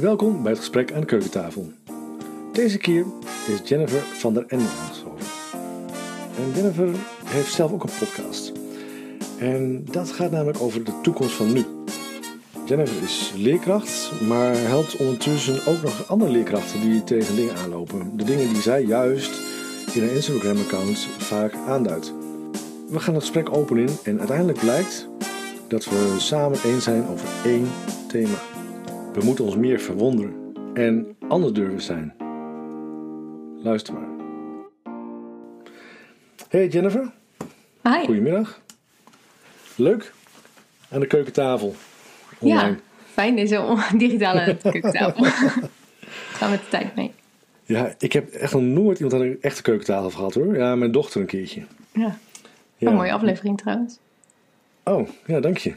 Welkom 0.00 0.42
bij 0.42 0.50
het 0.50 0.60
gesprek 0.60 0.92
aan 0.92 1.00
de 1.00 1.06
keukentafel. 1.06 1.72
Deze 2.52 2.78
keer 2.78 3.04
is 3.46 3.68
Jennifer 3.68 4.00
van 4.00 4.34
der 4.34 4.44
Ende 4.46 4.64
aangeschoven. 4.64 5.26
En 6.36 6.52
Jennifer 6.54 6.88
heeft 7.24 7.52
zelf 7.52 7.72
ook 7.72 7.82
een 7.82 7.98
podcast. 7.98 8.52
En 9.38 9.84
dat 9.90 10.10
gaat 10.10 10.30
namelijk 10.30 10.60
over 10.60 10.84
de 10.84 11.00
toekomst 11.02 11.34
van 11.34 11.52
nu. 11.52 11.64
Jennifer 12.66 13.02
is 13.02 13.32
leerkracht, 13.36 14.12
maar 14.28 14.56
helpt 14.56 14.96
ondertussen 14.96 15.66
ook 15.66 15.82
nog 15.82 16.08
andere 16.08 16.30
leerkrachten 16.30 16.80
die 16.80 17.04
tegen 17.04 17.36
dingen 17.36 17.56
aanlopen. 17.56 18.16
De 18.16 18.24
dingen 18.24 18.48
die 18.48 18.62
zij 18.62 18.82
juist 18.82 19.40
in 19.92 20.02
haar 20.02 20.12
Instagram-account 20.12 20.98
vaak 21.18 21.54
aanduidt. 21.66 22.12
We 22.88 23.00
gaan 23.00 23.14
het 23.14 23.22
gesprek 23.22 23.56
open 23.56 23.76
in 23.76 23.96
en 24.04 24.18
uiteindelijk 24.18 24.58
blijkt 24.58 25.08
dat 25.68 25.84
we 25.84 26.14
samen 26.18 26.58
eens 26.64 26.84
zijn 26.84 27.06
over 27.08 27.28
één 27.44 27.68
thema. 28.08 28.38
We 29.16 29.24
moeten 29.24 29.44
ons 29.44 29.56
meer 29.56 29.80
verwonderen 29.80 30.34
en 30.74 31.16
anders 31.28 31.52
durven 31.52 31.80
zijn. 31.80 32.14
Luister 33.62 33.94
maar. 33.94 34.08
Hey 36.48 36.68
Jennifer, 36.68 37.12
Hi. 37.82 38.04
goedemiddag. 38.04 38.60
Leuk 39.76 40.12
aan 40.90 41.00
de 41.00 41.06
keukentafel. 41.06 41.74
Online. 42.38 42.60
Ja, 42.68 42.76
fijn 43.12 43.36
deze 43.36 43.60
on- 43.60 43.98
digitale 43.98 44.56
keukentafel. 44.62 45.24
Gaan 46.10 46.50
met 46.50 46.60
de 46.60 46.68
tijd 46.68 46.94
mee. 46.96 47.12
Ja, 47.64 47.94
ik 47.98 48.12
heb 48.12 48.28
echt 48.32 48.52
nog 48.52 48.62
nooit 48.62 48.98
iemand 48.98 49.14
aan 49.20 49.26
een 49.26 49.38
echte 49.40 49.62
keukentafel 49.62 50.10
gehad 50.10 50.34
hoor. 50.34 50.56
Ja, 50.56 50.74
mijn 50.74 50.92
dochter 50.92 51.20
een 51.20 51.26
keertje. 51.26 51.62
Ja. 51.92 52.18
Ja. 52.76 52.88
Een 52.88 52.94
mooie 52.94 53.12
aflevering 53.12 53.58
trouwens. 53.58 53.98
Oh, 54.84 55.08
ja, 55.26 55.40
dank 55.40 55.58
je. 55.58 55.74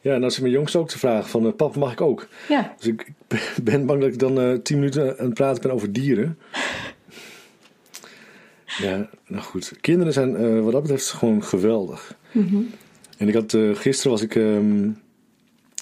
Ja, 0.00 0.14
en 0.14 0.24
als 0.24 0.34
ik 0.34 0.40
mijn 0.40 0.52
jongste 0.52 0.78
ook 0.78 0.88
te 0.88 0.98
vragen 0.98 1.30
van, 1.30 1.46
eh, 1.46 1.52
papa 1.52 1.78
mag 1.78 1.92
ik 1.92 2.00
ook? 2.00 2.28
Ja, 2.48 2.74
Dus 2.78 2.86
ik 2.86 3.12
ik 3.28 3.54
ben 3.62 3.86
bang 3.86 4.00
dat 4.00 4.12
ik 4.12 4.18
dan 4.18 4.40
eh, 4.40 4.54
tien 4.62 4.78
minuten 4.78 5.18
aan 5.18 5.24
het 5.24 5.34
praten 5.34 5.62
ben 5.62 5.72
over 5.72 5.92
dieren. 5.92 6.38
Ja, 8.78 9.08
nou 9.26 9.42
goed. 9.42 9.72
Kinderen 9.80 10.12
zijn 10.12 10.36
eh, 10.36 10.60
wat 10.60 10.72
dat 10.72 10.82
betreft 10.82 11.10
gewoon 11.10 11.44
geweldig. 11.44 12.16
En 13.18 13.28
ik 13.28 13.34
had, 13.34 13.56
gisteren 13.74 14.10
was 14.10 14.22
ik 14.22 14.34
ehm, 14.34 14.88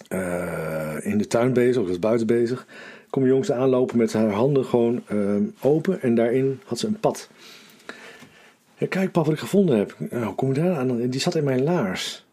eh, 0.09 0.97
in 1.01 1.19
de 1.19 1.27
tuin 1.27 1.53
bezig, 1.53 1.83
of 1.83 1.89
was 1.89 1.99
buiten 1.99 2.27
bezig. 2.27 2.67
Kom 3.11 3.23
mijn 3.23 3.35
jongste 3.35 3.55
aanlopen 3.55 3.97
met 3.97 4.13
haar 4.13 4.31
handen 4.31 4.65
gewoon 4.65 5.03
ehm, 5.07 5.43
open 5.61 6.03
en 6.03 6.15
daarin 6.15 6.61
had 6.65 6.79
ze 6.79 6.87
een 6.87 7.01
pad. 7.01 7.31
Ja, 8.79 8.87
kijk 8.87 9.13
pap 9.13 9.25
wat 9.25 9.35
ik 9.35 9.41
gevonden 9.41 9.79
heb. 9.79 9.97
Nou, 10.11 10.25
hoe 10.25 10.35
kom 10.35 10.55
je 10.55 10.61
daar 10.61 10.77
aan? 10.77 11.09
Die 11.09 11.21
zat 11.21 11.35
in 11.35 11.45
mijn 11.45 11.63
laars. 11.63 12.27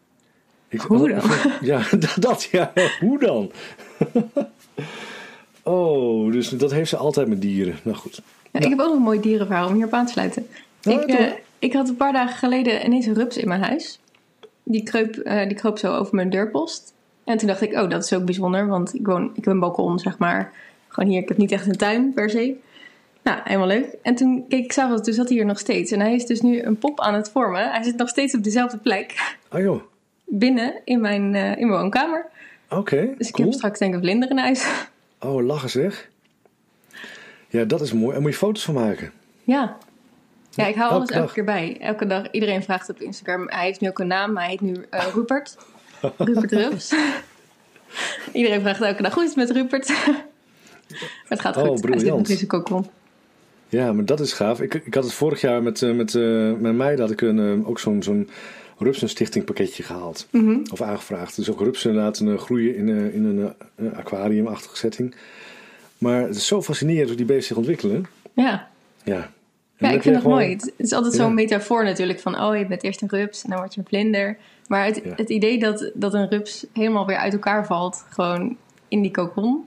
Ik, 0.76 0.82
Hoe 0.82 1.08
dan? 1.08 1.30
Ja, 1.70 1.82
dat, 2.18 2.48
ja. 2.52 2.72
Hoe 3.00 3.18
dan? 3.18 3.50
oh, 5.74 6.32
dus 6.32 6.48
dat 6.48 6.70
heeft 6.70 6.88
ze 6.88 6.96
altijd 6.96 7.28
met 7.28 7.40
dieren. 7.40 7.78
Nou 7.82 7.96
goed. 7.96 8.22
Ja, 8.50 8.60
ik 8.60 8.68
heb 8.68 8.80
ook 8.80 8.86
nog 8.86 8.96
een 8.96 9.02
mooi 9.02 9.20
dierenverhaal 9.20 9.68
om 9.68 9.74
hierop 9.74 9.92
aan 9.92 10.06
te 10.06 10.12
sluiten. 10.12 10.46
Ja, 10.80 11.00
ik, 11.00 11.08
eh, 11.08 11.32
ik 11.58 11.72
had 11.72 11.88
een 11.88 11.96
paar 11.96 12.12
dagen 12.12 12.36
geleden 12.36 12.84
ineens 12.84 13.06
een 13.06 13.14
rups 13.14 13.36
in 13.36 13.48
mijn 13.48 13.62
huis. 13.62 13.98
Die 14.62 14.82
kroop, 14.82 15.14
eh, 15.14 15.48
die 15.48 15.56
kroop 15.56 15.78
zo 15.78 15.94
over 15.94 16.14
mijn 16.14 16.30
deurpost. 16.30 16.92
En 17.24 17.36
toen 17.36 17.48
dacht 17.48 17.60
ik, 17.60 17.72
oh, 17.72 17.90
dat 17.90 18.04
is 18.04 18.12
ook 18.12 18.24
bijzonder. 18.24 18.66
Want 18.66 18.94
ik, 18.94 19.06
woon, 19.06 19.30
ik 19.34 19.44
heb 19.44 19.46
een 19.46 19.60
balkon, 19.60 19.98
zeg 19.98 20.18
maar. 20.18 20.52
Gewoon 20.88 21.10
hier, 21.10 21.20
ik 21.20 21.28
heb 21.28 21.36
niet 21.36 21.52
echt 21.52 21.66
een 21.66 21.76
tuin 21.76 22.12
per 22.14 22.30
se. 22.30 22.54
Nou, 23.22 23.38
helemaal 23.44 23.66
leuk. 23.66 23.96
En 24.02 24.14
toen 24.14 24.44
keek 24.48 24.64
ik 24.64 24.72
s'avonds, 24.72 25.02
toen 25.02 25.14
zat 25.14 25.28
hij 25.28 25.36
hier 25.36 25.46
nog 25.46 25.58
steeds. 25.58 25.90
En 25.90 26.00
hij 26.00 26.14
is 26.14 26.26
dus 26.26 26.40
nu 26.40 26.62
een 26.62 26.78
pop 26.78 27.00
aan 27.00 27.14
het 27.14 27.30
vormen. 27.30 27.70
Hij 27.70 27.82
zit 27.82 27.96
nog 27.96 28.08
steeds 28.08 28.34
op 28.34 28.44
dezelfde 28.44 28.78
plek. 28.78 29.36
Ah 29.48 29.60
joh. 29.60 29.82
Binnen 30.26 30.74
in 30.84 31.00
mijn, 31.00 31.34
eh, 31.34 31.50
in 31.56 31.68
mijn 31.68 31.80
woonkamer. 31.80 32.26
Oké, 32.70 33.14
Dus 33.18 33.28
ik 33.28 33.34
cool. 33.34 33.48
heb 33.48 33.56
straks 33.56 33.78
denk 33.78 33.90
ik 33.90 33.96
een 33.98 34.04
vlinder 34.04 34.30
in 34.30 34.38
huis. 34.38 34.66
Oh, 35.20 35.44
lachen 35.44 35.70
zeg. 35.70 36.08
Ja, 37.48 37.64
dat 37.64 37.80
is 37.80 37.92
mooi. 37.92 38.16
En 38.16 38.22
moet 38.22 38.30
je 38.30 38.36
foto's 38.36 38.64
van 38.64 38.74
maken. 38.74 39.12
Ja. 39.44 39.76
Ja, 40.50 40.66
ik 40.66 40.74
hou 40.74 40.84
Elke 40.90 40.94
alles 40.94 41.10
elke 41.10 41.32
keer 41.32 41.44
bij. 41.44 41.76
Elke 41.80 42.06
dag, 42.06 42.30
iedereen 42.30 42.62
vraagt 42.62 42.88
op 42.90 43.00
Instagram. 43.00 43.48
Hij 43.48 43.64
heeft 43.64 43.80
nu 43.80 43.88
ook 43.88 43.98
een 43.98 44.06
naam, 44.06 44.32
maar 44.32 44.42
hij 44.42 44.50
heet 44.52 44.60
nu 44.60 44.84
eh, 44.90 45.06
Rupert. 45.14 45.56
Rupert 46.18 46.52
Rups. 46.52 46.94
iedereen 48.32 48.60
vraagt 48.60 48.80
elke 48.80 49.02
dag, 49.02 49.14
hoe 49.14 49.22
is 49.22 49.28
het 49.28 49.38
met 49.38 49.50
Rupert? 49.50 49.88
maar 50.08 50.24
het 51.28 51.40
gaat 51.40 51.56
Oh, 51.56 51.62
goed. 51.62 51.68
Hij 51.70 51.76
zit 51.78 51.90
briljant. 51.98 52.28
in 52.28 52.36
zijn 52.36 52.48
kokon. 52.48 52.86
Ja, 53.68 53.92
maar 53.92 54.04
dat 54.04 54.20
is 54.20 54.32
gaaf. 54.32 54.60
Ik, 54.60 54.74
ik 54.74 54.94
had 54.94 55.04
het 55.04 55.12
vorig 55.12 55.40
jaar 55.40 55.62
met, 55.62 55.82
eh, 55.82 55.90
met 55.92 56.14
eh, 56.14 56.22
mijn 56.52 56.76
meiden 56.76 57.00
had 57.00 57.10
ik 57.10 57.20
een, 57.20 57.66
ook 57.66 57.78
zo'n 57.78 58.02
zo'n 58.02 58.28
Rupsen-stichting 58.78 59.44
pakketje 59.44 59.82
gehaald. 59.82 60.26
Mhm. 60.30 60.58
Of 60.72 60.80
aangevraagd. 60.82 61.36
Dus 61.36 61.50
ook 61.50 61.60
rupsen 61.60 61.94
laten 61.94 62.28
eh, 62.32 62.38
groeien 62.38 62.76
in, 62.76 62.88
eh, 62.88 63.14
in 63.14 63.24
een 63.24 63.52
eh, 63.74 63.98
aquariumachtige 63.98 64.76
setting. 64.76 65.14
Maar 65.98 66.20
het 66.22 66.36
is 66.36 66.46
zo 66.46 66.62
fascinerend 66.62 67.08
hoe 67.08 67.16
die 67.16 67.26
beesten 67.26 67.46
zich 67.46 67.56
ontwikkelen. 67.56 68.06
Ja, 68.32 68.68
Ja. 69.04 69.30
En 69.76 69.88
ja 69.88 69.94
ik 69.94 70.02
vind 70.02 70.14
het 70.14 70.24
mooi. 70.24 70.44
gewoon- 70.44 70.56
Het 70.58 70.72
het 70.76 70.86
is 70.86 70.92
altijd 70.92 71.14
Ja. 71.14 71.20
zo'n 71.22 71.34
metafoor 71.34 71.84
natuurlijk 71.84 72.20
van... 72.20 72.40
oh, 72.40 72.56
je 72.56 72.66
bent 72.66 72.82
eerst 72.82 73.02
een 73.02 73.08
rups 73.08 73.44
en 73.44 73.50
dan 73.50 73.58
word 73.58 73.74
je 73.74 73.80
een 73.80 73.86
vlinder. 73.86 74.36
Maar 74.68 74.84
het, 74.84 75.00
Ja. 75.04 75.12
het 75.16 75.30
idee 75.30 75.58
dat, 75.58 75.90
dat 75.94 76.14
een 76.14 76.28
rups 76.28 76.66
helemaal 76.72 77.06
weer 77.06 77.16
uit 77.16 77.32
elkaar 77.32 77.66
valt... 77.66 78.04
gewoon 78.08 78.56
in 78.88 79.02
die 79.02 79.10
kokon... 79.10 79.64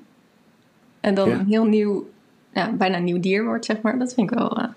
en 1.00 1.14
dan 1.16 1.30
Ja. 1.30 1.40
een 1.40 1.46
heel 1.48 1.66
nieuw, 1.66 2.10
ja, 2.54 2.72
bijna 2.72 2.98
een 2.98 3.04
nieuw 3.04 3.20
dier 3.20 3.44
wordt, 3.46 3.66
zeg 3.66 3.82
maar... 3.82 4.00
dat 4.00 4.14
vind 4.14 4.32
ik 4.32 4.38
wel... 4.38 4.60
Ja, 4.60 4.76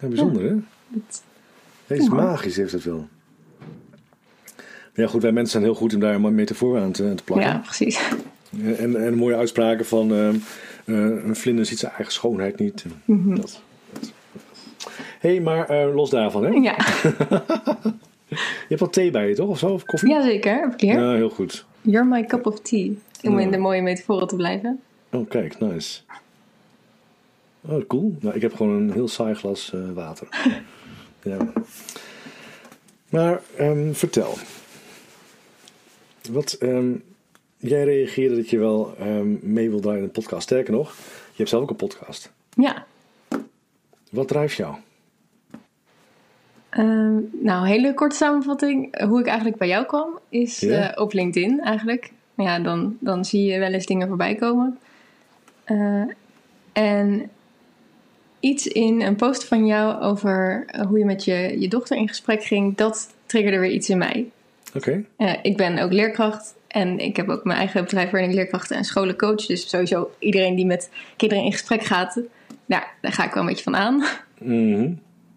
bijzonder, 0.00 0.42
hè? 0.42 0.54
dat- 0.88 1.22
Het 1.86 1.98
is 1.98 2.08
magisch, 2.08 2.56
heeft 2.56 2.72
het 2.72 2.84
wel. 2.84 3.08
Maar 4.94 5.04
ja, 5.04 5.06
goed, 5.06 5.22
wij 5.22 5.32
mensen 5.32 5.52
zijn 5.52 5.64
heel 5.64 5.74
goed 5.74 5.94
om 5.94 6.00
daar 6.00 6.14
een 6.14 6.34
metafoor 6.34 6.78
aan 6.80 6.92
te, 6.92 7.04
aan 7.04 7.16
te 7.16 7.24
plakken. 7.24 7.48
ja, 7.48 7.58
precies. 7.58 8.00
En, 8.62 9.04
en 9.04 9.14
mooie 9.14 9.36
uitspraken 9.36 9.86
van 9.86 10.12
eh, 10.12 10.28
een 10.84 11.36
vlinder 11.36 11.66
ziet 11.66 11.78
zijn 11.78 11.92
eigen 11.92 12.12
schoonheid 12.12 12.58
niet. 12.58 12.84
Mhm. 13.04 13.34
Dat. 13.34 13.62
Hé, 15.18 15.30
hey, 15.30 15.40
maar 15.40 15.68
eh, 15.68 15.94
los 15.94 16.10
daarvan, 16.10 16.44
hè? 16.44 16.50
Ja, 16.50 16.76
Je 18.68 18.68
hebt 18.68 18.80
wel 18.80 18.90
thee 18.90 19.10
bij 19.10 19.28
je, 19.28 19.34
toch? 19.34 19.48
Of 19.48 19.58
zo? 19.58 19.68
Of 19.68 19.84
koffie? 19.84 20.08
Jazeker, 20.08 20.60
heb 20.60 20.72
ik 20.72 20.80
hier. 20.80 21.00
Ja, 21.00 21.14
heel 21.14 21.30
goed. 21.30 21.64
You're 21.80 22.06
my 22.06 22.24
cup 22.24 22.46
of 22.46 22.60
tea. 22.60 22.90
Om 23.22 23.38
in 23.38 23.50
de 23.50 23.58
mooie 23.58 23.82
metaforen 23.82 24.26
te 24.26 24.36
blijven. 24.36 24.80
Oh, 25.10 25.28
kijk, 25.28 25.60
nice. 25.60 26.00
Oh, 27.60 27.86
cool. 27.86 28.16
Nou, 28.20 28.34
ik 28.34 28.42
heb 28.42 28.54
gewoon 28.54 28.72
een 28.72 28.92
heel 28.92 29.08
saai 29.08 29.34
glas 29.34 29.72
water. 29.94 30.28
ja. 31.22 31.52
Maar, 33.08 33.40
ehm, 33.56 33.92
vertel. 33.92 34.34
Wat, 36.30 36.52
ehm, 36.52 36.92
jij 37.56 37.84
reageerde 37.84 38.36
dat 38.36 38.50
je 38.50 38.58
wel 38.58 38.94
ehm, 38.98 39.52
mee 39.52 39.70
wil 39.70 39.80
draaien 39.80 39.98
in 39.98 40.04
een 40.04 40.10
podcast. 40.10 40.42
Sterker 40.42 40.72
nog, 40.72 40.94
je 41.30 41.36
hebt 41.36 41.48
zelf 41.48 41.62
ook 41.62 41.70
een 41.70 41.76
podcast. 41.76 42.32
Ja. 42.56 42.86
Wat 44.10 44.28
drijft 44.28 44.56
jou? 44.56 44.74
Nou, 47.32 47.66
hele 47.66 47.94
korte 47.94 48.16
samenvatting. 48.16 49.02
Hoe 49.04 49.20
ik 49.20 49.26
eigenlijk 49.26 49.58
bij 49.58 49.68
jou 49.68 49.84
kwam, 49.86 50.18
is 50.28 50.60
Ja. 50.60 50.92
eh, 50.94 51.02
op 51.02 51.12
LinkedIn 51.12 51.60
eigenlijk. 51.60 52.12
Ja, 52.34 52.58
dan, 52.58 52.96
dan 53.00 53.24
zie 53.24 53.44
je 53.44 53.58
wel 53.58 53.72
eens 53.72 53.86
dingen 53.86 54.08
voorbij 54.08 54.34
komen. 54.34 54.78
Eh, 55.64 56.02
en 56.72 57.30
iets 58.42 58.66
in 58.66 59.00
een 59.00 59.16
post 59.16 59.44
van 59.44 59.66
jou 59.66 60.02
over 60.02 60.64
eh, 60.66 60.86
hoe 60.86 60.98
je 60.98 61.04
met 61.04 61.24
je, 61.24 61.56
je 61.58 61.68
dochter 61.68 61.96
in 61.96 62.08
gesprek 62.08 62.44
ging, 62.44 62.76
dat 62.76 63.14
triggerde 63.26 63.58
weer 63.58 63.70
iets 63.70 63.88
in 63.88 63.98
mij. 63.98 64.30
Oké. 64.74 65.04
Eh, 65.16 65.34
ik 65.42 65.56
ben 65.56 65.78
ook 65.78 65.92
leerkracht 65.92 66.54
en 66.68 66.98
ik 66.98 67.16
heb 67.16 67.28
ook 67.28 67.44
mijn 67.44 67.58
eigen 67.58 67.84
bedrijf 67.84 68.10
waarin 68.10 68.30
ik 68.30 68.36
leerkrachten 68.36 68.76
en 68.76 68.84
scholen 68.84 69.16
coach. 69.16 69.46
Dus 69.46 69.68
sowieso 69.68 70.10
iedereen 70.18 70.54
die 70.54 70.66
met 70.66 70.90
kinderen 71.16 71.44
in 71.44 71.52
gesprek 71.52 71.82
gaat, 71.82 72.20
nou, 72.66 72.82
daar 73.00 73.12
ga 73.12 73.24
ik 73.24 73.32
wel 73.32 73.42
een 73.42 73.48
beetje 73.48 73.64
van 73.64 73.76
aan. 73.76 74.04
Mhm. 74.38 74.90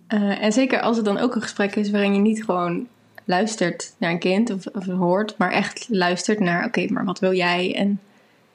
Eh, 0.08 0.44
en 0.44 0.52
zeker 0.52 0.82
als 0.82 0.96
het 0.96 1.06
dan 1.06 1.18
ook 1.18 1.36
een 1.36 1.42
gesprek 1.42 1.76
is 1.76 1.92
waarin 1.92 2.14
je 2.14 2.22
niet 2.22 2.44
gewoon 2.44 2.88
luistert 3.24 3.96
naar 3.98 4.12
een 4.12 4.20
kind 4.20 4.50
of, 4.50 4.66
of 4.66 4.86
hoort, 4.86 5.38
maar 5.38 5.52
echt 5.52 5.88
luistert 5.90 6.40
naar: 6.40 6.66
oké, 6.66 6.86
maar 6.90 7.06
wat 7.06 7.20
wil 7.20 7.34
jij? 7.34 7.76
En, 7.76 8.00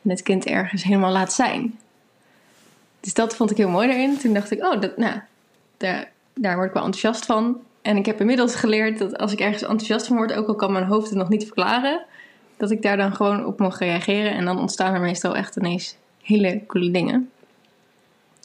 en 0.03 0.11
het 0.11 0.23
kind 0.23 0.46
ergens 0.46 0.82
helemaal 0.82 1.12
laat 1.12 1.32
zijn. 1.32 1.79
Dus 3.00 3.14
dat 3.14 3.37
vond 3.37 3.50
ik 3.50 3.56
heel 3.56 3.69
mooi 3.69 3.88
daarin. 3.88 4.19
Toen 4.19 4.32
dacht 4.32 4.50
ik: 4.50 4.64
oh, 4.64 4.81
dat, 4.81 4.97
nou, 4.97 5.20
daar, 5.76 6.11
daar 6.35 6.55
word 6.55 6.69
ik 6.69 6.75
wel 6.75 6.85
enthousiast 6.85 7.26
van. 7.26 7.61
En 7.82 7.97
ik 7.97 8.06
heb 8.06 8.20
inmiddels 8.20 8.55
geleerd 8.55 8.99
dat 8.99 9.19
als 9.19 9.32
ik 9.32 9.41
ergens 9.41 9.62
enthousiast 9.62 10.06
van 10.06 10.17
word, 10.17 10.32
ook 10.32 10.49
al 10.49 10.55
kan 10.55 10.73
mijn 10.73 10.85
hoofd 10.85 11.08
het 11.08 11.19
nog 11.19 11.29
niet 11.29 11.44
verklaren, 11.44 12.05
dat 12.56 12.70
ik 12.70 12.82
daar 12.82 12.97
dan 12.97 13.14
gewoon 13.14 13.47
op 13.47 13.58
mag 13.58 13.79
reageren. 13.79 14.32
En 14.32 14.44
dan 14.44 14.58
ontstaan 14.58 14.94
er 14.94 15.00
meestal 15.00 15.37
echt 15.37 15.56
ineens 15.56 15.97
hele 16.23 16.62
coole 16.67 16.91
dingen. 16.91 17.31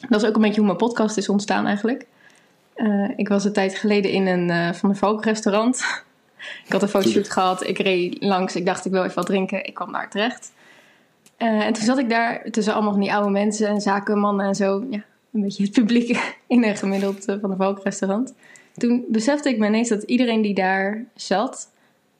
Dat 0.08 0.22
is 0.22 0.28
ook 0.28 0.34
een 0.34 0.42
beetje 0.42 0.56
hoe 0.56 0.66
mijn 0.66 0.78
podcast 0.78 1.16
is 1.16 1.28
ontstaan 1.28 1.66
eigenlijk. 1.66 2.06
Eh, 2.74 3.10
ik 3.16 3.28
was 3.28 3.44
een 3.44 3.52
tijd 3.52 3.74
geleden 3.78 4.10
in 4.10 4.26
een 4.26 4.50
eh, 4.50 4.72
Van 4.72 4.88
der 4.88 4.98
Valk 4.98 5.24
restaurant. 5.24 6.02
ik 6.66 6.72
had 6.72 6.82
een 6.82 6.88
fotoshoot 6.88 7.30
gehad. 7.30 7.66
Ik 7.66 7.78
reed 7.78 8.16
langs. 8.20 8.56
Ik 8.56 8.66
dacht, 8.66 8.84
ik 8.84 8.92
wil 8.92 9.02
even 9.02 9.14
wat 9.14 9.26
drinken. 9.26 9.64
Ik 9.64 9.74
kwam 9.74 9.92
daar 9.92 10.10
terecht. 10.10 10.52
Eh, 11.36 11.66
en 11.66 11.72
toen 11.72 11.84
zat 11.84 11.98
ik 11.98 12.08
daar 12.08 12.50
tussen 12.50 12.72
allemaal 12.72 12.92
van 12.92 13.00
die 13.00 13.12
oude 13.12 13.30
mensen 13.30 13.68
en 13.68 13.80
zakenmannen 13.80 14.46
en 14.46 14.54
zo. 14.54 14.86
Ja, 14.90 15.04
een 15.32 15.40
beetje 15.42 15.62
het 15.62 15.72
publiek 15.72 16.34
in 16.46 16.64
een 16.64 16.76
gemiddeld 16.76 17.24
eh, 17.24 17.36
Van 17.40 17.48
der 17.48 17.58
Valk 17.58 17.82
restaurant. 17.82 18.34
Toen 18.74 19.04
besefte 19.08 19.48
ik 19.48 19.58
me 19.58 19.66
ineens 19.66 19.88
dat 19.88 20.02
iedereen 20.02 20.42
die 20.42 20.54
daar 20.54 21.04
zat 21.14 21.70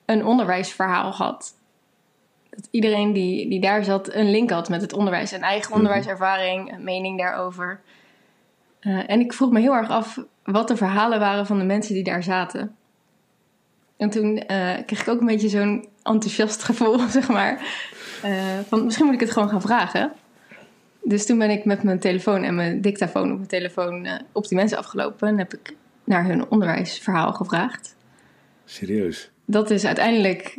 een 0.04 0.24
onderwijsverhaal 0.24 1.10
had. 1.10 1.54
dat 2.50 2.68
iedereen 2.70 3.12
die, 3.12 3.48
die 3.48 3.60
daar 3.60 3.84
zat 3.84 4.14
een 4.14 4.30
link 4.30 4.50
had 4.50 4.68
met 4.68 4.80
het 4.80 4.92
onderwijs. 4.92 5.32
Een 5.32 5.42
eigen 5.42 5.74
onderwijservaring, 5.74 6.72
een 6.72 6.84
mening 6.84 7.18
daarover. 7.18 7.80
Eh, 8.80 9.10
en 9.10 9.20
ik 9.20 9.32
vroeg 9.32 9.50
me 9.50 9.60
heel 9.60 9.74
erg 9.74 9.90
af 9.90 10.18
wat 10.44 10.68
de 10.68 10.76
verhalen 10.76 11.18
waren 11.18 11.46
van 11.46 11.58
de 11.58 11.64
mensen 11.64 11.94
die 11.94 12.04
daar 12.04 12.22
zaten. 12.22 12.76
En 13.96 14.10
toen 14.10 14.42
kreeg 14.86 15.00
ik 15.00 15.08
ook 15.08 15.20
een 15.20 15.26
beetje 15.26 15.48
zo'n 15.48 15.88
enthousiast 16.02 16.62
gevoel, 16.68 16.98
zeg 16.98 17.28
maar. 17.28 17.64
Van 18.68 18.84
misschien 18.84 19.04
moet 19.06 19.14
ik 19.14 19.20
het 19.20 19.30
gewoon 19.30 19.48
gaan 19.48 19.60
vragen. 19.60 20.12
Dus 21.02 21.26
toen 21.26 21.38
ben 21.38 21.50
ik 21.50 21.64
met 21.64 21.82
mijn 21.82 21.98
telefoon 21.98 22.42
en 22.42 22.54
mijn 22.54 22.80
dictafoon 22.80 23.30
op 23.30 23.36
mijn 23.36 23.48
telefoon 23.48 24.08
op 24.32 24.48
die 24.48 24.58
mensen 24.58 24.78
afgelopen. 24.78 25.28
En 25.28 25.38
heb 25.38 25.54
ik 25.54 25.74
naar 26.04 26.24
hun 26.24 26.48
onderwijsverhaal 26.48 27.32
gevraagd. 27.32 27.96
Serieus? 28.64 29.30
Dat 29.44 29.70
is 29.70 29.84
uiteindelijk 29.84 30.58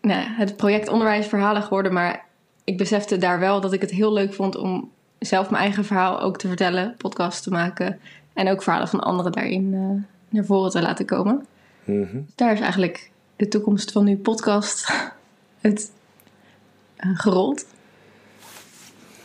nou, 0.00 0.24
het 0.26 0.56
project 0.56 0.88
onderwijsverhalen 0.88 1.62
geworden. 1.62 1.92
Maar 1.92 2.24
ik 2.64 2.76
besefte 2.76 3.18
daar 3.18 3.38
wel 3.38 3.60
dat 3.60 3.72
ik 3.72 3.80
het 3.80 3.90
heel 3.90 4.12
leuk 4.12 4.34
vond 4.34 4.56
om 4.56 4.90
zelf 5.18 5.50
mijn 5.50 5.62
eigen 5.62 5.84
verhaal 5.84 6.20
ook 6.20 6.38
te 6.38 6.48
vertellen, 6.48 6.94
podcast 6.98 7.42
te 7.42 7.50
maken. 7.50 8.00
En 8.32 8.50
ook 8.50 8.62
verhalen 8.62 8.88
van 8.88 9.00
anderen 9.00 9.32
daarin 9.32 9.72
uh, 9.72 10.02
naar 10.28 10.44
voren 10.44 10.70
te 10.70 10.82
laten 10.82 11.06
komen. 11.06 11.46
Mm 11.84 12.26
Daar 12.34 12.52
is 12.52 12.60
eigenlijk 12.60 13.10
de 13.36 13.48
toekomst 13.48 13.92
van 13.92 14.04
nu 14.04 14.16
podcast 14.16 14.92
het 15.60 15.90
gerold. 16.96 17.66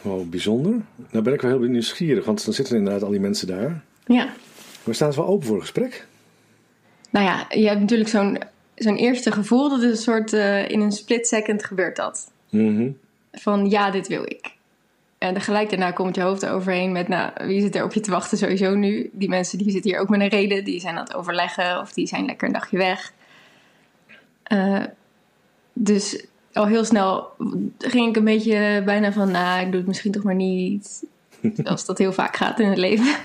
Oh, 0.01 0.29
bijzonder. 0.29 0.81
Nou 1.09 1.23
ben 1.23 1.33
ik 1.33 1.41
wel 1.41 1.59
heel 1.59 1.69
nieuwsgierig, 1.69 2.25
want 2.25 2.45
dan 2.45 2.53
zitten 2.53 2.77
inderdaad 2.77 3.03
al 3.03 3.09
die 3.09 3.19
mensen 3.19 3.47
daar. 3.47 3.83
Ja. 4.06 4.33
Maar 4.83 4.95
staan 4.95 5.13
ze 5.13 5.19
wel 5.19 5.29
open 5.29 5.47
voor 5.47 5.56
een 5.56 5.62
gesprek? 5.62 6.07
Nou 7.09 7.25
ja, 7.25 7.45
je 7.50 7.68
hebt 7.68 7.79
natuurlijk 7.79 8.09
zo'n 8.09 8.38
zo'n 8.75 8.95
eerste 8.95 9.31
gevoel. 9.31 9.69
Dat 9.69 9.81
is 9.81 9.89
een 9.89 9.97
soort, 9.97 10.33
uh, 10.33 10.69
in 10.69 10.81
een 10.81 10.91
split 10.91 11.27
second 11.27 11.65
gebeurt 11.65 11.95
dat. 11.95 12.31
Mm 12.50 12.97
Van 13.31 13.69
ja, 13.69 13.91
dit 13.91 14.07
wil 14.07 14.23
ik. 14.23 14.56
En 15.18 15.41
gelijk 15.41 15.69
daarna 15.69 15.91
komt 15.91 16.15
je 16.15 16.21
hoofd 16.21 16.45
overheen 16.45 16.91
met, 16.91 17.07
nou, 17.07 17.31
wie 17.45 17.62
zit 17.62 17.75
er 17.75 17.83
op 17.83 17.94
je 17.94 18.00
te 18.00 18.12
wachten 18.12 18.38
sowieso 18.38 18.75
nu? 18.75 19.09
Die 19.13 19.29
mensen 19.29 19.57
die 19.57 19.71
zitten 19.71 19.91
hier 19.91 20.00
ook 20.00 20.09
met 20.09 20.21
een 20.21 20.27
reden, 20.27 20.63
die 20.63 20.79
zijn 20.79 20.95
aan 20.95 21.03
het 21.03 21.13
overleggen 21.13 21.79
of 21.79 21.94
die 21.94 22.07
zijn 22.07 22.25
lekker 22.25 22.47
een 22.47 22.53
dagje 22.53 22.77
weg. 22.77 23.13
Uh, 24.51 24.83
dus 25.73 26.25
al 26.53 26.68
heel 26.68 26.86
snel 26.86 27.36
ging 27.77 28.09
ik 28.09 28.15
een 28.15 28.24
beetje 28.24 28.81
bijna 28.86 29.12
van, 29.12 29.31
nou, 29.31 29.62
ik 29.62 29.68
doe 29.68 29.80
het 29.80 29.88
misschien 29.88 30.12
toch 30.12 30.24
maar 30.24 30.36
niet. 30.36 31.03
Als 31.63 31.86
dat 31.86 31.98
heel 31.98 32.13
vaak 32.13 32.36
gaat 32.36 32.59
in 32.59 32.69
het 32.69 32.77
leven. 32.77 33.15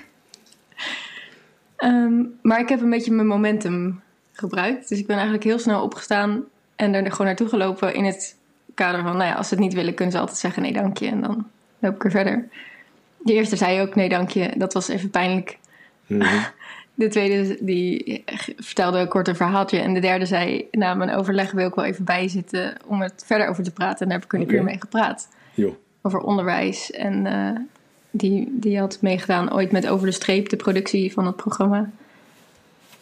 um, 1.78 2.38
maar 2.42 2.60
ik 2.60 2.68
heb 2.68 2.80
een 2.80 2.90
beetje 2.90 3.12
mijn 3.12 3.26
momentum 3.26 4.00
gebruikt. 4.32 4.88
Dus 4.88 4.98
ik 4.98 5.06
ben 5.06 5.16
eigenlijk 5.16 5.44
heel 5.44 5.58
snel 5.58 5.82
opgestaan 5.82 6.44
en 6.76 6.94
er 6.94 7.10
gewoon 7.10 7.26
naartoe 7.26 7.48
gelopen 7.48 7.94
in 7.94 8.04
het 8.04 8.36
kader 8.74 9.02
van, 9.02 9.16
nou 9.16 9.30
ja, 9.30 9.34
als 9.34 9.48
ze 9.48 9.54
het 9.54 9.62
niet 9.62 9.74
willen, 9.74 9.94
kunnen 9.94 10.14
ze 10.14 10.20
altijd 10.20 10.38
zeggen 10.38 10.62
nee, 10.62 10.72
dank 10.72 10.98
je. 10.98 11.06
En 11.06 11.20
dan 11.20 11.46
loop 11.78 11.94
ik 11.94 12.04
er 12.04 12.10
verder. 12.10 12.48
De 13.18 13.32
eerste 13.32 13.56
zei 13.56 13.80
ook 13.80 13.94
nee, 13.94 14.08
dank 14.08 14.30
je. 14.30 14.52
Dat 14.56 14.72
was 14.72 14.88
even 14.88 15.10
pijnlijk. 15.10 15.58
Mhm. 16.06 16.38
De 16.98 17.08
tweede 17.08 17.58
die 17.60 18.24
vertelde 18.56 18.98
een 18.98 19.08
kort 19.08 19.28
een 19.28 19.36
verhaaltje. 19.36 19.78
En 19.78 19.94
de 19.94 20.00
derde 20.00 20.26
zei, 20.26 20.68
na 20.70 20.94
mijn 20.94 21.10
overleg 21.10 21.52
wil 21.52 21.66
ik 21.66 21.74
wel 21.74 21.84
even 21.84 22.04
bijzitten 22.04 22.76
om 22.86 23.00
het 23.00 23.22
verder 23.26 23.48
over 23.48 23.64
te 23.64 23.72
praten. 23.72 23.98
En 23.98 24.08
daar 24.08 24.18
heb 24.18 24.24
ik 24.24 24.32
een 24.32 24.42
okay. 24.42 24.54
uur 24.54 24.64
mee 24.64 24.80
gepraat. 24.80 25.28
Jo. 25.54 25.76
Over 26.02 26.20
onderwijs. 26.20 26.90
En 26.90 27.26
uh, 27.26 27.50
die, 28.10 28.48
die 28.50 28.78
had 28.78 28.98
meegedaan 29.00 29.54
ooit 29.54 29.72
met 29.72 29.88
Over 29.88 30.06
de 30.06 30.12
Streep, 30.12 30.48
de 30.48 30.56
productie 30.56 31.12
van 31.12 31.26
het 31.26 31.36
programma. 31.36 31.90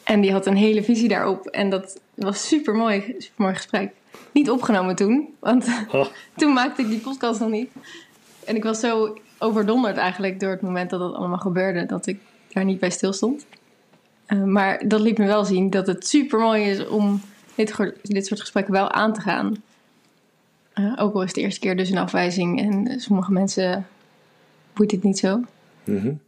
En 0.05 0.21
die 0.21 0.33
had 0.33 0.47
een 0.47 0.57
hele 0.57 0.83
visie 0.83 1.09
daarop. 1.09 1.47
En 1.47 1.71
dat 1.71 2.01
was 2.15 2.49
super 2.49 2.75
mooi, 2.75 3.01
super 3.01 3.43
mooi 3.45 3.55
gesprek. 3.55 3.93
Niet 4.33 4.51
opgenomen 4.51 4.97
toen, 4.97 5.35
want 5.39 5.67
oh. 5.93 6.07
toen 6.37 6.53
maakte 6.53 6.83
ik 6.83 6.89
die 6.89 6.99
podcast 6.99 7.41
nog 7.41 7.51
niet. 7.51 7.71
En 8.45 8.57
ik 8.57 8.63
was 8.65 8.81
zo 8.81 9.19
overdonderd 9.39 9.97
eigenlijk 9.97 10.41
door 10.41 10.51
het 10.51 10.61
moment 10.61 10.91
dat 10.91 11.01
het 11.01 11.15
allemaal 11.15 11.39
gebeurde, 11.39 11.87
dat 11.87 12.07
ik 12.07 12.19
daar 12.53 12.65
niet 12.65 12.79
bij 12.79 12.91
stilstond. 12.91 13.47
Uh, 14.29 14.43
maar 14.43 14.89
dat 14.89 15.01
liet 15.01 15.19
me 15.19 15.27
wel 15.27 15.45
zien 15.45 15.71
dat 15.71 15.87
het 15.87 16.07
super 16.07 16.39
mooi 16.39 16.65
is 16.65 16.87
om 16.87 17.21
dit, 17.55 17.77
dit 18.03 18.27
soort 18.27 18.41
gesprekken 18.41 18.73
wel 18.73 18.91
aan 18.91 19.13
te 19.13 19.21
gaan. 19.21 19.63
Uh, 20.75 20.93
ook 20.97 21.15
al 21.15 21.21
is 21.21 21.27
het 21.27 21.35
de 21.35 21.41
eerste 21.41 21.61
keer 21.61 21.77
dus 21.77 21.91
een 21.91 21.99
afwijzing 21.99 22.61
en 22.61 23.01
sommige 23.01 23.33
mensen 23.33 23.87
boeit 24.73 24.91
het 24.91 25.03
niet 25.03 25.19
zo. 25.19 25.41
Mm 25.85 25.99
-hmm. 25.99 26.21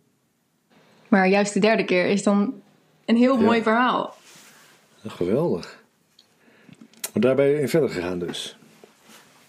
Maar 1.09 1.29
juist 1.29 1.55
de 1.55 1.61
derde 1.61 1.85
keer 1.85 2.07
is 2.07 2.23
dan 2.23 2.55
een 3.05 3.17
heel 3.17 3.37
mooi 3.37 3.63
verhaal. 3.63 4.15
geweldig. 5.07 5.85
Maar 7.13 7.23
daar 7.23 7.35
ben 7.35 7.47
je 7.47 7.61
in 7.61 7.69
verder 7.69 7.91
gegaan 7.91 8.19
dus? 8.19 8.57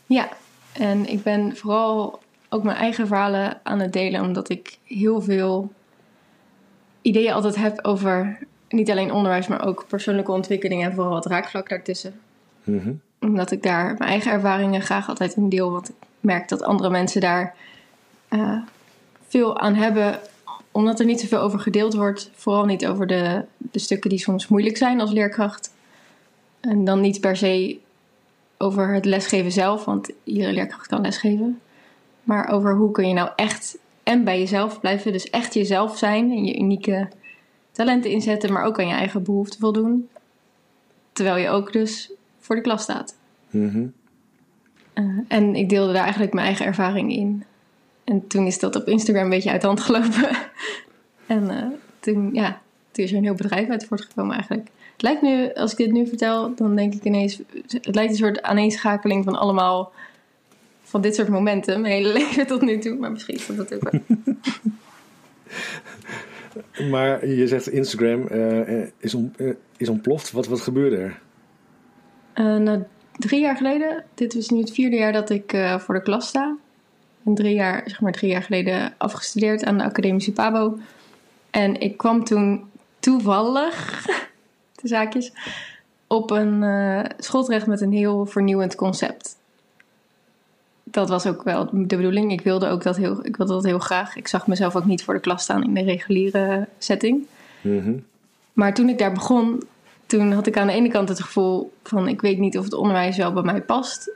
Ja, 0.06 0.30
en 0.72 1.06
ik 1.06 1.24
ben 1.24 1.58
vooral 1.58 2.20
ook 2.50 2.64
mijn 2.64 2.78
eigen 2.78 3.08
verhalen 3.08 3.60
aan 3.64 3.80
het 3.80 3.94
delen, 3.94 4.22
omdat 4.22 4.50
ik 4.50 4.78
heel 4.84 5.22
veel 5.22 5.72
ideeën 7.08 7.34
altijd 7.34 7.56
heb 7.56 7.86
over 7.86 8.38
niet 8.70 8.92
alleen 8.92 9.12
onderwijs, 9.12 9.48
maar 9.48 9.66
ook 9.66 9.86
persoonlijke 9.88 10.32
ontwikkeling 10.32 10.84
en 10.84 10.94
vooral 10.94 11.14
wat 11.14 11.26
raakvlak 11.26 11.70
daartussen. 11.70 12.20
Mm 12.64 12.80
-hmm. 12.80 13.02
Omdat 13.20 13.52
ik 13.52 13.64
daar 13.64 13.86
mijn 13.98 14.10
eigen 14.10 14.32
ervaringen 14.32 14.82
graag 14.82 15.10
altijd 15.10 15.36
in 15.36 15.50
deel, 15.50 15.72
want 15.72 15.90
ik 15.90 15.96
merk 16.20 16.50
dat 16.50 16.64
andere 16.64 16.90
mensen 16.90 17.22
daar 17.22 17.56
uh, 18.30 18.58
veel 19.28 19.60
aan 19.60 19.76
hebben 19.76 20.20
omdat 20.72 21.00
er 21.00 21.06
niet 21.06 21.20
zoveel 21.20 21.40
over 21.40 21.60
gedeeld 21.60 21.94
wordt, 21.94 22.32
vooral 22.36 22.66
niet 22.66 22.88
over 22.88 23.08
de, 23.08 23.46
de 23.58 23.80
stukken 23.80 24.10
die 24.10 24.20
soms 24.20 24.48
moeilijk 24.48 24.78
zijn 24.78 25.02
als 25.02 25.12
leerkracht. 25.12 25.74
En 26.60 26.86
dan 26.86 27.02
niet 27.02 27.22
per 27.22 27.38
se 27.38 27.78
over 28.58 28.94
het 28.94 29.06
lesgeven 29.06 29.52
zelf, 29.52 29.86
want 29.86 30.10
iedere 30.24 30.54
leerkracht 30.54 30.88
kan 30.88 31.02
lesgeven. 31.02 31.60
Maar 32.24 32.50
over 32.50 32.76
hoe 32.76 32.92
kun 32.92 33.08
je 33.08 33.14
nou 33.14 33.30
echt 33.36 33.78
en 34.08 34.24
bij 34.24 34.40
jezelf 34.40 34.80
blijven, 34.80 35.12
dus 35.12 35.30
echt 35.30 35.54
jezelf 35.54 35.98
zijn 35.98 36.32
en 36.32 36.46
je 36.46 36.60
unieke 36.60 37.08
talenten 37.72 38.12
inzetten, 38.12 38.54
maar 38.54 38.64
ook 38.64 38.80
aan 38.80 38.88
je 38.88 38.94
eigen 38.94 39.24
behoeften 39.24 39.60
voldoen. 39.60 40.10
Terwijl 41.14 41.38
je 41.38 41.50
ook 41.50 41.74
dus 41.74 42.12
voor 42.40 42.56
de 42.56 42.62
klas 42.62 42.84
staat. 42.84 43.18
Mm 43.50 43.94
uh, 44.94 45.20
en 45.28 45.56
ik 45.56 45.70
deelde 45.70 45.94
daar 45.94 46.04
eigenlijk 46.04 46.34
mijn 46.34 46.46
eigen 46.46 46.66
ervaring 46.66 47.12
in. 47.12 47.44
En 48.04 48.28
toen 48.28 48.46
is 48.46 48.60
dat 48.60 48.76
op 48.76 48.88
Instagram 48.88 49.24
een 49.24 49.30
beetje 49.30 49.52
uit 49.52 49.62
de 49.62 49.68
hand 49.68 49.80
gelopen. 49.80 50.30
en 51.28 51.44
uh, 51.44 51.64
toen, 52.00 52.30
ja, 52.34 52.62
toen 52.92 53.04
is 53.04 53.12
er 53.12 53.18
een 53.18 53.24
heel 53.24 53.34
bedrijf 53.34 53.70
uit 53.70 53.86
voortgekomen 53.86 54.34
eigenlijk. 54.34 54.70
Het 54.92 55.02
lijkt 55.02 55.22
nu, 55.22 55.54
als 55.54 55.72
ik 55.72 55.78
dit 55.78 55.92
nu 55.92 56.08
vertel, 56.08 56.56
dan 56.56 56.76
denk 56.76 56.94
ik 56.94 57.04
ineens... 57.04 57.42
Het 57.68 57.96
lijkt 57.96 58.12
een 58.12 58.18
soort 58.18 58.42
aaneenschakeling 58.42 59.24
van 59.24 59.36
allemaal... 59.36 59.92
van 60.88 61.02
dit 61.02 61.16
soort 61.16 61.28
momenten, 61.28 61.82
mijn 61.82 61.94
hele 61.94 62.14
leven 62.20 62.48
tot 62.48 62.62
nu 62.62 62.78
toe. 62.80 62.96
Maar 62.96 63.12
misschien 63.12 63.36
is 63.36 63.48
dat 63.48 63.74
ook 63.74 63.90
wel. 63.90 64.02
maar 66.92 67.28
je 67.28 67.48
zegt 67.48 67.68
Instagram 67.68 68.28
uh, 68.32 68.88
is, 68.98 69.14
on, 69.14 69.34
uh, 69.38 69.54
is 69.78 69.90
ontploft. 69.90 70.32
Wat, 70.32 70.48
wat 70.48 70.62
gebeurde 70.62 70.98
er? 70.98 71.20
nou, 72.60 72.84
drie 73.12 73.42
jaar 73.42 73.58
geleden. 73.58 74.04
Dit 74.14 74.36
is 74.36 74.50
nu 74.50 74.60
het 74.60 74.72
vierde 74.72 74.96
jaar 74.96 75.14
dat 75.14 75.30
ik 75.30 75.58
voor 75.78 75.94
de 75.94 76.02
klas 76.02 76.28
sta 76.28 76.58
drie 77.36 77.54
jaar, 77.54 77.82
zeg 77.86 78.02
maar 78.02 78.12
drie 78.12 78.32
jaar 78.32 78.44
geleden 78.44 78.94
afgestudeerd 78.98 79.66
aan 79.66 79.78
de 79.78 79.84
academische 79.84 80.32
Pabo. 80.32 80.78
En 81.50 81.80
ik 81.80 81.98
kwam 81.98 82.24
toen 82.24 82.70
toevallig, 83.00 84.06
de 84.82 84.88
zaakjes, 84.88 85.32
op 86.08 86.32
een 86.32 86.62
uh, 86.62 87.04
school 87.18 87.44
terecht 87.44 87.68
met 87.68 87.82
een 87.82 87.92
heel 87.92 88.26
vernieuwend 88.26 88.76
concept. 88.76 89.36
Dat 90.98 91.10
was 91.10 91.28
ook 91.28 91.44
wel 91.44 91.70
de 91.72 91.96
bedoeling. 91.96 92.32
Ik 92.32 92.42
wilde 92.42 92.68
ook 92.68 92.84
dat 92.84 92.98
heel, 92.98 93.26
ik 93.26 93.38
wilde 93.38 93.54
dat 93.54 93.64
heel 93.64 93.80
graag. 93.80 94.16
Ik 94.16 94.28
zag 94.28 94.48
mezelf 94.48 94.76
ook 94.76 94.86
niet 94.86 95.04
voor 95.04 95.14
de 95.14 95.20
klas 95.20 95.44
staan 95.44 95.64
in 95.64 95.74
de 95.74 95.84
reguliere 95.84 96.68
setting. 96.78 97.26
Mm 97.62 98.06
Maar 98.54 98.74
toen 98.74 98.90
ik 98.90 98.98
daar 98.98 99.12
begon, 99.12 99.64
toen 100.06 100.32
had 100.32 100.48
ik 100.48 100.58
aan 100.58 100.68
de 100.68 100.74
ene 100.74 100.90
kant 100.90 101.10
het 101.10 101.22
gevoel 101.22 101.74
van 101.84 102.08
ik 102.08 102.22
weet 102.22 102.38
niet 102.38 102.58
of 102.58 102.64
het 102.64 102.74
onderwijs 102.74 103.18
wel 103.18 103.34
bij 103.34 103.44
mij 103.44 103.62
past. 103.62 104.12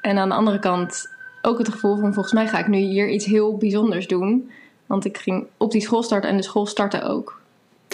En 0.00 0.18
aan 0.18 0.28
de 0.28 0.34
andere 0.34 0.58
kant 0.58 1.08
ook 1.42 1.58
het 1.58 1.68
gevoel 1.68 1.96
van 1.96 2.14
volgens 2.14 2.34
mij 2.34 2.48
ga 2.48 2.58
ik 2.58 2.68
nu 2.68 2.78
hier 2.78 3.08
iets 3.08 3.24
heel 3.24 3.56
bijzonders 3.56 4.06
doen. 4.06 4.50
Want 4.86 5.04
ik 5.04 5.18
ging 5.18 5.46
op 5.56 5.70
die 5.70 5.80
school 5.80 6.02
starten 6.02 6.30
en 6.30 6.36
de 6.36 6.42
school 6.42 6.66
startte 6.66 7.02
ook. 7.02 7.40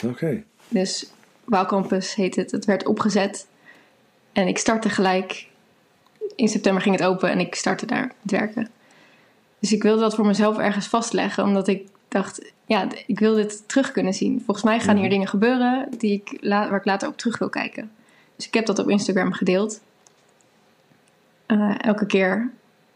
Oké. 0.06 0.42
Dus 0.68 1.10
Waalcampus 1.44 2.14
heet 2.14 2.36
het. 2.36 2.50
Het 2.50 2.64
werd 2.64 2.86
opgezet. 2.86 3.46
En 4.32 4.46
ik 4.46 4.58
startte 4.58 4.88
gelijk. 4.88 5.47
In 6.38 6.48
september 6.48 6.82
ging 6.82 6.96
het 6.96 7.04
open 7.04 7.30
en 7.30 7.38
ik 7.40 7.54
startte 7.54 7.86
daar 7.86 8.12
het 8.22 8.30
werken. 8.30 8.68
Dus 9.58 9.72
ik 9.72 9.82
wilde 9.82 10.00
dat 10.00 10.14
voor 10.14 10.26
mezelf 10.26 10.58
ergens 10.58 10.86
vastleggen. 10.86 11.44
Omdat 11.44 11.68
ik 11.68 11.88
dacht, 12.08 12.52
ja, 12.66 12.86
ik 13.06 13.18
wil 13.18 13.34
dit 13.34 13.68
terug 13.68 13.92
kunnen 13.92 14.14
zien. 14.14 14.42
Volgens 14.44 14.66
mij 14.66 14.80
gaan 14.80 14.94
hier 14.94 15.04
mhm. 15.04 15.12
dingen 15.12 15.28
gebeuren 15.28 15.88
die 15.98 16.12
ik 16.12 16.38
waar 16.48 16.74
ik 16.74 16.84
later 16.84 17.08
op 17.08 17.16
terug 17.16 17.38
wil 17.38 17.48
kijken. 17.48 17.90
Dus 18.36 18.46
ik 18.46 18.54
heb 18.54 18.66
dat 18.66 18.78
op 18.78 18.88
Instagram 18.88 19.32
gedeeld. 19.32 19.80
Uh, 21.46 21.74
elke 21.78 22.06
keer 22.06 22.50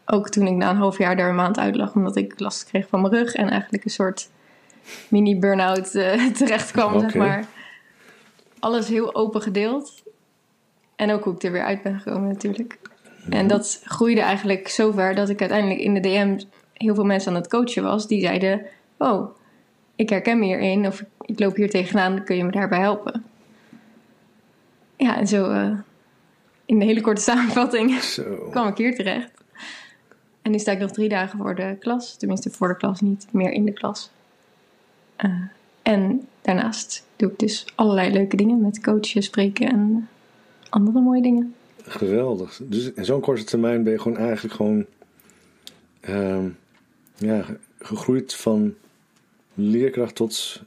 ook 0.05 0.29
toen 0.29 0.47
ik 0.47 0.53
na 0.53 0.69
een 0.69 0.77
half 0.77 0.97
jaar 0.97 1.15
daar 1.15 1.29
een 1.29 1.35
maand 1.35 1.57
uit 1.57 1.75
lag, 1.75 1.95
omdat 1.95 2.15
ik 2.15 2.39
last 2.39 2.65
kreeg 2.65 2.87
van 2.87 3.01
mijn 3.01 3.13
rug 3.13 3.33
en 3.33 3.49
eigenlijk 3.49 3.83
een 3.83 3.91
soort 3.91 4.29
mini 5.07 5.39
burn-out 5.39 5.95
uh, 5.95 6.25
terecht 6.39 6.71
kwam, 6.71 6.99
zeg 6.99 7.13
maar. 7.13 7.45
Alles 8.59 8.87
heel 8.87 9.15
open 9.15 9.41
gedeeld. 9.41 10.03
En 10.95 11.11
ook 11.11 11.23
hoe 11.23 11.33
ik 11.33 11.43
er 11.43 11.51
weer 11.51 11.63
uit 11.63 11.81
ben 11.81 11.99
gekomen, 11.99 12.27
natuurlijk. 12.27 12.77
En 13.29 13.47
dat 13.47 13.81
groeide 13.83 14.21
eigenlijk 14.21 14.67
zover 14.67 15.15
dat 15.15 15.29
ik 15.29 15.39
uiteindelijk 15.39 15.79
in 15.79 15.93
de 15.93 15.99
DM 15.99 16.39
heel 16.73 16.95
veel 16.95 17.05
mensen 17.05 17.31
aan 17.31 17.37
het 17.41 17.49
coachen 17.49 17.83
was. 17.83 18.07
Die 18.07 18.21
zeiden, 18.21 18.61
oh, 18.97 19.35
ik 19.95 20.09
herken 20.09 20.39
me 20.39 20.45
hierin 20.45 20.87
of 20.87 21.03
ik 21.21 21.39
loop 21.39 21.55
hier 21.55 21.69
tegenaan, 21.69 22.23
kun 22.23 22.35
je 22.35 22.43
me 22.43 22.51
daarbij 22.51 22.79
helpen? 22.79 23.23
Ja, 24.95 25.17
en 25.17 25.27
zo 25.27 25.51
uh, 25.51 25.79
in 26.65 26.79
de 26.79 26.85
hele 26.85 27.01
korte 27.01 27.21
samenvatting 27.31 28.01
Zo. 28.01 28.47
kwam 28.51 28.67
ik 28.67 28.77
hier 28.77 28.95
terecht. 28.95 29.31
En 30.41 30.51
nu 30.51 30.59
sta 30.59 30.71
ik 30.71 30.79
nog 30.79 30.91
drie 30.91 31.09
dagen 31.09 31.37
voor 31.37 31.55
de 31.55 31.75
klas. 31.79 32.15
Tenminste, 32.15 32.49
voor 32.49 32.67
de 32.67 32.77
klas 32.77 33.01
niet, 33.01 33.27
meer 33.31 33.51
in 33.51 33.65
de 33.65 33.73
klas. 33.73 34.11
Uh, 35.25 35.31
en 35.81 36.27
daarnaast 36.41 37.05
doe 37.15 37.31
ik 37.31 37.39
dus 37.39 37.65
allerlei 37.75 38.11
leuke 38.11 38.35
dingen 38.35 38.61
met 38.61 38.81
coachen, 38.81 39.23
spreken 39.23 39.67
en 39.67 40.09
andere 40.69 40.99
mooie 40.99 41.21
dingen. 41.21 41.55
Geweldig. 41.97 42.59
Dus 42.63 42.91
in 42.91 43.05
zo'n 43.05 43.21
korte 43.21 43.43
termijn 43.43 43.83
ben 43.83 43.93
je 43.93 43.99
gewoon 43.99 44.17
eigenlijk 44.17 44.55
gewoon 44.55 44.85
uh, 46.09 46.45
ja, 47.15 47.45
gegroeid 47.79 48.33
van 48.33 48.75
leerkracht 49.53 50.15
tot 50.15 50.61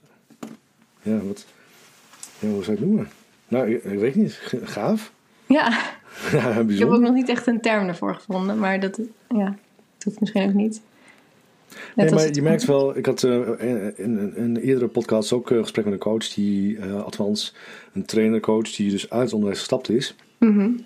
ja, 1.02 1.18
wat 1.18 1.46
ja, 2.38 2.48
hoe 2.48 2.64
zou 2.64 2.76
ik 2.76 2.82
het 2.82 2.88
noemen? 2.88 3.08
Nou, 3.48 3.74
ik, 3.74 3.84
ik 3.84 3.98
weet 3.98 4.14
niet. 4.14 4.40
Gaaf. 4.62 5.12
Ja. 5.48 5.94
Ik 6.66 6.78
heb 6.78 6.88
ook 6.88 7.00
nog 7.00 7.14
niet 7.14 7.28
echt 7.28 7.46
een 7.46 7.60
term 7.60 7.88
ervoor 7.88 8.14
gevonden, 8.14 8.58
maar 8.58 8.80
dat, 8.80 9.00
ja, 9.28 9.44
dat 9.44 10.04
hoeft 10.04 10.20
misschien 10.20 10.48
ook 10.48 10.54
niet. 10.54 10.80
Net 11.94 12.10
nee, 12.10 12.14
maar 12.14 12.34
je 12.34 12.42
merkt 12.42 12.64
wel, 12.64 12.96
ik 12.96 13.06
had 13.06 13.22
uh, 13.22 13.48
in, 13.56 13.96
in, 13.96 14.32
een 14.36 14.56
eerdere 14.56 14.88
podcast 14.88 15.32
ook 15.32 15.50
een 15.50 15.62
gesprek 15.62 15.84
met 15.84 15.94
een 15.94 16.00
coach, 16.00 16.28
die, 16.28 16.76
uh, 16.76 17.02
althans 17.02 17.54
een 17.92 18.04
trainercoach, 18.04 18.70
die 18.70 18.90
dus 18.90 19.10
uit 19.10 19.22
het 19.22 19.32
onderwijs 19.32 19.58
gestapt 19.58 19.88
is. 19.88 20.14
Mm 20.38 20.58
-hmm. 20.58 20.84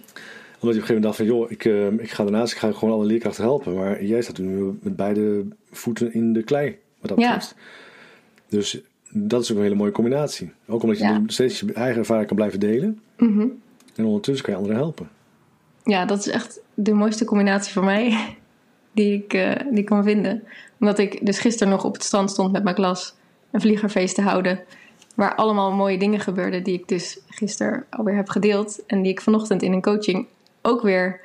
Omdat 0.60 0.76
je 0.76 0.82
op 0.82 0.88
een 0.90 0.94
gegeven 0.94 0.94
moment 0.94 1.02
dacht 1.02 1.16
van, 1.16 1.26
joh, 1.26 1.50
ik, 1.50 1.64
uh, 1.64 2.02
ik 2.02 2.10
ga 2.10 2.22
daarnaast, 2.22 2.52
ik 2.52 2.58
ga 2.58 2.72
gewoon 2.72 2.94
alle 2.94 3.04
leerkrachten 3.04 3.44
helpen. 3.44 3.74
Maar 3.74 4.04
jij 4.04 4.22
staat 4.22 4.38
nu 4.38 4.78
met 4.82 4.96
beide 4.96 5.46
voeten 5.70 6.14
in 6.14 6.32
de 6.32 6.42
klei, 6.42 6.78
wat 7.00 7.08
dat 7.08 7.18
betreft. 7.18 7.54
Ja. 7.56 7.62
Dus 8.56 8.80
dat 9.10 9.42
is 9.42 9.50
ook 9.50 9.56
een 9.56 9.62
hele 9.62 9.74
mooie 9.74 9.92
combinatie. 9.92 10.52
Ook 10.66 10.82
omdat 10.82 10.98
je 10.98 11.04
ja. 11.04 11.22
steeds 11.26 11.60
je 11.60 11.72
eigen 11.72 11.98
ervaring 11.98 12.26
kan 12.26 12.36
blijven 12.36 12.60
delen. 12.60 13.00
Mm 13.16 13.36
-hmm. 13.36 13.60
En 13.94 14.04
ondertussen 14.04 14.44
kan 14.44 14.54
je 14.54 14.60
anderen 14.60 14.80
helpen. 14.82 15.08
Ja, 15.84 16.04
dat 16.04 16.18
is 16.18 16.28
echt 16.28 16.60
de 16.74 16.92
mooiste 16.92 17.24
combinatie 17.24 17.72
voor 17.72 17.84
mij 17.84 18.16
die 18.94 19.14
ik, 19.14 19.34
uh, 19.34 19.52
die 19.70 19.78
ik 19.78 19.86
kan 19.86 20.04
vinden. 20.04 20.42
Omdat 20.80 20.98
ik 20.98 21.26
dus 21.26 21.38
gisteren 21.38 21.72
nog 21.72 21.84
op 21.84 21.92
het 21.92 22.04
strand 22.04 22.30
stond 22.30 22.52
met 22.52 22.62
mijn 22.62 22.74
klas 22.74 23.14
een 23.50 23.60
vliegerfeest 23.60 24.14
te 24.14 24.22
houden. 24.22 24.60
Waar 25.14 25.34
allemaal 25.34 25.72
mooie 25.72 25.98
dingen 25.98 26.20
gebeurden 26.20 26.62
die 26.62 26.74
ik 26.74 26.88
dus 26.88 27.20
gisteren 27.28 27.84
alweer 27.90 28.16
heb 28.16 28.28
gedeeld. 28.28 28.86
En 28.86 29.02
die 29.02 29.12
ik 29.12 29.20
vanochtend 29.20 29.62
in 29.62 29.72
een 29.72 29.82
coaching 29.82 30.26
ook 30.62 30.82
weer 30.82 31.20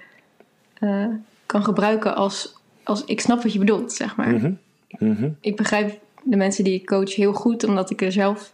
uh, 0.80 1.08
kan 1.46 1.64
gebruiken 1.64 2.16
als, 2.16 2.56
als 2.84 3.06
ik 3.06 3.22
snap 3.22 3.44
wat 3.44 3.54
je 3.54 3.60
bedoelt, 3.60 3.94
zeg 3.94 4.16
maar. 4.16 4.30
Mm 4.30 4.40
-hmm. 4.40 4.60
Mm 5.00 5.16
-hmm. 5.16 5.38
Ik 5.42 5.56
begrijp 5.56 6.00
de 6.24 6.36
mensen 6.36 6.64
die 6.64 6.74
ik 6.74 6.86
coach 6.86 7.16
heel 7.16 7.34
goed, 7.34 7.64
omdat 7.64 7.90
ik 7.90 8.02
er 8.02 8.12
zelf 8.12 8.54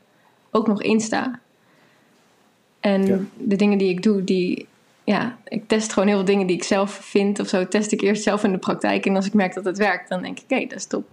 ook 0.52 0.68
nog 0.68 0.82
in 0.82 1.00
sta. 1.00 1.40
En 2.80 3.06
ja. 3.06 3.18
de 3.38 3.56
dingen 3.56 3.78
die 3.78 3.90
ik 3.90 4.04
doe, 4.04 4.24
die, 4.24 4.68
ja, 5.04 5.38
ik 5.48 5.68
test 5.68 5.94
gewoon 5.94 6.08
heel 6.08 6.18
veel 6.18 6.26
dingen 6.26 6.48
die 6.48 6.56
ik 6.56 6.64
zelf 6.64 6.92
vind 6.92 7.40
of 7.40 7.48
zo. 7.48 7.68
Test 7.68 7.92
ik 7.92 8.02
eerst 8.02 8.24
zelf 8.24 8.44
in 8.44 8.52
de 8.52 8.58
praktijk. 8.58 9.06
En 9.06 9.16
als 9.16 9.26
ik 9.26 9.34
merk 9.34 9.54
dat 9.54 9.66
het 9.66 9.78
werkt, 9.78 10.10
dan 10.10 10.22
denk 10.22 10.40
ik, 10.40 10.46
hé, 10.48 10.56
hey, 10.56 10.68
dat 10.68 10.78
is 10.78 10.86
top. 10.86 11.08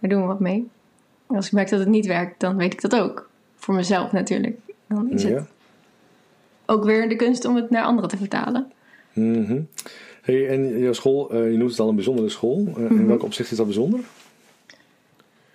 Daar 0.00 0.10
doen 0.10 0.20
we 0.20 0.26
wat 0.26 0.40
mee. 0.40 0.68
En 1.28 1.36
als 1.36 1.46
ik 1.46 1.52
merk 1.52 1.70
dat 1.70 1.78
het 1.78 1.88
niet 1.88 2.06
werkt, 2.06 2.40
dan 2.40 2.56
weet 2.56 2.72
ik 2.72 2.80
dat 2.80 2.96
ook. 2.96 3.28
Voor 3.56 3.74
mezelf 3.74 4.12
natuurlijk. 4.12 4.58
Dan 4.86 5.10
is 5.10 5.22
ja. 5.22 5.28
het 5.28 5.48
ook 6.66 6.84
weer 6.84 7.08
de 7.08 7.16
kunst 7.16 7.44
om 7.44 7.56
het 7.56 7.70
naar 7.70 7.84
anderen 7.84 8.10
te 8.10 8.16
vertalen. 8.16 8.72
Mm 9.16 9.44
-hmm. 9.44 9.68
hey, 10.22 10.48
en 10.48 10.78
jouw 10.78 10.92
school, 10.92 11.34
uh, 11.34 11.50
je 11.50 11.56
noemt 11.56 11.70
het 11.70 11.80
al 11.80 11.88
een 11.88 11.94
bijzondere 11.94 12.28
school. 12.28 12.64
Uh, 12.68 12.76
mm 12.76 12.86
-hmm. 12.86 12.98
In 12.98 13.06
welk 13.06 13.22
opzicht 13.22 13.50
is 13.50 13.56
dat 13.56 13.66
bijzonder? 13.66 14.00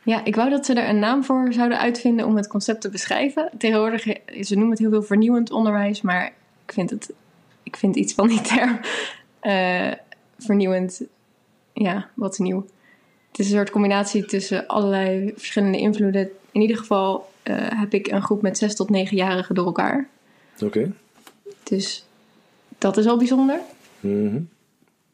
Ja, 0.04 0.26
ik 0.26 0.36
wou 0.36 0.50
dat 0.50 0.66
ze 0.66 0.74
er 0.74 0.90
een 0.90 1.00
naam 1.00 1.24
voor 1.24 1.54
zouden 1.54 1.80
uitvinden 1.80 2.26
om 2.26 2.36
het 2.36 2.48
concept 2.48 2.82
te 2.82 2.90
beschrijven. 2.90 3.50
Tegenwoordig, 3.58 4.04
ze 4.42 4.54
noemen 4.56 4.70
het 4.70 4.80
heel 4.80 4.90
veel 4.90 5.04
vernieuwend 5.04 5.52
onderwijs, 5.52 6.02
maar 6.02 6.34
ik 6.66 6.74
vind, 6.74 6.90
het, 6.90 7.14
ik 7.64 7.76
vind 7.78 7.96
iets 7.96 8.14
van 8.14 8.28
die 8.28 8.42
term 8.42 8.80
uh, 9.44 9.92
vernieuwend, 10.46 11.02
ja, 11.74 12.10
wat 12.14 12.40
nieuw. 12.40 12.66
Het 13.32 13.40
is 13.40 13.46
een 13.46 13.58
soort 13.58 13.70
combinatie 13.70 14.26
tussen 14.26 14.68
allerlei 14.68 15.34
verschillende 15.36 15.78
invloeden. 15.78 16.30
In 16.52 16.62
ieder 16.62 16.78
geval 16.78 17.30
heb 17.76 17.94
ik 17.94 18.08
een 18.08 18.22
groep 18.22 18.42
met 18.42 18.58
6 18.58 18.76
tot 18.76 18.88
9-jarigen 18.88 19.56
door 19.56 19.66
elkaar. 19.66 20.08
Oké. 20.56 20.66
Okay. 20.66 20.92
Dus 21.64 22.06
dat 22.82 22.98
is 22.98 23.08
al 23.08 23.18
bijzonder. 23.18 23.60
Mm 24.00 24.28
-hmm. 24.28 24.50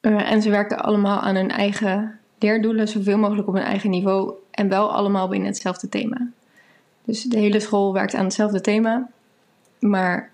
uh, 0.01 0.31
en 0.31 0.41
ze 0.41 0.50
werken 0.50 0.79
allemaal 0.79 1.19
aan 1.19 1.36
hun 1.36 1.51
eigen 1.51 2.19
leerdoelen, 2.39 2.88
zoveel 2.88 3.17
mogelijk 3.17 3.47
op 3.47 3.53
hun 3.53 3.63
eigen 3.63 3.89
niveau. 3.89 4.33
En 4.51 4.69
wel 4.69 4.91
allemaal 4.91 5.27
binnen 5.27 5.47
hetzelfde 5.47 5.89
thema. 5.89 6.27
Dus 7.05 7.24
de 7.24 7.39
hele 7.39 7.59
school 7.59 7.93
werkt 7.93 8.13
aan 8.13 8.24
hetzelfde 8.24 8.62
thema. 8.62 9.09
Maar 9.79 10.31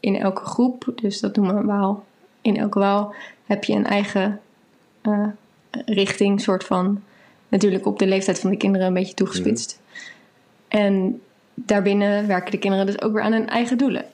in 0.00 0.16
elke 0.16 0.44
groep, 0.44 0.92
dus 0.94 1.20
dat 1.20 1.36
noemen 1.36 1.56
we 1.56 1.64
waal. 1.64 2.04
In 2.40 2.56
elke 2.56 2.78
waal 2.78 3.14
heb 3.44 3.64
je 3.64 3.72
een 3.72 3.86
eigen 3.86 4.40
uh, 5.02 5.26
richting, 5.86 6.40
soort 6.40 6.64
van. 6.64 7.02
Natuurlijk 7.48 7.86
op 7.86 7.98
de 7.98 8.06
leeftijd 8.06 8.40
van 8.40 8.50
de 8.50 8.56
kinderen 8.56 8.86
een 8.86 8.94
beetje 8.94 9.14
toegespitst. 9.14 9.80
Mm. 9.80 9.94
En 10.68 11.20
daarbinnen 11.54 12.26
werken 12.26 12.50
de 12.50 12.58
kinderen 12.58 12.86
dus 12.86 13.02
ook 13.02 13.12
weer 13.12 13.22
aan 13.22 13.32
hun 13.32 13.48
eigen 13.48 13.78
doelen. 13.78 14.04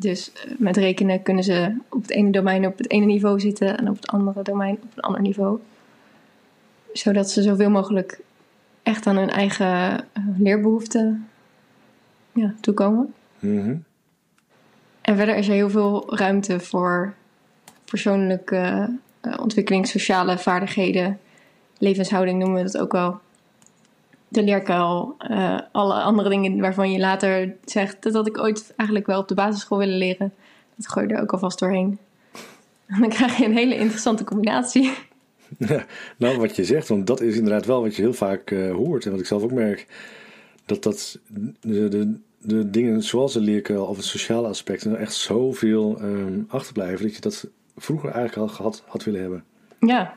Dus 0.00 0.32
uh, 0.34 0.52
met 0.58 0.76
rekenen 0.76 1.22
kunnen 1.22 1.44
ze 1.44 1.76
op 1.88 2.02
het 2.02 2.10
ene 2.10 2.30
domein 2.30 2.66
op 2.66 2.78
het 2.78 2.90
ene 2.90 3.06
niveau 3.06 3.40
zitten 3.40 3.78
en 3.78 3.88
op 3.88 3.96
het 3.96 4.06
andere 4.06 4.42
domein 4.42 4.78
op 4.82 4.90
een 4.94 5.02
ander 5.02 5.20
niveau. 5.20 5.58
Zodat 6.92 7.30
ze 7.30 7.42
zoveel 7.42 7.70
mogelijk 7.70 8.20
echt 8.82 9.06
aan 9.06 9.16
hun 9.16 9.30
eigen 9.30 9.90
uh, 9.90 10.24
leerbehoeften 10.36 11.28
ja, 12.32 12.54
toekomen. 12.60 13.14
Mm 13.38 13.60
-hmm. 13.60 13.84
En 15.00 15.16
verder 15.16 15.36
is 15.36 15.48
er 15.48 15.54
heel 15.54 15.70
veel 15.70 16.16
ruimte 16.16 16.60
voor 16.60 17.14
persoonlijke 17.84 18.96
uh, 19.22 19.34
ontwikkeling, 19.40 19.86
sociale 19.86 20.38
vaardigheden, 20.38 21.18
levenshouding 21.78 22.38
noemen 22.38 22.56
we 22.64 22.70
dat 22.70 22.78
ook 22.82 22.92
wel. 22.92 23.20
De 24.28 24.42
leerkuil, 24.42 25.16
uh, 25.30 25.58
alle 25.72 25.94
andere 25.94 26.28
dingen 26.28 26.60
waarvan 26.60 26.92
je 26.92 26.98
later 26.98 27.56
zegt, 27.64 28.02
dat 28.02 28.14
had 28.14 28.26
ik 28.26 28.38
ooit 28.38 28.72
eigenlijk 28.76 29.08
wel 29.08 29.20
op 29.20 29.28
de 29.28 29.34
basisschool 29.34 29.78
willen 29.78 29.98
leren. 29.98 30.32
Dat 30.74 30.88
gooi 30.88 31.06
je 31.06 31.14
er 31.14 31.22
ook 31.22 31.32
alvast 31.32 31.58
doorheen. 31.58 31.98
En 32.86 33.00
dan 33.00 33.08
krijg 33.08 33.36
je 33.36 33.44
een 33.44 33.56
hele 33.56 33.76
interessante 33.76 34.24
combinatie. 34.24 34.92
Ja, 35.58 35.84
nou, 36.16 36.38
wat 36.38 36.56
je 36.56 36.64
zegt, 36.64 36.88
want 36.88 37.06
dat 37.06 37.20
is 37.20 37.36
inderdaad 37.36 37.66
wel 37.66 37.82
wat 37.82 37.96
je 37.96 38.02
heel 38.02 38.12
vaak 38.12 38.50
uh, 38.50 38.74
hoort. 38.74 39.04
En 39.04 39.10
wat 39.10 39.20
ik 39.20 39.26
zelf 39.26 39.42
ook 39.42 39.52
merk, 39.52 39.86
dat 40.66 40.82
dat 40.82 41.18
de, 41.60 41.88
de, 41.88 42.18
de 42.40 42.70
dingen 42.70 43.02
zoals 43.02 43.32
de 43.32 43.40
leerkuil 43.40 43.84
of 43.84 43.96
het 43.96 44.04
sociale 44.04 44.48
aspect 44.48 44.84
er 44.84 44.94
echt 44.94 45.14
zoveel 45.14 45.98
um, 46.02 46.46
achterblijven, 46.48 47.02
dat 47.02 47.14
je 47.14 47.20
dat 47.20 47.48
vroeger 47.76 48.10
eigenlijk 48.10 48.50
al 48.50 48.56
gehad 48.56 48.82
had 48.86 49.04
willen 49.04 49.20
hebben. 49.20 49.44
Ja. 49.80 50.14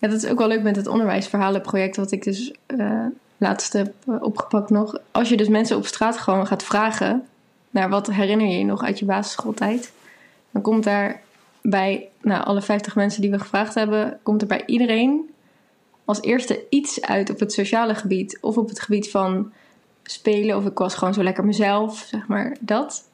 Ja, 0.00 0.08
dat 0.08 0.22
is 0.22 0.26
ook 0.26 0.38
wel 0.38 0.48
leuk 0.48 0.62
met 0.62 0.76
het 0.76 0.86
onderwijsverhalenproject, 0.86 1.96
wat 1.96 2.12
ik 2.12 2.24
dus 2.24 2.52
uh, 2.66 3.06
laatst 3.36 3.72
heb 3.72 3.94
opgepakt 4.20 4.70
nog. 4.70 4.98
Als 5.10 5.28
je 5.28 5.36
dus 5.36 5.48
mensen 5.48 5.76
op 5.76 5.86
straat 5.86 6.18
gewoon 6.18 6.46
gaat 6.46 6.62
vragen 6.62 7.26
naar 7.70 7.88
wat 7.88 8.06
herinner 8.06 8.46
je 8.46 8.58
je 8.58 8.64
nog 8.64 8.84
uit 8.84 8.98
je 8.98 9.04
basisschooltijd, 9.04 9.92
dan 10.50 10.62
komt 10.62 10.84
daar 10.84 11.20
bij 11.62 12.08
nou, 12.20 12.44
alle 12.44 12.62
50 12.62 12.94
mensen 12.94 13.20
die 13.20 13.30
we 13.30 13.38
gevraagd 13.38 13.74
hebben, 13.74 14.18
komt 14.22 14.42
er 14.42 14.48
bij 14.48 14.62
iedereen 14.66 15.30
als 16.04 16.22
eerste 16.22 16.64
iets 16.68 17.02
uit 17.02 17.30
op 17.30 17.40
het 17.40 17.52
sociale 17.52 17.94
gebied 17.94 18.38
of 18.40 18.56
op 18.56 18.68
het 18.68 18.80
gebied 18.80 19.10
van 19.10 19.52
spelen 20.02 20.56
of 20.56 20.66
ik 20.66 20.78
was 20.78 20.94
gewoon 20.94 21.14
zo 21.14 21.22
lekker 21.22 21.44
mezelf, 21.44 21.98
zeg 21.98 22.26
maar 22.26 22.56
dat. 22.60 23.08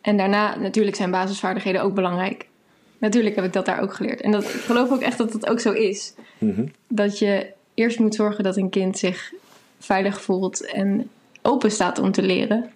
En 0.00 0.16
daarna 0.16 0.56
natuurlijk 0.56 0.96
zijn 0.96 1.10
basisvaardigheden 1.10 1.82
ook 1.82 1.94
belangrijk. 1.94 2.48
Natuurlijk 2.98 3.36
heb 3.36 3.44
ik 3.44 3.52
dat 3.52 3.66
daar 3.66 3.80
ook 3.80 3.94
geleerd. 3.94 4.20
En 4.20 4.30
dat, 4.30 4.44
ik 4.44 4.50
geloof 4.50 4.90
ook 4.90 5.00
echt 5.00 5.18
dat 5.18 5.32
dat 5.32 5.46
ook 5.48 5.60
zo 5.60 5.72
is. 5.72 6.14
Mm 6.38 6.54
-hmm. 6.54 6.72
Dat 6.88 7.18
je 7.18 7.52
eerst 7.74 7.98
moet 7.98 8.14
zorgen 8.14 8.44
dat 8.44 8.56
een 8.56 8.70
kind 8.70 8.98
zich 8.98 9.32
veilig 9.78 10.22
voelt 10.22 10.64
en 10.64 11.10
open 11.42 11.70
staat 11.70 11.98
om 11.98 12.12
te 12.12 12.22
leren. 12.22 12.70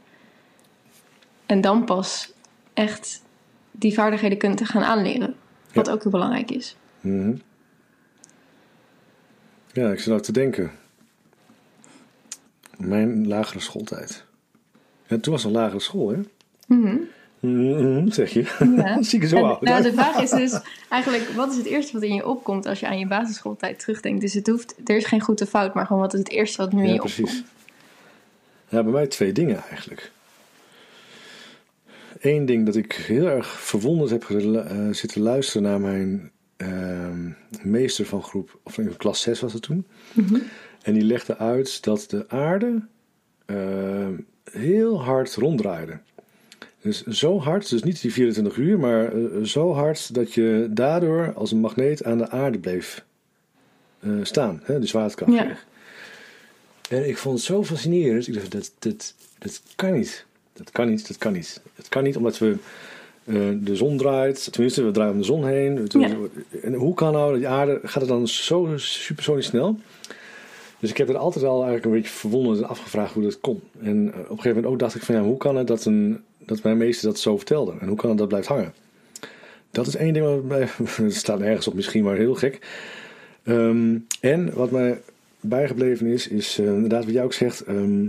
En 1.46 1.60
dan 1.60 1.84
pas 1.84 2.32
echt 2.74 3.22
die 3.70 3.94
vaardigheden 3.94 4.38
kunt 4.38 4.64
gaan 4.64 4.82
aanleren. 4.82 5.34
Wat 5.72 5.86
ja. 5.86 5.92
ook 5.92 6.02
heel 6.02 6.12
belangrijk 6.12 6.50
is. 6.50 6.76
Mm 7.00 7.20
-hmm. 7.20 7.40
Ja, 9.72 9.90
ik 9.90 9.98
zit 9.98 10.08
nou 10.08 10.20
te 10.20 10.32
denken. 10.32 10.70
Mijn 12.76 13.28
lagere 13.28 13.60
schooltijd. 13.60 14.24
En 15.06 15.20
toen 15.20 15.32
was 15.32 15.44
een 15.44 15.50
lagere 15.50 15.80
school, 15.80 16.08
hè? 16.08 16.16
Mm 16.66 16.84
-hmm. 16.84 17.08
Mm 17.42 17.76
-hmm, 17.76 18.10
zeg 18.10 18.30
je? 18.30 18.42
Ja. 18.76 19.02
Zie 19.02 19.20
ik 19.20 19.28
zo 19.28 19.36
en, 19.36 19.42
oud 19.42 19.60
nou, 19.60 19.82
De 19.82 19.92
vraag 19.92 20.22
is 20.22 20.30
dus 20.30 20.60
eigenlijk, 20.88 21.28
wat 21.28 21.50
is 21.50 21.56
het 21.56 21.66
eerste 21.66 21.92
wat 21.92 22.02
in 22.02 22.14
je 22.14 22.26
opkomt 22.26 22.66
als 22.66 22.80
je 22.80 22.86
aan 22.86 22.98
je 22.98 23.06
basisschooltijd 23.06 23.78
terugdenkt? 23.78 24.20
Dus 24.20 24.34
het 24.34 24.46
hoeft, 24.46 24.74
er 24.84 24.96
is 24.96 25.04
geen 25.04 25.20
goed 25.20 25.40
of 25.40 25.48
fout, 25.48 25.74
maar 25.74 25.86
gewoon 25.86 26.02
wat 26.02 26.12
is 26.12 26.18
het 26.18 26.28
eerste 26.28 26.56
wat 26.56 26.72
nu 26.72 26.80
ja, 26.80 26.86
in 26.86 26.92
je 26.92 26.98
precies. 26.98 27.30
opkomt? 27.30 27.44
Ja, 28.68 28.82
bij 28.82 28.92
mij 28.92 29.06
twee 29.06 29.32
dingen 29.32 29.62
eigenlijk. 29.70 30.10
Eén 32.20 32.46
ding 32.46 32.66
dat 32.66 32.76
ik 32.76 32.92
heel 32.92 33.26
erg 33.26 33.60
verwonderd 33.60 34.10
heb 34.10 34.28
uh, 34.28 34.88
zitten 34.90 35.22
luisteren 35.22 35.62
naar 35.62 35.80
mijn 35.80 36.30
ehm, 36.56 37.30
meester 37.62 38.06
van 38.06 38.22
groep, 38.22 38.58
of 38.62 38.78
in 38.78 38.96
klas 38.96 39.20
6 39.20 39.40
was 39.40 39.52
het 39.52 39.62
toen. 39.62 39.86
Mhm. 40.12 40.38
En 40.82 40.92
die 40.92 41.04
legde 41.04 41.38
uit 41.38 41.84
dat 41.84 42.04
de 42.08 42.28
aarde 42.28 42.82
ehm, 43.46 44.14
heel 44.44 45.02
hard 45.02 45.34
ronddraaide. 45.34 46.00
Dus 46.82 47.02
zo 47.06 47.40
hard, 47.40 47.70
dus 47.70 47.82
niet 47.82 48.00
die 48.00 48.12
24 48.12 48.56
uur, 48.56 48.78
maar 48.78 49.12
eh, 49.12 49.42
zo 49.42 49.72
hard 49.72 50.14
dat 50.14 50.32
je 50.32 50.68
daardoor 50.70 51.32
als 51.34 51.52
een 51.52 51.60
magneet 51.60 52.04
aan 52.04 52.18
de 52.18 52.30
aarde 52.30 52.58
bleef 52.58 53.04
eh, 54.00 54.10
staan. 54.22 54.60
Hè, 54.62 54.78
de 54.78 54.86
zwaartekracht 54.86 55.32
Ja. 55.32 55.56
En 56.88 57.08
ik 57.08 57.18
vond 57.18 57.36
het 57.36 57.44
zo 57.44 57.64
fascinerend. 57.64 58.28
Ik 58.28 58.34
dacht, 58.34 58.50
dat, 58.50 58.72
dat, 58.78 59.14
dat 59.38 59.62
kan 59.76 59.92
niet. 59.92 60.26
Dat 60.52 60.70
kan 60.70 60.88
niet, 60.88 61.06
dat 61.06 61.18
kan 61.18 61.32
niet. 61.32 61.60
Het 61.74 61.88
kan 61.88 62.02
niet 62.02 62.16
omdat 62.16 62.38
we 62.38 62.56
eh, 63.24 63.34
de 63.60 63.76
zon 63.76 63.96
draait. 63.96 64.52
Tenminste, 64.52 64.82
we 64.84 64.90
draaien 64.90 65.12
om 65.12 65.18
de 65.18 65.24
zon 65.24 65.46
heen. 65.46 65.86
Ja. 65.88 66.16
En 66.62 66.74
hoe 66.74 66.94
kan 66.94 67.12
nou, 67.12 67.36
die 67.36 67.48
aarde, 67.48 67.80
gaat 67.82 68.02
het 68.02 68.10
dan 68.10 68.28
zo 68.28 68.72
supersonisch 68.76 69.46
snel? 69.46 69.78
Dus 70.78 70.90
ik 70.90 70.96
heb 70.96 71.08
er 71.08 71.16
altijd 71.16 71.44
al 71.44 71.54
eigenlijk 71.54 71.84
een 71.84 71.92
beetje 71.92 72.18
verwonderd 72.18 72.58
en 72.58 72.68
afgevraagd 72.68 73.14
hoe 73.14 73.22
dat 73.22 73.40
kon. 73.40 73.62
En 73.82 74.12
eh, 74.12 74.18
op 74.18 74.30
een 74.30 74.36
gegeven 74.36 74.54
moment 74.54 74.66
ook 74.66 74.78
dacht 74.78 74.94
ik 74.94 75.02
van 75.02 75.14
ja, 75.14 75.22
hoe 75.22 75.36
kan 75.36 75.56
het 75.56 75.66
dat, 75.66 75.84
een, 75.84 76.22
dat 76.46 76.62
mijn 76.62 76.76
meester 76.76 77.08
dat 77.08 77.18
zo 77.18 77.36
vertelde? 77.36 77.74
En 77.80 77.88
hoe 77.88 77.96
kan 77.96 78.08
het 78.08 78.18
dat 78.18 78.28
blijft 78.28 78.48
hangen? 78.48 78.74
Dat 79.70 79.86
is 79.86 79.96
één 79.96 80.12
ding 80.12 80.24
wat 80.24 80.44
mij, 80.44 80.68
het 81.06 81.14
staat 81.14 81.38
nergens 81.38 81.68
op 81.68 81.74
misschien, 81.74 82.04
maar 82.04 82.16
heel 82.16 82.34
gek. 82.34 82.58
Ehm, 83.42 83.98
en 84.20 84.54
wat 84.54 84.70
mij 84.70 85.00
bijgebleven 85.40 86.06
is, 86.06 86.28
is 86.28 86.58
eh, 86.58 86.66
inderdaad 86.66 87.04
wat 87.04 87.14
jij 87.14 87.24
ook 87.24 87.32
zegt. 87.32 87.60
ehm 87.60 88.06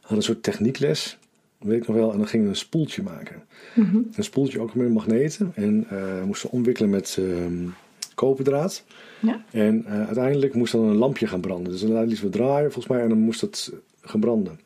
had 0.00 0.18
een 0.18 0.24
soort 0.24 0.42
techniekles, 0.42 1.18
weet 1.58 1.80
ik 1.80 1.86
nog 1.86 1.96
wel, 1.96 2.12
en 2.12 2.18
dan 2.18 2.26
gingen 2.26 2.46
we 2.46 2.52
een 2.52 2.58
spoeltje 2.58 3.02
maken. 3.02 3.42
Mhm. 3.74 3.96
Een 4.14 4.24
spoeltje 4.24 4.60
ook 4.60 4.74
met 4.74 4.92
magneten 4.92 5.52
en 5.54 5.86
eh 5.90 6.22
moesten 6.22 6.50
omwikkelen 6.50 6.90
met 6.90 7.16
ehm 7.18 7.68
koperdraad. 8.14 8.84
Ja. 9.20 9.44
En 9.50 9.84
eh, 9.86 10.06
uiteindelijk 10.06 10.54
moest 10.54 10.72
dan 10.72 10.84
een 10.84 10.96
lampje 10.96 11.26
gaan 11.26 11.40
branden. 11.40 11.72
Dus 11.72 11.80
dan 11.80 12.06
lieten 12.06 12.24
we 12.24 12.30
draaien 12.30 12.72
volgens 12.72 12.94
mij 12.94 13.02
en 13.02 13.08
dan 13.08 13.18
moest 13.18 13.40
dat 13.40 13.72
gaan 14.00 14.20
branden. 14.20 14.60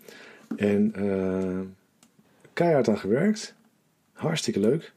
En 0.56 0.92
keihard 2.54 2.88
aan 2.88 2.98
gewerkt. 2.98 3.54
Hartstikke 4.12 4.60
leuk. 4.60 4.92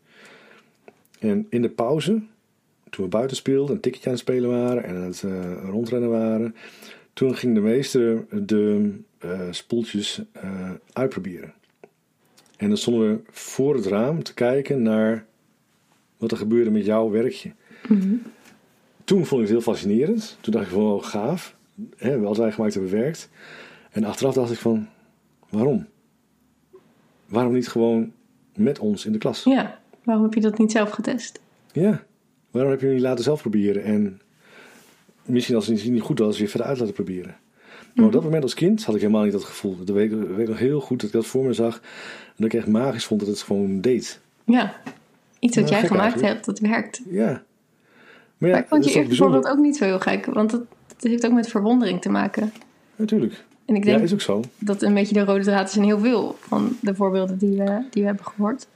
En 1.20 1.48
in 1.50 1.62
de 1.62 1.70
pauze, 1.70 2.22
toen 2.90 3.04
we 3.04 3.08
buiten 3.08 3.38
speelden, 3.38 3.76
een 3.76 3.82
tikketje 3.82 4.08
aan 4.08 4.16
het 4.16 4.22
spelen 4.22 4.50
waren 4.50 4.84
en 4.84 4.96
aan 4.96 5.02
het 5.02 5.24
eh, 5.24 5.64
rondrennen 5.64 6.10
waren, 6.10 6.56
toen 7.14 7.36
ging 7.36 7.54
de 7.54 7.62
meester 7.62 8.26
de 8.46 8.92
eh, 9.18 9.40
spoeltjes 9.52 10.22
eh, 10.32 10.72
uitproberen. 10.94 11.54
En 12.58 12.68
dan 12.68 12.78
stonden 12.78 13.10
we 13.12 13.20
voor 13.32 13.76
het 13.76 13.86
raam 13.86 14.24
te 14.24 14.34
kijken 14.34 14.82
naar 14.82 15.26
wat 16.18 16.32
er 16.32 16.38
gebeurde 16.38 16.72
met 16.72 16.86
jouw 16.86 17.10
werkje. 17.10 17.52
Mhm. 17.88 18.16
Toen 19.04 19.26
vond 19.26 19.42
ik 19.42 19.48
het 19.48 19.50
heel 19.50 19.74
fascinerend. 19.74 20.38
Toen 20.42 20.54
dacht 20.54 20.66
ik 20.66 20.72
van, 20.72 20.82
oh, 20.82 21.04
gaaf. 21.04 21.56
Hè, 21.98 22.20
wat 22.20 22.38
wij 22.38 22.52
gemaakt 22.52 22.74
hebben 22.74 22.92
werkt. 22.92 23.30
En 23.92 24.04
achteraf 24.04 24.34
dacht 24.34 24.52
ik 24.52 24.58
van, 24.58 24.88
waarom? 25.50 25.88
Waarom 27.28 27.54
niet 27.54 27.68
gewoon 27.68 28.12
met 28.56 28.80
ons 28.80 29.06
in 29.06 29.12
de 29.12 29.18
klas? 29.18 29.44
Ja, 29.44 29.80
waarom 30.04 30.24
heb 30.24 30.34
je 30.34 30.42
dat 30.42 30.58
niet 30.58 30.72
zelf 30.72 30.90
getest? 30.90 31.40
Ja. 31.72 32.04
Waarom 32.52 32.72
heb 32.72 32.80
je 32.80 32.86
hem 32.86 32.96
niet 32.96 33.06
laten 33.06 33.24
zelf 33.24 33.42
proberen? 33.42 33.84
En 33.84 34.22
misschien 35.26 35.56
als 35.56 35.68
het 35.68 35.90
niet 35.90 36.02
goed 36.02 36.20
was, 36.20 36.40
weer 36.40 36.48
verder 36.48 36.68
uit 36.68 36.80
laten 36.80 36.94
proberen. 36.94 37.36
Maar 37.94 38.06
op 38.06 38.12
dat 38.12 38.24
moment 38.24 38.44
als 38.44 38.54
kind 38.54 38.84
had 38.84 38.96
ik 38.96 39.02
helemaal 39.02 39.24
niet 39.24 39.32
dat 39.32 39.44
gevoel. 39.44 39.78
Dat 39.78 39.90
weet, 39.90 40.12
ik 40.12 40.18
weet 40.18 40.40
ik 40.40 40.48
nog 40.48 40.60
heel 40.60 40.80
goed 40.80 41.00
dat 41.00 41.10
ik 41.10 41.16
dat 41.16 41.26
voor 41.26 41.46
me 41.46 41.54
zag. 41.54 41.76
En 42.26 42.34
dat 42.36 42.46
ik 42.46 42.54
echt 42.54 42.68
magisch 42.68 43.06
vond 43.06 43.20
dat 43.20 43.30
het 43.30 43.42
gewoon 43.42 43.82
deed. 43.82 44.20
Ja, 44.44 44.76
iets 45.40 45.58
wat 45.58 45.70
jij 45.70 45.80
gemaakt 45.80 46.02
eigenlijk. 46.02 46.34
hebt, 46.34 46.46
dat 46.46 46.60
werkt. 46.60 47.02
Ja. 47.10 47.44
Maar 48.38 48.50
ja, 48.50 48.56
maar 48.56 48.64
ik 48.64 48.68
vond 48.68 48.84
dat 48.84 48.94
je 48.94 49.00
eerste 49.00 49.16
voorbeeld 49.16 49.48
ook 49.48 49.58
niet 49.58 49.78
zo 49.78 49.84
heel 49.84 50.00
gek, 50.00 50.26
want 50.26 50.52
het, 50.52 50.62
het 50.88 51.04
heeft 51.04 51.26
ook 51.26 51.32
met 51.32 51.48
verwondering 51.48 52.02
te 52.02 52.10
maken. 52.10 52.52
Natuurlijk. 52.96 53.44
En 53.68 53.76
ik 53.76 53.84
Ja, 53.86 53.92
denk 53.92 54.04
is 54.04 54.14
ook 54.14 54.22
zo. 54.22 54.42
dat 54.58 54.82
een 54.82 54.94
beetje 54.94 55.14
de 55.14 55.24
rode 55.24 55.44
draad 55.44 55.70
is 55.70 55.76
in 55.76 55.84
heel 55.84 56.00
veel 56.00 56.38
van 56.42 56.78
de 56.82 56.96
voorbeelden 56.96 57.38
die 57.38 57.58
we, 57.58 57.84
die 57.90 58.02
we 58.02 58.08
hebben 58.08 58.26
gehoord. 58.26 58.68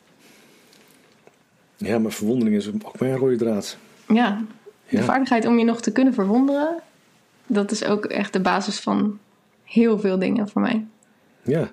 Ja, 1.78 2.00
maar 2.00 2.12
verwondering 2.12 2.56
is 2.56 2.68
ook 2.68 3.00
mijn 3.00 3.16
rode 3.16 3.36
draad. 3.36 3.78
Ja, 4.08 4.42
de 4.90 4.98
Ja. 4.98 5.04
vaardigheid 5.04 5.46
om 5.46 5.58
je 5.58 5.66
nog 5.66 5.82
te 5.82 5.92
kunnen 5.92 6.14
verwonderen, 6.14 6.76
dat 7.48 7.72
is 7.72 7.84
ook 7.84 8.06
echt 8.06 8.34
de 8.34 8.40
basis 8.42 8.80
van 8.80 9.20
heel 9.64 10.00
veel 10.00 10.20
dingen 10.20 10.50
voor 10.50 10.62
mij. 10.62 10.86
Ja. 11.42 11.72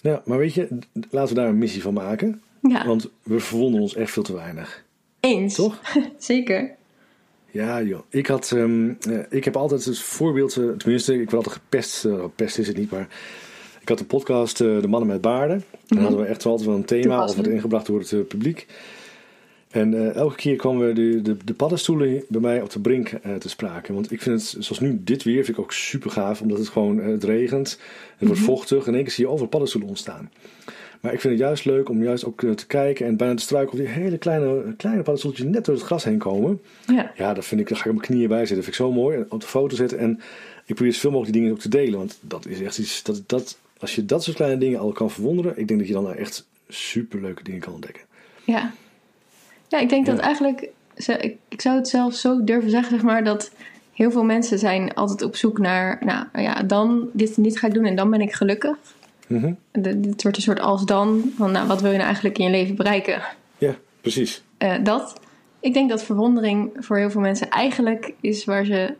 Ja, 0.00 0.22
maar 0.24 0.38
weet 0.38 0.54
je, 0.54 0.78
laten 1.10 1.34
we 1.34 1.40
daar 1.40 1.48
een 1.50 1.58
missie 1.58 1.82
van 1.82 1.94
maken. 1.94 2.42
Ja, 2.62 2.86
Want 2.86 3.08
we 3.22 3.40
verwonderen 3.40 3.82
ons 3.82 3.94
echt 3.94 4.10
veel 4.10 4.22
te 4.22 4.34
weinig. 4.34 4.84
eens. 5.20 5.54
Toch? 5.54 5.80
Zeker. 6.18 6.76
Ja, 7.50 7.82
joh. 7.82 8.00
Ik, 8.10 8.26
had, 8.26 8.52
ehm, 8.52 8.92
eh, 9.08 9.18
ik 9.30 9.44
heb 9.44 9.56
altijd 9.56 9.84
het 9.84 9.98
voorbeeld, 9.98 10.56
eh, 10.56 10.68
tenminste, 10.68 11.12
ik 11.12 11.30
word 11.30 11.46
altijd 11.46 11.54
gepest. 11.54 12.04
eh, 12.04 12.24
pest 12.34 12.58
is 12.58 12.66
het 12.66 12.76
niet, 12.76 12.90
maar 12.90 13.08
ik 13.80 13.88
had 13.88 13.98
de 13.98 14.04
podcast 14.04 14.58
De 14.58 14.84
Mannen 14.88 15.08
met 15.08 15.20
Baarden. 15.20 15.56
En 15.56 15.62
dan 15.86 15.98
hadden 15.98 16.20
we 16.20 16.26
echt 16.26 16.42
wel 16.42 16.52
altijd 16.52 16.70
wel 16.70 16.78
een 16.78 16.84
thema 16.84 17.24
of 17.24 17.36
wat 17.36 17.46
ingebracht 17.46 17.86
door 17.86 17.98
het 17.98 18.28
publiek. 18.28 18.66
En 19.70 20.14
elke 20.14 20.36
keer 20.36 20.56
kwamen 20.56 20.86
we 20.86 20.92
de, 20.92 21.22
de, 21.22 21.36
de 21.44 21.54
paddenstoelen 21.54 22.24
bij 22.28 22.40
mij 22.40 22.62
op 22.62 22.70
de 22.70 22.80
brink 22.80 23.08
te 23.38 23.48
sprake. 23.48 23.92
Want 23.92 24.12
ik 24.12 24.22
vind 24.22 24.40
het, 24.40 24.64
zoals 24.64 24.80
nu 24.80 25.00
dit 25.04 25.22
weer, 25.22 25.44
vind 25.44 25.56
ik 25.56 25.62
ook 25.62 25.72
super 25.72 26.10
gaaf. 26.10 26.40
Omdat 26.40 26.58
het 26.58 26.68
gewoon, 26.68 26.98
het 26.98 27.24
regent, 27.24 27.80
het 28.16 28.28
wordt 28.28 28.42
vochtig. 28.42 28.80
En 28.82 28.88
in 28.88 28.94
één 28.94 29.02
keer 29.02 29.12
zie 29.12 29.24
je 29.24 29.30
overal 29.30 29.48
paddenstoelen 29.48 29.90
ontstaan. 29.90 30.30
Maar 31.00 31.12
ik 31.12 31.20
vind 31.20 31.32
het 31.32 31.42
juist 31.42 31.64
leuk 31.64 31.88
om 31.88 32.02
juist 32.02 32.24
ook 32.24 32.42
eh, 32.42 32.50
te 32.50 32.66
kijken 32.66 33.06
en 33.06 33.16
bijna 33.16 33.34
te 33.34 33.42
struiken 33.42 33.72
op 33.72 33.78
die 33.78 33.88
hele 33.88 34.18
kleine, 34.18 34.74
kleine 34.76 35.02
paddenstoeltjes 35.02 35.46
net 35.46 35.64
door 35.64 35.74
het 35.74 35.84
gras 35.84 36.04
heen 36.04 36.18
komen. 36.18 36.60
Ja, 36.86 37.12
Ja, 37.16 37.34
dat 37.34 37.44
vind 37.44 37.60
ik, 37.60 37.68
daar 37.68 37.78
ga 37.78 37.84
ik 37.84 37.90
op 37.90 37.96
mijn 37.96 38.08
knieën 38.10 38.28
bij 38.28 38.38
zitten. 38.38 38.56
Dat 38.56 38.64
vind 38.64 38.76
ik 38.76 38.84
zo 38.86 38.92
mooi. 38.92 39.24
Op 39.28 39.40
de 39.40 39.46
foto 39.46 39.76
zetten. 39.76 39.98
En 39.98 40.20
ik 40.66 40.74
probeer 40.74 40.92
zoveel 40.92 41.10
mogelijk 41.10 41.32
die 41.32 41.42
dingen 41.42 41.56
ook 41.58 41.62
te 41.62 41.68
delen. 41.78 41.98
Want 41.98 42.18
dat 42.20 42.46
is 42.46 42.60
echt 42.60 42.78
iets. 42.78 43.02
Dat, 43.02 43.22
dat, 43.26 43.58
als 43.78 43.94
je 43.94 44.04
dat 44.04 44.24
soort 44.24 44.36
kleine 44.36 44.58
dingen 44.58 44.78
al 44.80 44.92
kan 44.92 45.10
verwonderen. 45.10 45.58
Ik 45.58 45.68
denk 45.68 45.78
dat 45.80 45.88
je 45.88 45.94
dan 45.94 46.14
echt 46.14 46.46
superleuke 46.68 47.42
dingen 47.42 47.60
kan 47.60 47.72
ontdekken. 47.72 48.02
ja. 48.44 48.72
Ja, 49.68 49.78
ik 49.78 49.88
denk 49.88 50.06
Ja. 50.06 50.12
dat 50.12 50.20
eigenlijk, 50.20 50.68
ik, 51.20 51.36
ik 51.48 51.60
zou 51.60 51.76
het 51.76 51.88
zelf 51.88 52.14
zo 52.14 52.44
durven 52.44 52.70
zeggen, 52.70 52.90
zeg 52.90 53.02
maar, 53.02 53.24
dat 53.24 53.50
heel 53.92 54.10
veel 54.10 54.24
mensen 54.24 54.58
zijn 54.58 54.94
altijd 54.94 55.22
op 55.22 55.36
zoek 55.36 55.58
naar, 55.58 55.98
nou 56.04 56.26
ja, 56.44 56.62
dan, 56.62 57.08
dit 57.12 57.42
dit 57.42 57.58
ga 57.58 57.66
ik 57.66 57.74
doen 57.74 57.84
en 57.84 57.96
dan 57.96 58.10
ben 58.10 58.20
ik 58.20 58.32
gelukkig. 58.32 58.76
De, 59.72 60.00
dit 60.00 60.22
wordt 60.22 60.36
een 60.36 60.42
soort 60.42 60.60
als 60.60 60.84
dan, 60.84 61.32
van 61.36 61.52
nou, 61.52 61.66
wat 61.66 61.80
wil 61.80 61.90
je 61.90 61.96
nou 61.96 62.06
eigenlijk 62.06 62.38
in 62.38 62.44
je 62.44 62.50
leven 62.50 62.76
bereiken? 62.76 63.22
Ja, 63.58 63.74
precies. 64.00 64.42
Eh, 64.58 64.74
dat. 64.82 65.20
Ik 65.60 65.74
denk 65.74 65.88
dat 65.88 66.02
verwondering 66.02 66.70
voor 66.78 66.96
heel 66.96 67.10
veel 67.10 67.20
mensen 67.20 67.50
eigenlijk 67.50 68.14
is 68.20 68.44
waar 68.44 68.64
ze 68.64 68.94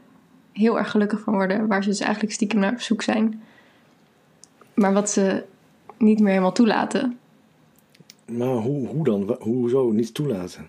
heel 0.53 0.79
erg 0.79 0.91
gelukkig 0.91 1.21
van 1.21 1.35
worden. 1.35 1.67
Waar 1.67 1.83
ze 1.83 1.89
dus 1.89 2.01
eigenlijk 2.01 2.33
stiekem 2.33 2.61
naar 2.61 2.73
op 2.73 2.81
zoek 2.81 3.03
zijn. 3.03 3.43
Maar 4.75 4.93
wat 4.93 5.11
ze 5.11 5.45
niet 5.97 6.19
meer 6.19 6.29
helemaal 6.29 6.53
toelaten. 6.53 7.19
Maar 8.27 8.49
hoe, 8.49 8.87
hoe 8.87 9.05
dan? 9.05 9.37
Hoezo 9.41 9.91
niet 9.91 10.15
toelaten? 10.15 10.67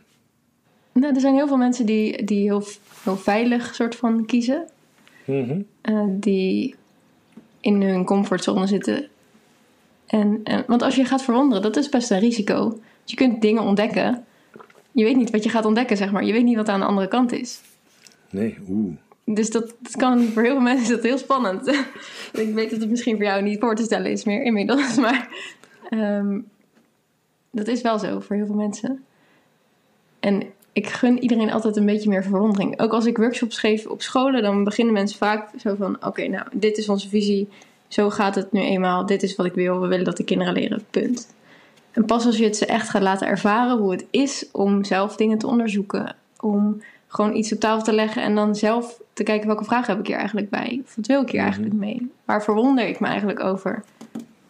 Nou, 0.91 1.13
er 1.13 1.21
zijn 1.21 1.35
heel 1.35 1.47
veel 1.47 1.57
mensen 1.57 1.85
die, 1.85 2.23
die 2.25 2.43
heel, 2.43 2.63
heel 3.03 3.17
veilig 3.17 3.75
soort 3.75 3.95
van 3.95 4.25
kiezen. 4.25 4.67
Mhm. 5.25 5.61
eh, 5.81 6.03
die 6.09 6.75
in 7.59 7.81
hun 7.81 8.05
comfortzone 8.05 8.67
zitten. 8.67 9.07
En, 10.09 10.39
en, 10.43 10.63
want 10.67 10.81
als 10.81 10.95
je 10.95 11.05
gaat 11.05 11.23
verwonderen, 11.23 11.63
dat 11.63 11.77
is 11.77 11.89
best 11.89 12.11
een 12.11 12.19
risico. 12.19 12.79
Je 13.03 13.15
kunt 13.15 13.41
dingen 13.41 13.63
ontdekken. 13.63 14.25
Je 14.91 15.03
weet 15.03 15.15
niet 15.15 15.29
wat 15.29 15.43
je 15.43 15.49
gaat 15.49 15.65
ontdekken, 15.65 15.97
zeg 15.97 16.11
maar. 16.11 16.25
Je 16.25 16.31
weet 16.31 16.43
niet 16.43 16.55
wat 16.55 16.69
aan 16.69 16.79
de 16.79 16.85
andere 16.85 17.07
kant 17.07 17.31
is. 17.31 17.61
Nee, 18.29 18.57
oeh. 18.69 18.93
Dus 19.25 19.49
dat, 19.49 19.75
dat 19.79 19.95
kan 19.95 20.23
voor 20.23 20.43
heel 20.43 20.51
veel 20.51 20.61
mensen 20.61 20.83
is 20.83 20.89
dat 20.89 21.03
heel 21.03 21.17
spannend. 21.17 21.67
ik 22.33 22.53
weet 22.53 22.69
dat 22.69 22.79
het 22.79 22.89
misschien 22.89 23.15
voor 23.15 23.25
jou 23.25 23.41
niet 23.41 23.59
voor 23.59 23.75
te 23.75 23.83
stellen 23.83 24.11
is 24.11 24.23
meer 24.23 24.43
inmiddels. 24.43 24.95
Maar 25.05 25.29
ehm, 25.89 26.39
dat 27.51 27.67
is 27.67 27.81
wel 27.81 27.99
zo 27.99 28.19
voor 28.19 28.35
heel 28.35 28.45
veel 28.45 28.55
mensen. 28.55 29.03
En 30.19 30.43
ik 30.73 30.87
gun 30.87 31.21
iedereen 31.21 31.51
altijd 31.51 31.75
een 31.75 31.85
beetje 31.85 32.09
meer 32.09 32.23
verwondering. 32.23 32.79
Ook 32.79 32.93
als 32.93 33.05
ik 33.05 33.17
workshops 33.17 33.59
geef 33.59 33.85
op 33.85 34.01
scholen, 34.01 34.41
dan 34.41 34.63
beginnen 34.63 34.93
mensen 34.93 35.17
vaak 35.17 35.49
zo 35.59 35.75
van: 35.75 36.05
Oké, 36.05 36.27
nou, 36.27 36.47
dit 36.53 36.77
is 36.77 36.89
onze 36.89 37.09
visie. 37.09 37.47
Zo 37.89 38.09
gaat 38.09 38.35
het 38.35 38.51
nu 38.51 38.61
eenmaal. 38.61 39.05
Dit 39.05 39.23
is 39.23 39.35
wat 39.35 39.45
ik 39.45 39.53
wil. 39.53 39.79
We 39.79 39.87
willen 39.87 40.05
dat 40.05 40.17
de 40.17 40.23
kinderen 40.23 40.53
leren. 40.53 40.85
Punt. 40.89 41.33
En 41.91 42.05
pas 42.05 42.25
als 42.25 42.37
je 42.37 42.43
het 42.43 42.57
ze 42.57 42.65
echt 42.65 42.89
gaat 42.89 43.01
laten 43.01 43.27
ervaren 43.27 43.77
hoe 43.77 43.91
het 43.91 44.05
is 44.09 44.49
om 44.51 44.83
zelf 44.83 45.15
dingen 45.15 45.37
te 45.37 45.47
onderzoeken. 45.47 46.15
Om 46.39 46.81
gewoon 47.07 47.35
iets 47.35 47.53
op 47.53 47.59
tafel 47.59 47.83
te 47.83 47.93
leggen 47.93 48.21
en 48.21 48.35
dan 48.35 48.55
zelf 48.55 49.01
te 49.13 49.23
kijken 49.23 49.47
welke 49.47 49.63
vragen 49.63 49.91
heb 49.91 49.99
ik 49.99 50.07
hier 50.07 50.17
eigenlijk 50.17 50.49
bij. 50.49 50.81
Of 50.85 50.95
wat 50.95 51.07
wil 51.07 51.21
ik 51.21 51.29
hier 51.29 51.41
Mhm. 51.41 51.49
eigenlijk 51.49 51.79
mee? 51.79 52.11
Waar 52.25 52.43
verwonder 52.43 52.87
ik 52.87 52.99
me 52.99 53.07
eigenlijk 53.07 53.43
over? 53.43 53.83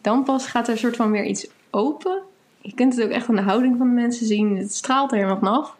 Dan 0.01 0.23
pas 0.23 0.47
gaat 0.47 0.67
er 0.67 0.73
een 0.73 0.79
soort 0.79 0.95
van 0.95 1.11
weer 1.11 1.25
iets 1.25 1.47
open. 1.69 2.21
Je 2.61 2.73
kunt 2.73 2.95
het 2.95 3.05
ook 3.05 3.11
echt 3.11 3.29
aan 3.29 3.35
de 3.35 3.41
houding 3.41 3.77
van 3.77 3.87
de 3.87 3.93
mensen 3.93 4.25
zien. 4.25 4.57
Het 4.57 4.73
straalt 4.73 5.11
er 5.11 5.17
helemaal 5.17 5.39
vanaf. 5.39 5.75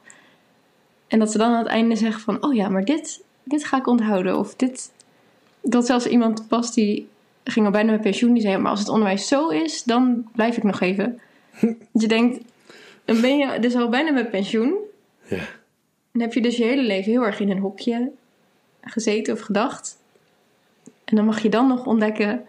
En 1.07 1.19
dat 1.19 1.31
ze 1.31 1.37
dan 1.37 1.51
aan 1.51 1.57
het 1.57 1.67
einde 1.67 1.95
zeggen 1.95 2.21
van... 2.21 2.43
Oh 2.43 2.53
ja, 2.53 2.69
maar 2.69 2.85
dit, 2.85 3.23
dit 3.43 3.63
ga 3.65 3.77
ik 3.77 3.87
onthouden. 3.87 4.37
Of 4.37 4.55
dit... 4.55 4.91
Dat 5.61 5.85
zelfs 5.85 6.07
iemand 6.07 6.47
pas 6.47 6.73
die 6.73 7.07
ging 7.43 7.65
al 7.65 7.71
bijna 7.71 7.91
met 7.91 8.01
pensioen. 8.01 8.33
Die 8.33 8.41
zei, 8.41 8.57
maar 8.57 8.71
als 8.71 8.79
het 8.79 8.89
onderwijs 8.89 9.27
zo 9.27 9.47
is, 9.47 9.83
dan 9.83 10.29
blijf 10.35 10.57
ik 10.57 10.63
nog 10.63 10.79
even. 10.79 11.19
Je 12.01 12.07
denkt, 12.07 12.43
dan 13.05 13.21
ben 13.21 13.37
je 13.37 13.59
dus 13.59 13.75
al 13.75 13.89
bijna 13.89 14.11
met 14.11 14.29
pensioen. 14.29 14.77
Ja. 15.27 15.43
dan 16.11 16.21
heb 16.21 16.33
je 16.33 16.41
dus 16.41 16.57
je 16.57 16.63
hele 16.63 16.83
leven 16.83 17.11
heel 17.11 17.25
erg 17.25 17.39
in 17.39 17.49
een 17.49 17.59
hokje 17.59 18.11
gezeten 18.81 19.33
of 19.33 19.39
gedacht. 19.39 19.97
En 21.05 21.15
dan 21.15 21.25
mag 21.25 21.39
je 21.41 21.49
dan 21.49 21.67
nog 21.67 21.85
ontdekken 21.85 22.45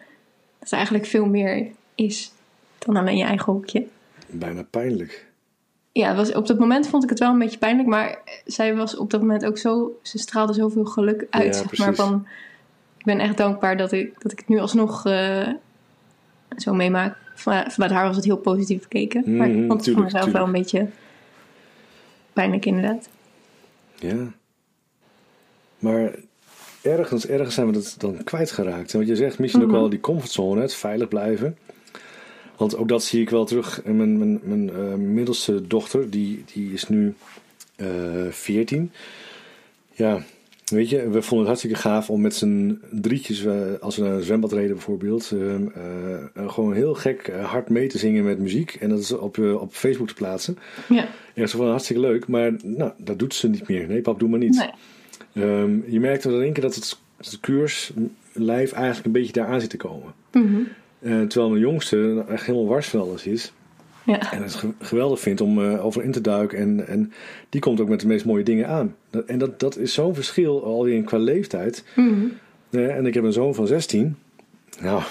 dat 0.59 0.70
er 0.70 0.76
eigenlijk 0.76 1.07
veel 1.07 1.26
meer 1.26 1.70
is 1.94 2.33
dan 2.79 2.96
alleen 2.96 3.16
je 3.16 3.24
eigen 3.24 3.53
hokje. 3.53 3.87
Bijna 4.26 4.62
pijnlijk. 4.62 5.29
Ja, 5.92 6.14
was, 6.14 6.35
op 6.35 6.46
dat 6.46 6.59
moment 6.59 6.88
vond 6.88 7.03
ik 7.03 7.11
het 7.11 7.18
wel 7.18 7.31
een 7.31 7.38
beetje 7.38 7.59
pijnlijk, 7.59 7.88
maar 7.88 8.18
zij 8.44 8.76
was 8.76 8.96
op 8.96 9.11
dat 9.11 9.20
moment 9.20 9.44
ook 9.44 9.59
zo, 9.59 9.98
ze 10.03 10.18
straalde 10.18 10.53
zoveel 10.53 10.85
geluk 10.85 11.26
uit. 11.31 11.55
Ja, 11.55 11.62
zeg 11.62 11.79
maar, 11.79 11.94
van, 11.94 12.26
ik 13.00 13.06
ben 13.06 13.20
echt 13.20 13.36
dankbaar 13.36 13.76
dat 13.76 13.92
ik, 13.92 14.22
dat 14.22 14.32
ik 14.32 14.38
het 14.38 14.48
nu 14.48 14.58
alsnog 14.58 15.06
eh, 15.06 15.48
zo 16.56 16.74
meemaak. 16.74 17.16
Van, 17.34 17.70
vanuit 17.70 17.92
haar 17.92 18.06
was 18.06 18.16
het 18.16 18.24
heel 18.24 18.36
positief 18.36 18.80
bekeken, 18.82 19.36
maar 19.36 19.48
ik 19.48 19.54
Mhm, 19.56 19.66
vond 19.66 19.72
het 19.72 19.94
voor 19.94 19.94
tuurlijk, 19.94 20.12
mezelf 20.12 20.32
wel 20.32 20.44
een 20.46 20.52
beetje 20.52 20.86
pijnlijk 22.32 22.66
inderdaad. 22.66 23.08
Ja. 23.98 24.32
Maar 25.78 26.14
ergens, 26.82 27.26
ergens 27.26 27.54
zijn 27.54 27.66
we 27.66 27.72
dat 27.72 27.94
dan 27.98 28.24
kwijtgeraakt. 28.24 28.92
En 28.92 28.98
wat 28.98 29.08
je 29.08 29.16
zegt, 29.16 29.38
misschien 29.38 29.62
ook 29.62 29.68
Mhm. 29.70 29.76
wel 29.78 29.88
die 29.88 30.00
comfortzone, 30.00 30.60
het 30.60 30.74
veilig 30.74 31.08
blijven. 31.08 31.58
Want 32.56 32.76
ook 32.76 32.88
dat 32.88 33.02
zie 33.04 33.20
ik 33.20 33.30
wel 33.30 33.44
terug. 33.44 33.80
Mijn, 33.84 34.18
mijn, 34.18 34.40
mijn 34.42 34.70
eh, 34.70 34.94
middelste 34.94 35.66
dochter, 35.66 36.10
die, 36.10 36.44
die 36.54 36.72
is 36.72 36.88
nu 36.88 37.14
eh 37.76 37.86
14. 38.30 38.92
Ja, 39.92 40.22
weet 40.70 40.88
je, 40.88 40.96
we 40.96 41.22
vonden 41.22 41.38
het 41.38 41.46
hartstikke 41.46 41.76
gaaf 41.76 42.11
om 42.11 42.20
met 42.20 42.35
z'n 42.35 42.80
drietjes, 42.90 43.46
als 43.80 43.96
we 43.96 44.02
naar 44.02 44.12
een 44.12 44.22
zwembad 44.22 44.52
reden 44.52 44.74
bijvoorbeeld, 44.74 45.30
eh, 45.30 45.54
eh, 45.54 46.50
gewoon 46.50 46.74
heel 46.74 46.94
gek 46.94 47.28
eh, 47.28 47.50
hard 47.50 47.68
mee 47.68 47.88
te 47.88 47.98
zingen 47.98 48.24
met 48.24 48.38
muziek. 48.38 48.74
En 48.80 48.88
dat 48.88 48.98
is 48.98 49.12
op, 49.12 49.38
op 49.38 49.72
Facebook 49.72 50.09
te 50.09 50.14
plaatsen. 50.14 50.59
Ja, 50.88 51.09
Ja, 51.35 51.46
ze 51.46 51.56
vonden 51.56 51.61
het 51.61 51.68
hartstikke 51.68 52.02
leuk, 52.02 52.26
maar 52.28 52.52
nou, 52.62 52.92
dat 52.96 53.18
doet 53.18 53.35
ze 53.35 53.48
niet 53.48 53.68
meer. 53.68 53.88
Nee, 53.88 54.00
pap, 54.00 54.18
doe 54.18 54.28
maar 54.28 54.38
niet. 54.38 54.56
nee. 54.56 55.44
Ehm, 55.44 55.78
je 55.87 56.00
merkt 56.00 56.24
wel 56.24 56.35
in 56.35 56.42
één 56.42 56.52
keer 56.52 56.62
dat 56.62 56.74
het, 56.74 56.98
het 57.16 57.40
kuurslijf 57.40 58.72
eigenlijk 58.72 59.06
een 59.06 59.12
beetje 59.12 59.33
daar 59.33 59.46
aan 59.46 59.61
zit 59.61 59.70
te 59.70 59.76
komen. 59.76 60.12
Mhm. 60.33 60.61
Terwijl 61.00 61.48
mijn 61.48 61.62
jongste 61.62 62.24
echt 62.28 62.46
helemaal 62.46 62.68
wars 62.68 62.88
van 62.88 63.00
alles 63.00 63.26
is. 63.26 63.52
Ja. 64.11 64.33
En 64.33 64.42
het 64.42 64.55
ge- 64.55 64.73
geweldig 64.81 65.20
vindt 65.20 65.40
om 65.40 65.64
eh, 65.64 65.85
overal 65.85 66.07
in 66.07 66.12
te 66.12 66.20
duiken. 66.20 66.59
En, 66.59 66.87
en 66.87 67.12
die 67.49 67.61
komt 67.61 67.81
ook 67.81 67.88
met 67.88 68.01
de 68.01 68.07
meest 68.07 68.25
mooie 68.25 68.42
dingen 68.44 68.68
aan. 68.68 68.96
En 69.27 69.38
dat, 69.38 69.61
dat 69.61 69.77
is 69.77 69.94
zo'n 69.94 70.14
verschil 70.14 70.64
alweer 70.64 71.03
qua 71.03 71.18
leeftijd. 71.18 71.85
Eh, 72.70 72.96
en 72.96 73.07
ik 73.07 73.14
heb 73.14 73.25
een 73.25 73.33
zoon 73.33 73.55
van 73.55 73.66
16. 73.66 74.16
Nou, 74.81 75.03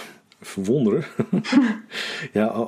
verwonderen. 0.42 1.04
ja, 2.34 2.68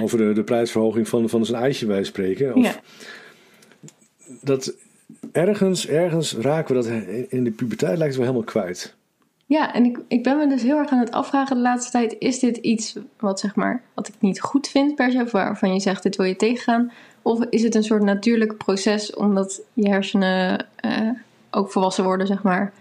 over 0.00 0.18
de, 0.18 0.32
de 0.32 0.44
prijsverhoging 0.44 1.08
van, 1.08 1.28
van 1.28 1.46
zijn 1.46 1.62
ijsje 1.62 1.86
bij 1.86 2.04
spreken. 2.04 2.54
Of, 2.54 2.64
ja. 2.64 2.80
dat 4.40 4.74
ergens, 5.32 5.86
ergens 5.88 6.34
raken 6.34 6.74
we 6.76 6.82
dat 6.82 6.92
in 7.28 7.44
de 7.44 7.50
puberteit 7.50 7.98
lijkt 7.98 8.14
het 8.14 8.24
wel 8.24 8.32
helemaal 8.32 8.52
kwijt. 8.52 8.94
Ja, 9.52 9.74
en 9.74 9.84
ik, 9.84 9.98
ik 10.08 10.22
ben 10.22 10.36
me 10.36 10.46
dus 10.46 10.62
heel 10.62 10.78
erg 10.78 10.90
aan 10.90 10.98
het 10.98 11.10
afvragen 11.10 11.56
de 11.56 11.62
laatste 11.62 11.90
tijd: 11.90 12.16
is 12.18 12.38
dit 12.38 12.56
iets 12.56 12.96
wat, 13.18 13.40
zeg 13.40 13.54
maar, 13.54 13.82
wat 13.94 14.08
ik 14.08 14.14
niet 14.18 14.40
goed 14.40 14.68
vind 14.68 14.94
per 14.94 15.10
se, 15.10 15.22
of 15.22 15.32
waarvan 15.32 15.74
je 15.74 15.80
zegt 15.80 16.02
dit 16.02 16.16
wil 16.16 16.26
je 16.26 16.36
tegengaan? 16.36 16.92
Of 17.22 17.44
is 17.50 17.62
het 17.62 17.74
een 17.74 17.82
soort 17.82 18.02
natuurlijk 18.02 18.56
proces 18.56 19.14
omdat 19.14 19.62
je 19.72 19.88
hersenen 19.88 20.66
eh, 20.76 21.08
ook 21.50 21.70
volwassen 21.70 22.04
worden, 22.04 22.26
zeg 22.26 22.42
maar? 22.42 22.72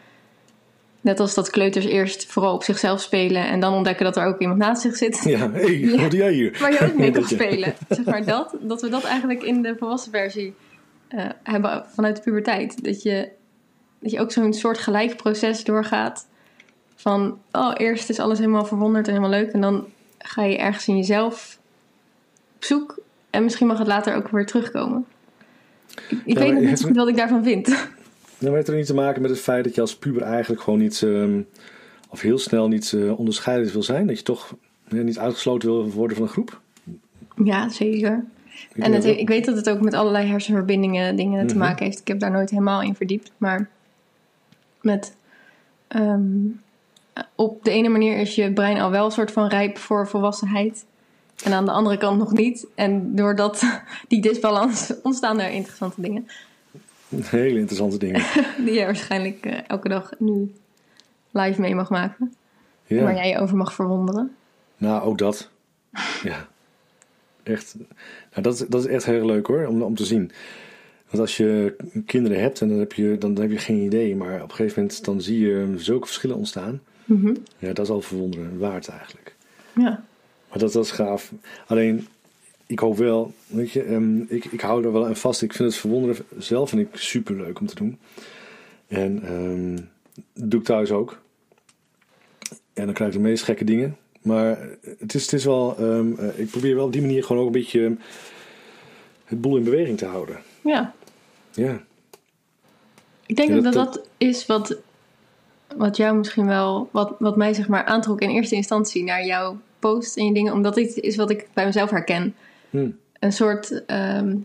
Net 1.02 1.20
als 1.20 1.34
dat 1.34 1.50
kleuters 1.50 1.86
eerst 1.86 2.26
vooral 2.26 2.54
op 2.54 2.64
zichzelf 2.64 3.02
spelen 3.02 3.46
en 3.46 3.60
dan 3.60 3.74
ontdekken 3.74 4.06
dat 4.06 4.18
er 4.18 4.26
ook 4.26 4.40
iemand 4.40 4.60
naast 4.60 4.82
zich 4.82 4.96
zit. 4.96 5.24
Ja, 5.24 5.52
hé, 5.52 5.80
hey, 5.80 6.02
wat 6.02 6.12
doe 6.12 6.20
jij 6.20 6.34
hier? 6.34 6.58
Waar 6.60 6.72
je 6.72 6.80
ook 6.82 6.96
mee 6.96 7.12
kan 7.12 7.24
spelen. 7.38 7.74
Zeg 7.90 8.06
maar 8.06 8.26
dat, 8.26 8.56
dat 8.62 8.82
we 8.82 8.90
dat 8.90 9.04
eigenlijk 9.04 9.44
in 9.44 9.62
de 9.62 9.76
volwassen 9.78 10.12
versie 10.12 10.54
eh, 11.08 11.26
hebben 11.44 11.86
vanuit 11.88 12.16
de 12.16 12.22
puberteit. 12.22 12.84
Dat 12.84 13.02
je, 13.02 13.30
dat 14.00 14.12
je 14.12 14.20
ook 14.20 14.32
zo'n 14.32 14.54
soort 14.54 14.78
gelijk 14.78 15.16
proces 15.16 15.64
doorgaat. 15.64 16.30
Van, 17.02 17.40
oh, 17.52 17.72
eerst 17.78 18.10
is 18.10 18.20
alles 18.20 18.38
helemaal 18.40 18.66
verwonderd 18.66 19.08
en 19.08 19.14
helemaal 19.14 19.40
leuk. 19.40 19.52
En 19.52 19.62
dan 19.62 19.86
ga 20.18 20.44
je 20.44 20.58
ergens 20.58 20.88
in 20.88 20.98
jezelf 20.98 21.60
op 22.56 22.64
zoek. 22.64 23.00
En 23.30 23.44
misschien 23.44 23.68
mag 23.68 23.78
het 23.78 23.88
later 23.88 24.16
ook 24.16 24.28
weer 24.30 24.46
terugkomen. 24.46 25.06
Ik, 25.88 26.22
ik 26.26 26.34
maar 26.34 26.44
weet 26.44 26.54
nog 26.54 26.62
niet 26.62 26.70
zo 26.70 26.70
hebt- 26.70 26.82
goed 26.84 26.96
wat 26.96 27.08
ik 27.08 27.16
daarvan 27.18 27.44
vind. 27.44 27.68
Nou, 28.40 28.56
heeft 28.56 28.68
er 28.68 28.76
niet 28.76 28.86
te 28.86 28.94
maken 28.94 29.22
met 29.22 29.32
het 29.32 29.40
feit 29.40 29.64
dat 29.64 29.76
je 29.76 29.82
als 29.82 29.96
puber 29.98 30.22
eigenlijk 30.22 30.62
gewoon 30.62 30.80
niet, 30.80 31.02
ehm, 31.04 31.42
of 32.10 32.22
heel 32.22 32.38
snel 32.38 32.68
niet 32.68 32.94
eh, 32.94 33.20
onderscheidend 33.20 33.72
wil 33.72 33.84
zijn? 33.84 34.08
Dat 34.08 34.18
je 34.18 34.24
toch 34.24 34.56
eh, 34.88 35.00
niet 35.02 35.20
uitgesloten 35.20 35.70
wil 35.70 35.90
worden 35.92 36.18
van 36.18 36.26
een 36.26 36.32
groep? 36.32 36.62
Ja, 37.44 37.70
zeker. 37.70 38.24
Ik 38.74 38.84
En 38.84 38.94
het, 38.94 39.06
ik 39.06 39.28
weet 39.28 39.46
dat 39.46 39.56
het 39.56 39.70
ook 39.70 39.82
met 39.82 39.94
allerlei 39.94 40.28
hersenverbindingen 40.28 41.16
dingen 41.16 41.48
te 41.48 41.54
Mhm. 41.56 41.64
maken 41.64 41.86
heeft. 41.86 42.00
Ik 42.00 42.08
heb 42.08 42.20
daar 42.20 42.32
nooit 42.32 42.50
helemaal 42.50 42.82
in 42.82 42.96
verdiept. 42.96 43.32
Maar 43.38 43.70
met. 44.82 45.16
ehm, 45.88 46.30
op 47.36 47.64
de 47.64 47.72
ene 47.72 47.90
manier 47.90 48.18
is 48.18 48.36
je 48.36 48.54
brein 48.54 48.80
al 48.80 48.92
wel 48.92 49.06
een 49.06 49.12
soort 49.12 49.32
van 49.32 49.48
rijp 49.48 49.78
voor 49.78 50.08
volwassenheid. 50.08 50.86
En 51.44 51.54
aan 51.54 51.66
de 51.66 51.72
andere 51.72 51.98
kant 51.98 52.18
nog 52.18 52.32
niet. 52.32 52.68
En 52.76 53.16
doordat 53.16 53.64
die 54.08 54.22
disbalans 54.22 54.94
ontstaan 55.04 55.40
er 55.40 55.52
interessante 55.52 56.02
dingen. 56.02 56.28
Hele 57.16 57.58
interessante 57.60 57.98
dingen. 57.98 58.22
Die 58.66 58.74
je 58.74 58.86
waarschijnlijk 58.86 59.46
eh, 59.46 59.58
elke 59.68 59.90
dag 59.90 60.12
nu 60.18 60.54
live 61.32 61.62
mee 61.62 61.76
mag 61.76 61.90
maken. 61.90 62.34
Ja. 62.86 63.04
Waar 63.04 63.16
jij 63.16 63.30
je 63.30 63.40
over 63.40 63.58
mag 63.58 63.74
verwonderen. 63.74 64.36
Nou, 64.78 65.02
ook 65.04 65.18
dat. 65.18 65.50
Ja. 66.24 66.48
Echt. 67.44 67.76
Nou, 68.32 68.42
dat, 68.42 68.54
is- 68.54 68.68
dat 68.68 68.86
is 68.86 68.92
echt 68.92 69.06
heel 69.06 69.26
leuk 69.26 69.48
hoor, 69.48 69.66
om, 69.66 69.82
om 69.82 69.96
te 69.96 70.06
zien. 70.06 70.32
Want 71.10 71.24
als 71.24 71.38
je 71.38 71.76
kinderen 72.06 72.40
hebt, 72.42 72.62
en 72.62 72.70
dan 72.70 72.80
heb, 72.80 72.94
je, 72.94 73.18
dan, 73.18 73.34
dan 73.34 73.44
heb 73.44 73.52
je 73.52 73.58
geen 73.58 73.84
idee. 73.84 74.16
Maar 74.16 74.36
op 74.44 74.50
een 74.50 74.56
gegeven 74.56 74.82
moment 74.82 75.06
dan 75.06 75.22
zie 75.22 75.40
je 75.40 75.74
zulke 75.78 76.06
verschillen 76.06 76.36
ontstaan. 76.36 76.82
Mhm. 77.18 77.36
Ja, 77.58 77.74
dat 77.74 77.86
is 77.86 77.92
al 77.92 78.02
verwonderen 78.02 78.58
waard 78.58 78.88
eigenlijk. 78.88 79.36
Ja. 79.76 80.04
Maar 80.50 80.60
dat, 80.60 80.72
dat 80.72 80.86
is 80.86 80.92
gaaf. 80.92 81.32
Alleen, 81.68 82.08
ik 82.66 82.80
hoop 82.80 82.98
wel, 82.98 83.34
weet 83.48 83.72
je, 83.72 83.84
ehm, 83.84 84.20
ik, 84.22 84.46
ik 84.46 84.62
hou 84.62 84.84
er 84.86 84.92
wel 84.92 85.06
aan 85.06 85.16
vast. 85.16 85.42
Ik 85.42 85.54
vind 85.54 85.70
het 85.70 85.78
verwonderen 85.80 86.26
zelf 86.38 86.70
vind 86.70 86.82
ik 86.88 86.96
super 87.00 87.36
leuk 87.36 87.60
om 87.60 87.66
te 87.68 87.76
doen. 87.76 87.98
En 88.88 89.24
ehm, 89.24 89.76
dat 90.34 90.52
doe 90.52 90.60
ik 90.60 90.66
thuis 90.66 90.92
ook. 90.92 91.22
En 92.74 92.86
dan 92.86 92.94
krijg 92.94 93.12
ik 93.12 93.18
de 93.18 93.24
meest 93.24 93.44
gekke 93.44 93.64
dingen. 93.64 93.98
Maar 94.22 94.70
het 95.00 95.14
is, 95.14 95.22
het 95.24 95.34
is 95.34 95.46
wel, 95.46 95.78
ehm, 95.78 96.14
eh, 96.18 96.40
ik 96.40 96.50
probeer 96.50 96.76
wel 96.76 96.86
op 96.86 96.92
die 96.94 97.02
manier 97.02 97.24
gewoon 97.24 97.42
ook 97.42 97.48
een 97.48 97.62
beetje 97.62 97.96
het 99.26 99.42
boel 99.42 99.58
in 99.58 99.64
beweging 99.64 99.98
te 99.98 100.06
houden. 100.06 100.38
ja. 100.64 100.94
Ja, 101.54 101.82
Ik 103.26 103.36
denk 103.36 103.50
Ja, 103.50 103.56
dat 103.60 103.74
dat- 103.74 103.94
dat, 103.94 104.08
is 104.18 104.46
wat, 104.46 104.78
wat 105.78 105.98
jou 105.98 106.18
misschien 106.18 106.46
wel, 106.48 106.90
wat, 106.92 107.16
wat 107.20 107.36
mij 107.36 107.54
zeg 107.54 107.68
maar 107.68 107.86
aantrok 107.86 108.22
in 108.22 108.30
eerste 108.30 108.56
instantie 108.56 109.04
naar 109.04 109.26
jouw 109.26 109.58
post 109.80 110.18
en 110.18 110.26
je 110.26 110.34
dingen, 110.34 110.54
omdat 110.54 110.76
dit 110.76 110.98
is 110.98 111.16
wat 111.16 111.30
ik 111.30 111.48
bij 111.54 111.66
mezelf 111.66 111.90
herken. 111.90 112.36
Hm. 112.70 112.90
Een 113.20 113.34
soort 113.34 113.86
ehm, 113.86 114.36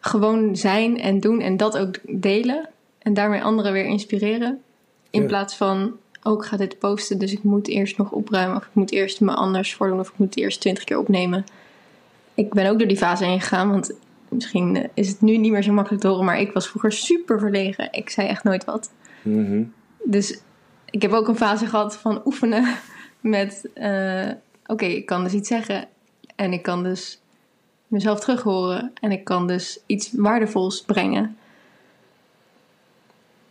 gewoon 0.00 0.56
zijn 0.56 1.00
en 1.00 1.20
doen 1.20 1.40
en 1.40 1.56
dat 1.56 1.78
ook 1.78 1.94
delen 2.08 2.68
en 2.98 3.14
daarmee 3.14 3.42
anderen 3.42 3.72
weer 3.72 3.84
inspireren. 3.84 4.62
In 5.10 5.20
Ja. 5.20 5.26
plaats 5.26 5.54
van, 5.56 5.92
oh 6.22 6.38
ik 6.38 6.44
ga 6.48 6.56
dit 6.56 6.78
posten, 6.78 7.18
dus 7.18 7.32
ik 7.32 7.42
moet 7.42 7.68
eerst 7.68 7.98
nog 7.98 8.10
opruimen 8.10 8.56
of 8.56 8.62
ik 8.62 8.74
moet 8.74 8.92
eerst 8.92 9.20
me 9.20 9.34
anders 9.34 9.74
voordoen 9.74 10.00
of 10.00 10.08
ik 10.08 10.18
moet 10.18 10.36
eerst 10.36 10.60
twintig 10.60 10.84
keer 10.84 10.98
opnemen. 10.98 11.44
Ik 12.34 12.52
ben 12.52 12.70
ook 12.70 12.78
door 12.78 12.88
die 12.88 12.96
fase 12.96 13.24
heen 13.24 13.40
gegaan, 13.40 13.70
want 13.70 13.92
misschien 14.28 14.90
is 14.94 15.08
het 15.08 15.20
nu 15.20 15.36
niet 15.36 15.52
meer 15.52 15.62
zo 15.62 15.72
makkelijk 15.72 16.02
te 16.02 16.08
horen, 16.08 16.24
maar 16.24 16.40
ik 16.40 16.52
was 16.52 16.68
vroeger 16.68 16.92
super 16.92 17.38
verlegen. 17.38 17.88
Ik 17.92 18.10
zei 18.10 18.28
echt 18.28 18.44
nooit 18.44 18.64
wat. 18.64 18.90
Mhm. 19.24 19.62
Dus 20.04 20.38
ik 20.90 21.02
heb 21.02 21.12
ook 21.12 21.28
een 21.28 21.36
fase 21.36 21.66
gehad 21.66 21.96
van 21.96 22.20
oefenen 22.24 22.64
met, 23.20 23.68
eh, 23.74 24.30
oké, 24.66 24.84
ik 24.84 25.06
kan 25.06 25.22
dus 25.24 25.32
iets 25.32 25.48
zeggen 25.48 25.88
en 26.36 26.52
ik 26.52 26.62
kan 26.62 26.82
dus 26.82 27.20
mezelf 27.86 28.20
terug 28.20 28.42
horen 28.42 28.90
en 29.00 29.10
ik 29.12 29.24
kan 29.24 29.46
dus 29.46 29.80
iets 29.86 30.10
waardevols 30.12 30.82
brengen. 30.82 31.36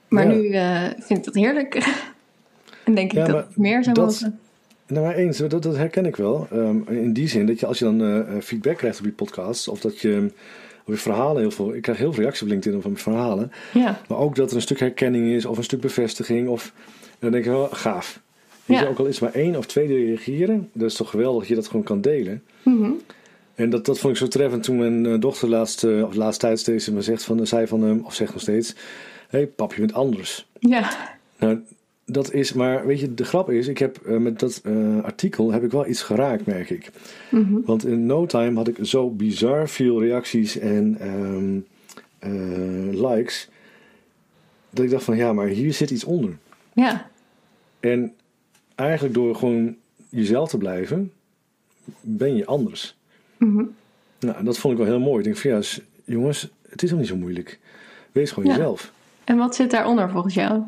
Maar 0.08 0.28
Ja. 0.28 0.34
nu 0.36 0.50
eh, 0.50 0.84
vind 1.00 1.20
ik 1.20 1.24
dat 1.26 1.34
heerlijk. 1.36 1.76
en 2.86 2.96
denk 2.96 3.14
ik 3.14 3.26
dat 3.26 3.58
meer 3.58 3.84
zou 3.84 3.96
dat- 3.96 4.06
mogen. 4.22 4.40
Nou, 4.88 5.06
maar 5.06 5.16
eens, 5.16 5.38
dat, 5.38 5.64
dat 5.64 5.76
herken 5.76 6.06
ik 6.06 6.16
wel. 6.16 6.48
Ehm, 6.52 6.82
in 6.88 7.14
die 7.14 7.28
zin 7.28 7.46
dat 7.46 7.60
je 7.60 7.66
als 7.66 7.80
je 7.80 7.86
dan 7.86 8.02
eh, 8.04 8.42
feedback 8.42 8.78
krijgt 8.78 9.00
op 9.00 9.06
je 9.06 9.12
podcast, 9.12 9.68
of 9.68 9.80
dat 9.80 10.00
je 10.00 10.32
op 10.86 10.94
je 10.94 11.00
verhalen 11.00 11.42
heel 11.42 11.52
veel. 11.52 11.76
Ik 11.76 11.82
krijg 11.82 11.98
heel 11.98 12.14
veel 12.14 12.22
reacties 12.22 12.44
op 12.44 12.48
LinkedIn 12.50 12.82
van 12.82 12.92
mijn 12.92 13.04
verhalen. 13.04 13.52
Ja, 13.74 14.02
Maar 14.08 14.18
ook 14.18 14.36
dat 14.36 14.50
er 14.50 14.56
een 14.56 14.62
stuk 14.62 14.80
herkenning 14.80 15.32
is 15.32 15.46
of 15.46 15.58
een 15.58 15.64
stuk 15.64 15.82
bevestiging. 15.82 16.48
Of, 16.48 16.74
en 17.10 17.18
dan 17.20 17.32
denk 17.32 17.44
ik 17.46 17.52
wel, 17.52 17.68
gaaf. 17.72 18.20
Weet 18.66 18.78
je, 18.78 18.84
Ja. 18.84 18.90
ook 18.90 19.00
al 19.00 19.06
is 19.06 19.20
maar 19.20 19.34
één 19.34 19.56
of 19.56 19.66
twee 19.66 19.88
die 19.88 20.06
reageren, 20.06 20.70
dat 20.74 20.90
is 20.90 20.96
toch 20.96 21.10
geweldig 21.10 21.40
dat 21.40 21.48
je 21.50 21.56
dat 21.56 21.68
gewoon 21.68 21.84
kan 21.84 22.02
delen. 22.02 22.44
Mhm. 22.64 22.92
En 23.56 23.70
dat, 23.70 23.86
dat 23.86 24.00
vond 24.00 24.14
ik 24.14 24.20
zo 24.20 24.28
treffend 24.28 24.64
toen 24.64 24.78
mijn 24.78 25.06
eh, 25.06 25.20
dochter 25.20 25.50
laatst, 25.50 25.84
eh, 25.84 26.04
of 26.04 26.16
laatst 26.16 26.40
tijd 26.40 26.60
steeds 26.60 26.90
me 26.90 27.02
zegt 27.02 27.24
van, 27.24 27.48
zei 27.48 27.68
van 27.68 27.82
hem, 27.84 28.02
of 28.06 28.14
zegt 28.14 28.32
nog 28.34 28.42
steeds: 28.42 28.70
Hé 29.30 29.38
hey, 29.38 29.48
pap, 29.48 29.74
je 29.74 29.80
bent 29.80 29.94
anders. 29.94 30.48
ja, 30.60 30.90
Nou, 31.40 31.60
dat 32.06 32.32
is, 32.34 32.54
maar 32.54 32.86
weet 32.86 33.00
je, 33.00 33.14
de 33.14 33.26
grap 33.26 33.50
is, 33.50 33.68
ik 33.68 33.78
heb 33.78 33.98
eh, 33.98 34.18
met 34.18 34.40
dat 34.40 34.62
eh, 34.64 35.04
artikel 35.04 35.52
heb 35.52 35.64
ik 35.64 35.72
wel 35.72 35.88
iets 35.88 36.02
geraakt, 36.02 36.46
merk 36.46 36.70
ik. 36.70 36.90
Mhm. 37.32 37.60
Want 37.66 37.86
in 37.86 38.06
no 38.06 38.26
time 38.26 38.56
had 38.56 38.68
ik 38.68 38.78
zo 38.82 39.10
bizar 39.10 39.70
veel 39.70 40.02
reacties 40.02 40.58
en 40.58 40.96
ehm, 41.00 41.60
eh, 42.20 43.10
likes. 43.12 43.50
Dat 44.70 44.86
ik 44.86 44.92
dacht 44.92 45.04
van 45.04 45.16
ja, 45.18 45.34
maar 45.34 45.48
hier 45.48 45.74
zit 45.74 45.90
iets 45.92 46.04
onder. 46.04 46.38
Ja, 46.74 47.10
En 47.80 48.14
eigenlijk 48.76 49.14
door 49.14 49.36
gewoon 49.36 49.76
jezelf 50.10 50.50
te 50.50 50.58
blijven, 50.58 51.12
ben 52.02 52.36
je 52.36 52.46
anders. 52.46 52.96
Mhm. 53.38 53.64
Nou, 54.20 54.38
en 54.38 54.46
dat 54.46 54.58
vond 54.58 54.74
ik 54.74 54.80
wel 54.86 54.96
heel 54.96 55.06
mooi. 55.06 55.18
Ik 55.18 55.24
denk 55.24 55.38
van 55.38 55.52
ja, 55.52 55.62
jongens, 56.06 56.50
het 56.70 56.84
is 56.84 56.90
nog 56.90 57.00
niet 57.00 57.08
zo 57.08 57.16
moeilijk. 57.16 57.60
Wees 58.12 58.32
gewoon 58.32 58.50
Ja. 58.50 58.56
jezelf. 58.56 58.92
En 59.24 59.38
wat 59.38 59.56
zit 59.56 59.72
daaronder 59.72 60.10
volgens 60.10 60.34
jou? 60.34 60.62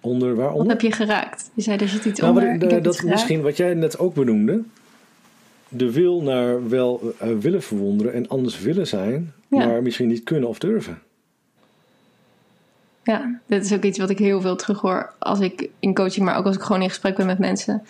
Onder 0.00 0.28
Wat 0.34 0.38
waaronder? 0.44 0.68
heb 0.68 0.80
je 0.80 0.92
geraakt? 0.92 1.50
Je 1.54 1.62
zei 1.62 1.78
er 1.78 1.88
zit 1.88 2.04
iets 2.04 2.20
Nou, 2.20 2.34
wat 2.34 2.42
onder. 2.42 2.62
ik- 2.62 2.70
heb 2.70 2.84
dat 2.84 2.96
geraakt. 2.96 3.14
misschien 3.14 3.42
wat 3.42 3.56
jij 3.56 3.74
net 3.74 3.98
ook 3.98 4.14
benoemde. 4.14 4.62
De 5.68 5.92
wil 5.92 6.22
naar 6.22 6.68
wel 6.68 7.14
eh, 7.18 7.28
willen 7.40 7.62
verwonderen 7.62 8.12
en 8.12 8.28
anders 8.28 8.60
willen 8.60 8.86
zijn, 8.86 9.32
Ja. 9.48 9.66
maar 9.66 9.82
misschien 9.82 10.08
niet 10.08 10.22
kunnen 10.22 10.48
of 10.48 10.58
durven. 10.58 10.98
Ja, 13.04 13.40
dat 13.46 13.64
is 13.64 13.72
ook 13.72 13.82
iets 13.82 13.98
wat 13.98 14.10
ik 14.10 14.18
heel 14.18 14.40
veel 14.40 14.56
terughoor 14.56 15.12
als 15.18 15.40
ik 15.40 15.68
in 15.80 15.94
coaching, 15.94 16.24
maar 16.26 16.36
ook 16.36 16.44
als 16.46 16.56
ik 16.56 16.62
gewoon 16.62 16.82
in 16.82 16.88
gesprek 16.88 17.16
ben 17.16 17.26
met 17.26 17.38
mensen. 17.38 17.82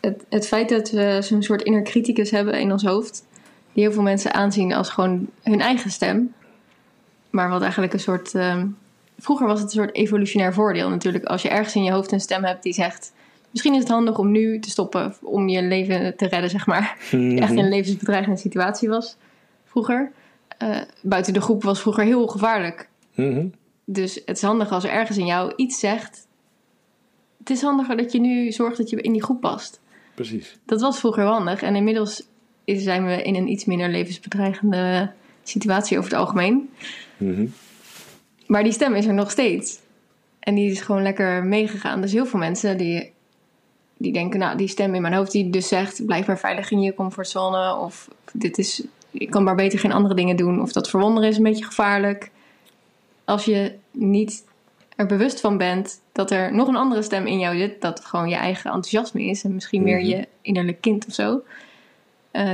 Het, 0.00 0.24
het 0.28 0.46
feit 0.46 0.68
dat 0.68 0.90
we 0.90 1.18
zo'n 1.20 1.42
soort 1.42 1.62
inner 1.62 1.82
criticus 1.82 2.30
hebben 2.30 2.60
in 2.60 2.72
ons 2.72 2.82
hoofd, 2.84 3.24
die 3.72 3.82
heel 3.82 3.92
veel 3.92 4.02
mensen 4.02 4.34
aanzien 4.34 4.72
als 4.72 4.88
gewoon 4.90 5.26
hun 5.42 5.60
eigen 5.60 5.90
stem. 5.90 6.34
Maar 7.30 7.48
wat 7.48 7.62
eigenlijk 7.62 7.92
een 7.92 8.00
soort. 8.00 8.34
ehm, 8.34 8.66
vroeger 9.18 9.46
was 9.46 9.60
het 9.60 9.68
een 9.68 9.82
soort 9.82 9.94
evolutionair 9.94 10.54
voordeel 10.54 10.88
natuurlijk. 10.88 11.24
Als 11.24 11.42
je 11.42 11.48
ergens 11.48 11.74
in 11.74 11.84
je 11.84 11.92
hoofd 11.92 12.12
een 12.12 12.20
stem 12.20 12.44
hebt 12.44 12.62
die 12.62 12.72
zegt. 12.72 13.12
Misschien 13.50 13.74
is 13.74 13.80
het 13.80 13.88
handig 13.88 14.18
om 14.18 14.30
nu 14.30 14.58
te 14.58 14.70
stoppen 14.70 15.14
om 15.22 15.48
je 15.48 15.62
leven 15.62 16.16
te 16.16 16.26
redden, 16.26 16.50
zeg 16.50 16.66
maar. 16.66 16.96
Echt 17.10 17.50
in 17.50 17.58
een 17.58 17.68
levensbedreigende 17.68 18.38
situatie 18.38 18.88
was 18.88 19.16
vroeger. 19.64 20.12
Eh, 20.58 20.80
buiten 21.02 21.32
de 21.32 21.40
groep 21.40 21.62
was 21.62 21.80
vroeger 21.80 22.04
heel 22.04 22.26
gevaarlijk. 22.26 22.88
Mhm. 23.14 23.46
Dus 23.84 24.14
het 24.24 24.36
is 24.36 24.42
handig 24.42 24.70
als 24.70 24.84
er 24.84 24.90
ergens 24.90 25.18
in 25.18 25.26
jou 25.26 25.52
iets 25.56 25.78
zegt. 25.78 26.26
Het 27.38 27.50
is 27.50 27.62
handiger 27.62 27.96
dat 27.96 28.12
je 28.12 28.20
nu 28.20 28.52
zorgt 28.52 28.76
dat 28.76 28.90
je 28.90 29.00
in 29.00 29.12
die 29.12 29.22
groep 29.22 29.40
past. 29.40 29.80
Precies. 30.14 30.58
Dat 30.66 30.80
was 30.80 30.98
vroeger 30.98 31.24
handig. 31.24 31.62
En 31.62 31.76
inmiddels 31.76 32.22
zijn 32.64 33.06
we 33.06 33.22
in 33.22 33.34
een 33.34 33.48
iets 33.48 33.64
minder 33.64 33.88
levensbedreigende 33.88 35.12
situatie 35.42 35.98
over 35.98 36.10
het 36.10 36.18
algemeen. 36.18 36.70
Mhm. 37.16 37.46
Maar 38.46 38.62
die 38.62 38.72
stem 38.72 38.94
is 38.94 39.06
er 39.06 39.14
nog 39.14 39.30
steeds. 39.30 39.78
En 40.40 40.54
die 40.54 40.70
is 40.70 40.80
gewoon 40.80 41.02
lekker 41.02 41.44
meegegaan. 41.44 42.00
Dus 42.00 42.12
heel 42.12 42.26
veel 42.26 42.38
mensen 42.38 42.76
die, 42.76 43.12
die 43.96 44.12
denken, 44.12 44.38
nou, 44.40 44.56
die 44.56 44.68
stem 44.68 44.94
in 44.94 45.02
mijn 45.02 45.14
hoofd 45.14 45.32
die 45.32 45.50
dus 45.50 45.68
zegt, 45.68 46.06
blijf 46.06 46.26
maar 46.26 46.38
veilig 46.38 46.70
in 46.70 46.80
je 46.80 46.94
comfortzone. 46.94 47.76
Of 47.76 48.08
dit 48.32 48.58
is, 48.58 48.84
ik 49.10 49.30
kan 49.30 49.44
maar 49.44 49.54
beter 49.54 49.78
geen 49.78 49.92
andere 49.92 50.14
dingen 50.14 50.36
doen. 50.36 50.60
Of 50.62 50.72
dat 50.72 50.90
verwonderen 50.90 51.28
is 51.28 51.36
een 51.36 51.42
beetje 51.42 51.64
gevaarlijk. 51.64 52.30
Als 53.24 53.44
je 53.44 53.74
niet 53.90 54.44
er 54.96 55.06
bewust 55.06 55.40
van 55.40 55.58
bent 55.58 56.00
dat 56.12 56.30
er 56.30 56.54
nog 56.54 56.68
een 56.68 56.76
andere 56.76 57.02
stem 57.02 57.26
in 57.26 57.38
jou 57.38 57.56
zit, 57.58 57.80
dat 57.80 57.98
het 57.98 58.06
gewoon 58.06 58.28
je 58.28 58.34
eigen 58.34 58.64
enthousiasme 58.64 59.24
is 59.24 59.44
en 59.44 59.54
misschien 59.54 59.82
meer 59.82 59.98
Mhm. 59.98 60.08
je 60.08 60.28
innerlijk 60.42 60.80
kind 60.80 61.06
of 61.06 61.14
zo, 61.14 61.42
eh, 62.30 62.50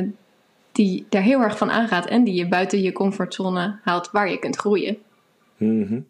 die 0.73 1.07
daar 1.09 1.23
heel 1.23 1.41
erg 1.41 1.59
van 1.59 1.71
aangaat 1.71 2.07
en 2.07 2.25
die 2.25 2.35
je 2.35 2.49
buiten 2.49 2.83
je 2.83 2.93
comfortzone 2.93 3.79
haalt 3.83 4.11
waar 4.11 4.31
je 4.31 4.39
kunt 4.39 4.57
groeien 4.57 4.99
Mhm. 5.61 6.01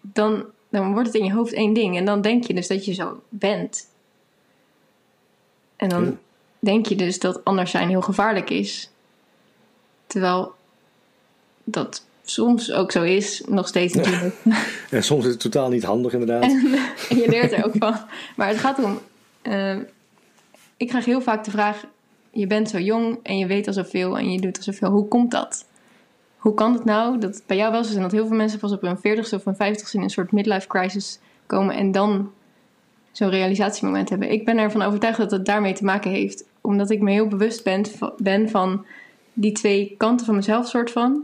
dan, 0.00 0.44
dan 0.68 0.92
wordt 0.92 1.06
het 1.06 1.16
in 1.16 1.24
je 1.24 1.32
hoofd 1.32 1.52
één 1.52 1.72
ding. 1.72 1.96
En 1.96 2.04
dan 2.04 2.20
denk 2.20 2.44
je 2.44 2.54
dus 2.54 2.66
dat 2.68 2.84
je 2.84 2.92
zo 2.94 3.22
bent. 3.28 3.86
En 5.76 5.88
dan 5.88 6.04
Ja. 6.04 6.12
denk 6.58 6.86
je 6.86 6.94
dus 6.96 7.18
dat 7.18 7.44
anders 7.44 7.70
zijn 7.70 7.88
heel 7.88 8.00
gevaarlijk 8.02 8.50
is. 8.50 8.90
Terwijl 10.06 10.54
dat 11.64 12.04
soms 12.24 12.72
ook 12.72 12.92
zo 12.92 13.02
is, 13.02 13.42
nog 13.48 13.68
steeds 13.68 13.94
natuurlijk. 13.94 14.34
En 14.90 15.02
soms 15.02 15.24
is 15.24 15.30
het 15.30 15.40
totaal 15.40 15.68
niet 15.68 15.82
handig 15.84 16.12
inderdaad. 16.12 16.42
En 16.42 17.16
je 17.18 17.26
leert 17.28 17.52
er 17.52 17.64
ook 17.64 17.74
van. 17.78 17.96
Maar 18.36 18.48
het 18.48 18.58
gaat 18.58 18.82
om. 18.84 18.98
eh, 19.42 19.76
ik 20.76 20.88
krijg 20.88 21.04
heel 21.04 21.20
vaak 21.20 21.44
de 21.44 21.50
vraag: 21.50 21.84
je 22.30 22.46
bent 22.46 22.70
zo 22.70 22.78
jong 22.78 23.18
en 23.22 23.38
je 23.38 23.46
weet 23.46 23.66
al 23.66 23.72
zoveel 23.72 24.18
en 24.18 24.30
je 24.32 24.40
doet 24.40 24.56
al 24.56 24.62
zoveel. 24.62 24.90
Hoe 24.90 25.08
komt 25.08 25.30
dat? 25.30 25.66
Hoe 26.46 26.54
kan 26.54 26.72
het 26.72 26.84
nou 26.84 27.18
dat 27.18 27.34
het 27.34 27.46
bij 27.46 27.56
jou 27.56 27.72
wel 27.72 27.84
zo 27.84 27.90
is 27.90 27.96
en 27.96 28.02
dat 28.02 28.12
heel 28.12 28.26
veel 28.26 28.36
mensen 28.36 28.58
pas 28.58 28.72
op 28.72 28.80
hun 28.80 28.96
40ste 28.96 29.34
of 29.34 29.44
hun 29.44 29.54
50ste 29.54 29.90
in 29.92 30.02
een 30.02 30.10
soort 30.10 30.32
midlife 30.32 30.66
crisis 30.68 31.18
komen 31.46 31.74
en 31.74 31.92
dan 31.92 32.30
zo'n 33.12 33.30
realisatiemoment 33.30 34.08
hebben? 34.08 34.32
Ik 34.32 34.44
ben 34.44 34.58
ervan 34.58 34.82
overtuigd 34.82 35.18
dat 35.18 35.30
het 35.30 35.46
daarmee 35.46 35.72
te 35.72 35.84
maken 35.84 36.10
heeft, 36.10 36.44
omdat 36.60 36.90
ik 36.90 37.00
me 37.00 37.10
heel 37.10 37.26
bewust 37.26 37.64
ben, 37.64 37.84
ben 38.16 38.48
van 38.48 38.86
die 39.32 39.52
twee 39.52 39.94
kanten 39.98 40.26
van 40.26 40.34
mezelf, 40.34 40.68
soort 40.68 40.90
van 40.90 41.22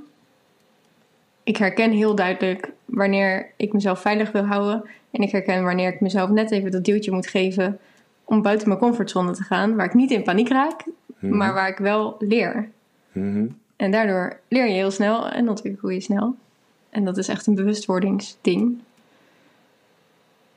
ik 1.43 1.57
herken 1.57 1.91
heel 1.91 2.15
duidelijk 2.15 2.73
wanneer 2.85 3.51
ik 3.57 3.73
mezelf 3.73 4.01
veilig 4.01 4.33
wil 4.33 4.45
houden. 4.45 4.85
En 5.11 5.21
ik 5.23 5.31
herken 5.31 5.65
wanneer 5.65 5.93
ik 5.93 6.01
mezelf 6.01 6.31
net 6.31 6.51
even 6.51 6.71
dat 6.71 6.85
duwtje 6.85 7.13
moet 7.13 7.27
geven 7.27 7.79
om 8.25 8.43
buiten 8.43 8.69
mijn 8.69 8.81
comfortzone 8.81 9.33
te 9.33 9.43
gaan. 9.43 9.77
Waar 9.77 9.87
ik 9.87 9.95
niet 9.95 10.11
in 10.11 10.23
paniek 10.23 10.49
raak, 10.49 10.85
Mhm. 11.19 11.37
maar 11.37 11.55
waar 11.55 11.69
ik 11.69 11.79
wel 11.79 12.17
leer. 12.19 12.71
Mhm. 13.13 13.47
En 13.83 13.91
daardoor 13.91 14.41
leer 14.49 14.67
je 14.67 14.73
heel 14.73 14.91
snel 14.91 15.29
en 15.29 15.49
ontwikkel 15.49 15.89
je 15.89 16.01
snel. 16.01 16.35
En 16.91 17.05
dat 17.05 17.19
is 17.19 17.29
echt 17.29 17.47
een 17.47 17.55
bewustwordingsding. 17.55 18.79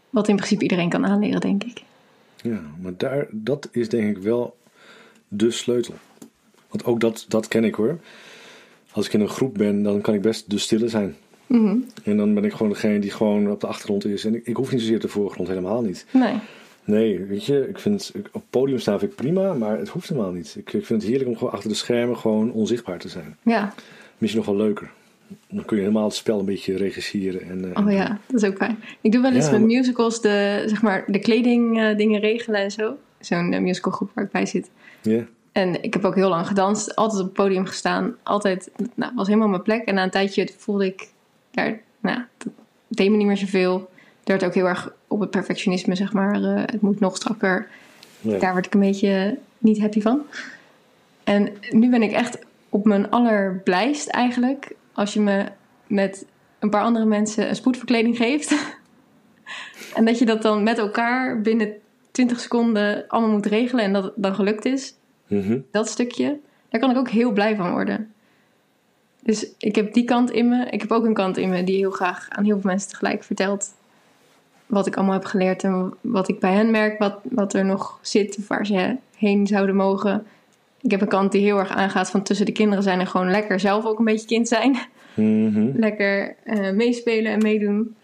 Wat 0.10 0.28
in 0.28 0.36
principe 0.36 0.62
iedereen 0.62 0.90
kan 0.90 1.06
aanleren, 1.06 1.42
denk 1.42 1.64
ik. 1.64 1.84
Ja, 2.42 2.62
maar 2.82 2.94
daar, 2.98 3.28
dat 3.32 3.70
is 3.72 3.90
denk 3.90 4.18
ik 4.18 4.24
wel 4.24 4.58
de 5.28 5.52
sleutel. 5.52 5.94
Want 6.70 6.86
ook 6.86 7.00
dat, 7.00 7.26
dat 7.28 7.48
ken 7.48 7.64
ik 7.64 7.76
hoor. 7.76 8.00
Als 8.92 9.06
ik 9.06 9.14
in 9.14 9.22
een 9.22 9.30
groep 9.30 9.54
ben, 9.58 9.84
dan 9.84 10.02
kan 10.02 10.14
ik 10.14 10.22
best 10.22 10.50
de 10.50 10.58
stille 10.58 10.88
zijn. 10.88 11.16
Mhm. 11.48 11.78
En 12.04 12.18
dan 12.18 12.34
ben 12.34 12.44
ik 12.44 12.52
gewoon 12.52 12.72
degene 12.72 13.00
die 13.00 13.12
gewoon 13.12 13.52
op 13.52 13.62
de 13.62 13.68
achtergrond 13.68 14.06
is. 14.06 14.26
En 14.26 14.36
ik, 14.36 14.46
ik 14.46 14.56
hoef 14.56 14.72
niet 14.72 14.80
zozeer 14.80 14.96
op 14.96 15.02
de 15.02 15.08
voorgrond, 15.08 15.48
helemaal 15.48 15.82
niet. 15.82 16.06
Nee. 16.12 16.40
Nee, 16.86 17.24
weet 17.26 17.46
je, 17.46 17.68
ik 17.70 17.80
vind 17.80 18.12
op 18.16 18.34
het 18.34 18.50
podium 18.50 18.80
staan 18.80 19.00
vind 19.00 19.12
ik 19.12 19.18
prima, 19.18 19.54
maar 19.54 19.78
het 19.78 19.90
hoeft 19.90 20.10
helemaal 20.10 20.32
niet. 20.32 20.56
Ik, 20.58 20.74
ik 20.74 20.86
vind 20.86 21.02
het 21.02 21.10
heerlijk 21.12 21.30
om 21.30 21.38
gewoon 21.38 21.54
achter 21.54 21.70
de 21.70 21.76
schermen 21.76 22.18
gewoon 22.18 22.52
onzichtbaar 22.52 23.00
te 23.00 23.10
zijn. 23.10 23.38
Ja. 23.44 23.74
Misschien 24.18 24.44
nog 24.46 24.56
wel 24.56 24.66
leuker. 24.66 24.92
Dan 25.50 25.66
kun 25.66 25.76
je 25.78 25.82
helemaal 25.84 26.04
het 26.06 26.14
spel 26.16 26.40
een 26.40 26.46
beetje 26.46 26.78
regisseren. 26.78 27.42
En, 27.42 27.74
eh, 27.74 27.86
Oh 27.86 27.92
ja, 27.92 28.20
dat 28.28 28.42
is 28.44 28.50
ook 28.50 28.58
fijn. 28.58 28.78
Ik 29.02 29.12
doe 29.12 29.22
wel 29.22 29.32
eens 29.32 29.46
Ja, 29.46 29.52
met 29.52 29.60
maar- 29.60 29.70
musicals 29.70 30.22
de, 30.22 30.64
zeg 30.66 30.82
maar, 30.82 31.04
de 31.08 31.20
kleding 31.20 31.80
eh, 31.82 31.98
dingen 31.98 32.20
regelen 32.20 32.60
en 32.62 32.72
zo. 32.72 32.98
Zo'n 33.20 33.54
eh, 33.54 33.62
musicalgroep 33.62 34.12
waar 34.14 34.24
ik 34.24 34.32
bij 34.32 34.46
zit. 34.46 34.70
Ja, 35.02 35.24
En 35.52 35.84
ik 35.84 35.94
heb 35.94 36.06
ook 36.06 36.16
heel 36.16 36.30
lang 36.30 36.48
gedanst, 36.48 36.96
altijd 36.96 37.20
op 37.22 37.26
het 37.28 37.36
podium 37.36 37.66
gestaan. 37.66 38.16
Altijd, 38.24 38.72
nou, 38.96 39.12
was 39.16 39.28
helemaal 39.28 39.48
mijn 39.48 39.62
plek. 39.62 39.86
En 39.86 39.96
na 39.96 40.04
een 40.04 40.10
tijdje 40.10 40.50
voelde 40.58 40.86
ik, 40.86 41.08
daar, 41.52 41.80
nou, 42.00 42.20
dat 42.38 42.54
deed 42.88 43.10
me 43.12 43.18
niet 43.18 43.28
meer 43.28 43.38
zoveel. 43.38 43.90
Er 44.24 44.32
werd 44.32 44.46
ook 44.46 44.54
heel 44.54 44.68
erg 44.68 44.94
op 45.16 45.22
het 45.22 45.30
perfectionisme, 45.32 45.96
zeg 45.96 46.14
maar. 46.14 46.34
eh, 46.44 46.56
het 46.56 46.82
moet 46.82 47.00
nog 47.00 47.16
strakker. 47.16 47.68
ja. 48.22 48.38
Daar 48.40 48.52
word 48.52 48.66
ik 48.66 48.74
een 48.74 48.80
beetje 48.80 49.38
niet 49.58 49.80
happy 49.80 50.02
van. 50.02 50.22
En 51.24 51.50
nu 51.72 51.90
ben 51.90 52.04
ik 52.04 52.12
echt 52.12 52.38
op 52.70 52.86
mijn 52.86 53.10
allerblijst 53.10 54.08
eigenlijk. 54.08 54.76
Als 54.94 55.14
je 55.14 55.22
me 55.22 55.46
met 55.88 56.26
een 56.60 56.70
paar 56.70 56.84
andere 56.84 57.06
mensen 57.06 57.50
een 57.50 57.56
spoedverkleding 57.56 58.18
geeft. 58.18 58.56
en 59.96 60.06
dat 60.06 60.20
je 60.20 60.26
dat 60.26 60.42
dan 60.42 60.64
met 60.64 60.78
elkaar 60.78 61.42
binnen 61.42 61.74
20 62.12 62.40
seconden 62.40 63.08
allemaal 63.08 63.32
moet 63.32 63.46
regelen. 63.46 63.84
En 63.86 63.94
dat 63.94 64.04
het 64.04 64.14
dan 64.16 64.36
gelukt 64.36 64.66
is 64.66 64.94
Mhm. 65.28 65.60
dat 65.72 65.90
stukje, 65.90 66.38
daar 66.70 66.82
kan 66.82 66.92
ik 66.92 66.98
ook 66.98 67.10
heel 67.10 67.32
blij 67.32 67.56
van 67.56 67.72
worden. 67.72 68.14
Dus 69.22 69.48
ik 69.58 69.76
heb 69.76 69.94
die 69.94 70.04
kant 70.04 70.32
in 70.32 70.50
me. 70.50 70.66
Ik 70.66 70.82
heb 70.82 70.92
ook 70.92 71.06
een 71.06 71.14
kant 71.14 71.38
in 71.38 71.50
me 71.50 71.64
die 71.64 71.76
heel 71.78 71.92
graag 71.92 72.26
aan 72.30 72.44
heel 72.44 72.60
veel 72.60 72.70
mensen 72.70 72.90
tegelijk 72.90 73.24
vertelt. 73.24 73.74
Wat 74.66 74.88
ik 74.88 74.96
allemaal 74.96 75.14
heb 75.14 75.26
geleerd 75.26 75.64
en 75.64 75.94
wat 76.02 76.30
ik 76.30 76.40
bij 76.40 76.54
hen 76.54 76.72
merk, 76.72 77.00
wat, 77.00 77.20
wat 77.24 77.54
er 77.54 77.66
nog 77.66 78.00
zit, 78.02 78.38
of 78.38 78.48
waar 78.48 78.66
ze 78.66 78.96
heen 79.18 79.48
zouden 79.48 79.76
mogen. 79.76 80.26
Ik 80.82 80.92
heb 80.92 81.02
een 81.02 81.08
kant 81.08 81.32
die 81.32 81.42
heel 81.42 81.58
erg 81.58 81.70
aangaat 81.70 82.10
van 82.10 82.24
tussen 82.24 82.46
de 82.46 82.52
kinderen 82.52 82.84
zijn 82.84 83.00
en 83.00 83.08
gewoon 83.08 83.32
lekker 83.32 83.60
zelf 83.60 83.86
ook 83.86 84.00
een 84.00 84.06
beetje 84.06 84.28
kind 84.28 84.48
zijn. 84.48 84.78
Mhm. 85.14 85.72
Lekker 85.86 86.36
eh, 86.44 86.72
meespelen 86.72 87.32
en 87.32 87.42
meedoen. 87.42 87.96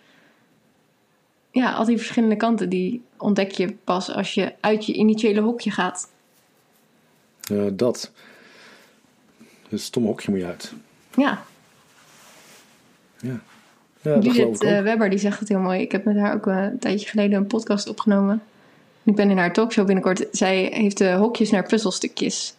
Ja, 1.52 1.72
al 1.72 1.86
die 1.86 1.98
verschillende 1.98 2.36
kanten 2.36 2.70
die 2.70 3.02
ontdek 3.18 3.52
je 3.52 3.76
pas 3.84 4.14
als 4.14 4.34
je 4.34 4.54
uit 4.60 4.86
je 4.86 4.94
initiële 4.94 5.42
hokje 5.42 5.72
gaat. 5.72 6.10
Ja, 7.42 7.70
dat. 7.70 8.12
Het 9.70 9.82
stomme 9.82 10.08
hokje 10.08 10.32
moet 10.32 10.40
je 10.40 10.46
uit. 10.46 10.74
Ja, 11.16 11.44
Ja, 13.20 13.40
ja 14.02 14.20
Judith 14.20 14.64
eh, 14.64 14.82
Webber 14.82 15.10
die 15.10 15.20
zegt 15.20 15.40
het 15.40 15.50
heel 15.50 15.60
mooi. 15.60 15.82
Ik 15.82 15.92
heb 15.92 16.06
met 16.06 16.18
haar 16.18 16.34
ook 16.34 16.48
eh, 16.48 16.64
een 16.64 16.80
tijdje 16.80 17.08
geleden 17.08 17.38
een 17.38 17.48
podcast 17.48 17.90
opgenomen. 17.90 18.42
Ik 19.04 19.16
ben 19.16 19.30
in 19.30 19.38
haar 19.38 19.54
talkshow 19.54 19.86
binnenkort. 19.86 20.28
Zij 20.32 20.70
heeft 20.74 20.98
de 20.98 21.12
hokjes 21.14 21.50
naar 21.50 21.64
puzzelstukjes. 21.64 22.56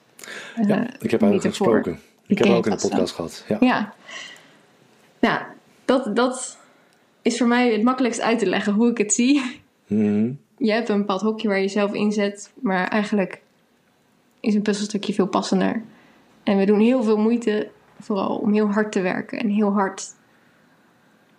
eh, 0.56 0.68
ja, 0.68 0.86
ik 1.00 1.10
heb 1.10 1.20
haar 1.20 1.40
gesproken. 1.40 1.98
Ik 2.26 2.38
heb 2.38 2.48
ook 2.48 2.66
vast 2.66 2.88
podcast 2.88 3.14
gehad. 3.14 3.44
Ja. 3.48 3.56
Ja. 3.60 3.94
Ja, 5.18 5.46
dat, 5.84 6.16
dat 6.16 6.58
is 7.22 7.38
voor 7.38 7.46
mij 7.46 7.72
het 7.72 7.82
makkelijkst 7.82 8.20
uit 8.20 8.38
te 8.38 8.46
leggen 8.46 8.72
hoe 8.72 8.90
ik 8.90 8.98
het 8.98 9.12
zie. 9.12 9.60
Mhm. 9.86 10.30
Je 10.58 10.72
hebt 10.72 10.88
een 10.88 10.98
bepaald 10.98 11.20
hokje 11.20 11.48
waar 11.48 11.60
je 11.60 11.68
zelf 11.68 11.92
in 11.92 12.12
zet. 12.12 12.52
Maar 12.60 12.88
eigenlijk 12.88 13.40
is 14.40 14.54
een 14.54 14.62
puzzelstukje 14.62 15.12
veel 15.12 15.26
passender. 15.26 15.82
En 16.42 16.56
we 16.56 16.64
doen 16.64 16.80
heel 16.80 17.02
veel 17.02 17.18
moeite 17.18 17.68
vooral 18.00 18.36
om 18.36 18.52
heel 18.52 18.66
hard 18.66 18.92
te 18.92 19.00
werken 19.00 19.38
en 19.38 19.48
heel 19.48 19.72
hard 19.72 20.14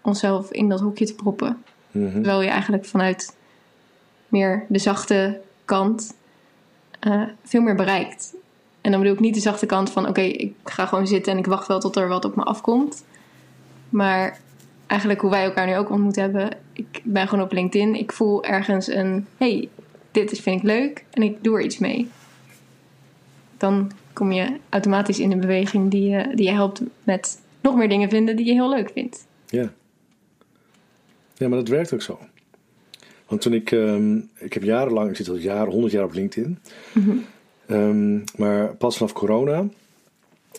onszelf 0.04 0.52
in 0.52 0.70
dat 0.70 0.80
hokje 0.80 1.06
te 1.06 1.16
proppen. 1.16 1.64
Mhm. 1.92 2.12
Terwijl 2.12 2.42
je 2.42 2.50
eigenlijk 2.50 2.86
vanuit 2.86 3.36
meer 4.28 4.66
de 4.70 4.80
zachte 4.80 5.40
kant 5.66 6.16
eh, 7.00 7.22
veel 7.44 7.62
meer 7.62 7.76
bereikt. 7.76 8.34
En 8.82 8.92
dan 8.92 9.00
bedoel 9.00 9.16
ik 9.16 9.22
niet 9.22 9.34
de 9.34 9.40
zachte 9.40 9.66
kant 9.66 9.92
van 9.92 10.08
oké, 10.08 10.22
ik 10.22 10.54
ga 10.64 10.86
gewoon 10.86 11.08
zitten 11.08 11.32
en 11.32 11.38
ik 11.38 11.46
wacht 11.46 11.68
wel 11.68 11.80
tot 11.80 11.96
er 11.96 12.08
wat 12.08 12.26
op 12.26 12.36
me 12.36 12.44
afkomt. 12.44 13.06
Maar 13.90 14.40
eigenlijk 14.88 15.22
hoe 15.22 15.30
wij 15.30 15.44
elkaar 15.44 15.66
nu 15.66 15.78
ook 15.78 15.90
ontmoet 15.90 16.16
hebben. 16.16 16.50
Ik 16.74 17.02
ben 17.04 17.28
gewoon 17.28 17.46
op 17.46 17.52
LinkedIn. 17.52 17.96
Ik 17.96 18.12
voel 18.12 18.44
ergens 18.44 18.88
een 18.88 19.28
hey, 19.38 19.70
dit 20.12 20.32
is, 20.32 20.40
vind 20.40 20.58
ik 20.58 20.64
leuk 20.64 21.06
en 21.12 21.24
ik 21.24 21.44
doe 21.44 21.58
er 21.58 21.64
iets 21.64 21.78
mee. 21.78 22.10
Dan 23.58 23.92
kom 24.14 24.32
je 24.32 24.58
automatisch 24.70 25.20
in 25.20 25.32
een 25.32 25.40
beweging 25.40 25.92
die 25.92 26.10
je, 26.10 26.32
die 26.36 26.46
je 26.46 26.52
helpt 26.52 26.82
met 27.04 27.42
nog 27.62 27.76
meer 27.76 27.90
dingen 27.90 28.10
vinden 28.10 28.36
die 28.36 28.46
je 28.46 28.54
heel 28.54 28.70
leuk 28.70 28.92
vindt. 28.94 29.28
Ja. 29.46 29.72
Ja, 31.34 31.48
maar 31.48 31.58
dat 31.58 31.68
werkt 31.68 31.94
ook 31.94 32.02
zo. 32.02 32.20
Want 33.28 33.42
toen 33.42 33.54
ik, 33.54 33.72
ehm, 33.72 34.18
ik 34.36 34.54
heb 34.54 34.64
jarenlang, 34.64 35.10
ik 35.10 35.16
zit 35.16 35.30
al 35.30 35.36
jaren, 35.36 35.72
100 35.72 35.94
jaar 35.94 36.04
op 36.04 36.14
LinkedIn. 36.14 36.60
Ehm, 37.66 38.20
maar 38.38 38.76
pas 38.76 38.98
vanaf 38.98 39.14
corona 39.14 39.66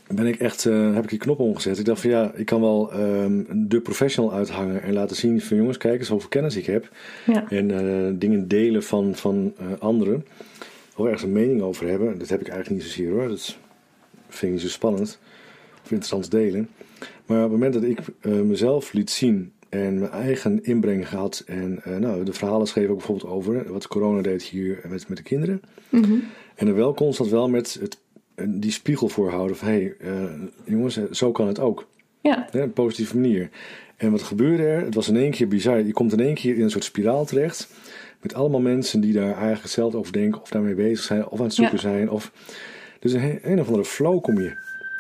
ben 0.07 0.27
ik 0.27 0.39
echt, 0.39 0.67
eh, 0.67 0.95
heb 0.95 1.03
ik 1.03 1.11
die 1.11 1.19
knop 1.19 1.39
omgezet. 1.39 1.79
Ik 1.79 1.85
dacht 1.85 2.01
van 2.01 2.11
ja, 2.11 2.33
ik 2.35 2.47
kan 2.47 2.61
wel 2.61 2.93
ehm, 2.93 3.43
de 3.55 3.81
professional 3.81 4.33
uithangen 4.33 4.83
en 4.83 4.93
laten 4.93 5.17
zien 5.17 5.41
van 5.41 5.57
jongens, 5.57 5.77
kijk 5.77 5.99
eens 5.99 6.09
hoeveel 6.09 6.29
kennis 6.29 6.57
ik 6.57 6.67
heb. 6.67 6.91
Ja. 7.27 7.51
En 7.51 7.71
eh, 7.71 8.13
dingen 8.19 8.49
delen 8.49 8.83
van, 8.83 9.15
van 9.15 9.53
eh, 9.59 9.67
anderen. 9.79 10.27
Of 10.97 11.05
ergens 11.05 11.23
een 11.23 11.33
mening 11.33 11.63
over 11.63 11.89
hebben. 11.89 12.19
Dat 12.19 12.29
heb 12.29 12.41
ik 12.41 12.49
eigenlijk 12.49 12.83
niet 12.83 12.91
zozeer 12.91 13.11
hoor. 13.11 13.29
Dat 13.29 13.57
vind 14.29 14.43
ik 14.43 14.51
niet 14.51 14.61
zo 14.61 14.69
spannend. 14.69 15.19
Of 15.75 15.91
interessant 15.91 16.31
te 16.31 16.37
delen. 16.37 16.69
Maar 17.27 17.45
op 17.45 17.51
het 17.51 17.53
moment 17.53 17.75
dat 17.75 17.83
ik 17.83 17.99
mezelf 18.45 18.93
liet 18.93 19.11
zien 19.11 19.53
en 19.75 19.99
mijn 19.99 20.11
eigen 20.11 20.65
inbreng 20.65 21.09
gehad. 21.09 21.43
En 21.47 21.81
eh, 21.85 21.97
nou, 21.97 22.25
de 22.25 22.33
verhalen 22.33 22.67
schreef 22.67 22.89
ook 22.89 22.97
bijvoorbeeld 22.97 23.31
over 23.31 23.73
wat 23.73 23.87
corona 23.87 24.23
deed 24.23 24.43
hier 24.43 24.81
met, 24.89 25.09
met 25.09 25.17
de 25.17 25.23
kinderen. 25.23 25.61
Mhm. 25.89 26.13
En 26.55 26.67
dan 26.67 26.75
wel 26.75 26.95
constant 26.95 27.31
wel 27.31 27.49
met 27.49 27.79
het, 27.81 27.99
eh, 28.35 28.47
die 28.49 28.71
spiegel 28.71 29.09
voorhouden 29.09 29.57
van 29.57 29.69
hé, 29.69 29.75
hey, 29.75 29.95
eh, 30.13 30.31
jongens, 30.65 31.11
zo 31.11 31.33
kan 31.33 31.47
het 31.47 31.59
ook. 31.59 31.87
Ja, 32.21 32.49
Hè, 32.51 32.59
op 32.59 32.65
een 32.65 32.73
positieve 32.73 33.17
manier. 33.17 33.51
En 33.97 34.11
wat 34.11 34.23
gebeurde 34.23 34.63
er? 34.63 34.85
Het 34.85 34.95
was 34.95 35.09
in 35.09 35.17
één 35.17 35.31
keer 35.31 35.49
bizar. 35.49 35.83
Je 35.83 35.93
komt 35.93 36.13
in 36.13 36.21
één 36.21 36.35
keer 36.35 36.57
in 36.57 36.63
een 36.63 36.71
soort 36.71 36.85
spiraal 36.85 37.25
terecht. 37.25 37.69
Met 38.23 38.35
allemaal 38.35 38.61
mensen 38.61 39.01
die 39.01 39.13
daar 39.13 39.33
eigenlijk 39.33 39.63
hetzelfde 39.63 39.99
over 39.99 40.13
denken. 40.13 40.41
Of 40.41 40.49
daarmee 40.51 40.75
bezig 40.75 41.05
zijn. 41.05 41.29
Of 41.29 41.39
aan 41.39 41.45
het 41.45 41.55
zoeken 41.55 41.75
Ja. 41.75 41.81
zijn. 41.81 42.11
Of... 42.11 42.33
Dus 43.01 43.13
een, 43.13 43.39
een 43.43 43.61
of 43.61 43.67
andere 43.67 43.85
flow 43.85 44.23
kom 44.23 44.41
je. 44.41 44.53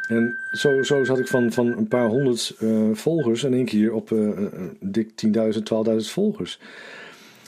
En 0.09 0.37
zo, 0.53 0.83
zo 0.83 1.05
zat 1.05 1.19
ik 1.19 1.29
van, 1.29 1.53
van 1.53 1.67
een 1.67 1.89
paar 1.89 2.09
honderd 2.09 2.57
eh, 2.61 2.89
volgers. 2.93 3.45
in 3.45 3.55
één 3.55 3.65
keer 3.65 3.93
op 3.93 4.13
eh, 4.13 4.29
dik 4.81 5.11
10.000, 5.27 5.33
12.000 5.91 5.97
volgers. 5.97 6.59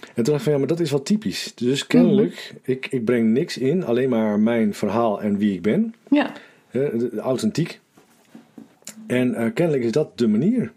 En 0.01 0.25
toen 0.25 0.25
dacht 0.25 0.37
ik 0.37 0.42
van 0.42 0.53
ja, 0.53 0.59
maar 0.59 0.66
dat 0.69 0.81
is 0.81 0.90
wel 0.90 1.03
typisch. 1.03 1.53
Dus 1.55 1.87
kennelijk, 1.87 2.55
ik, 2.62 2.87
ik 2.87 3.05
breng 3.05 3.29
niks 3.33 3.59
in. 3.59 3.85
Alleen 3.85 4.09
maar 4.09 4.40
mijn 4.40 4.75
verhaal 4.75 5.23
en 5.23 5.38
wie 5.38 5.55
ik 5.55 5.62
ben. 5.62 5.95
ja. 6.11 6.33
De- 6.71 7.11
authentiek. 7.19 7.81
En 9.07 9.53
kennelijk 9.53 9.85
is 9.85 9.92
dat 9.92 10.19
de 10.19 10.27
manier. 10.29 10.73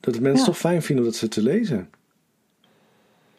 Dat 0.00 0.14
de 0.14 0.20
mensen 0.20 0.40
Ja. 0.40 0.44
toch 0.46 0.58
fijn 0.58 0.82
vinden 0.82 1.04
om 1.04 1.10
dat 1.10 1.18
ze 1.20 1.28
te 1.28 1.42
lezen. 1.42 1.88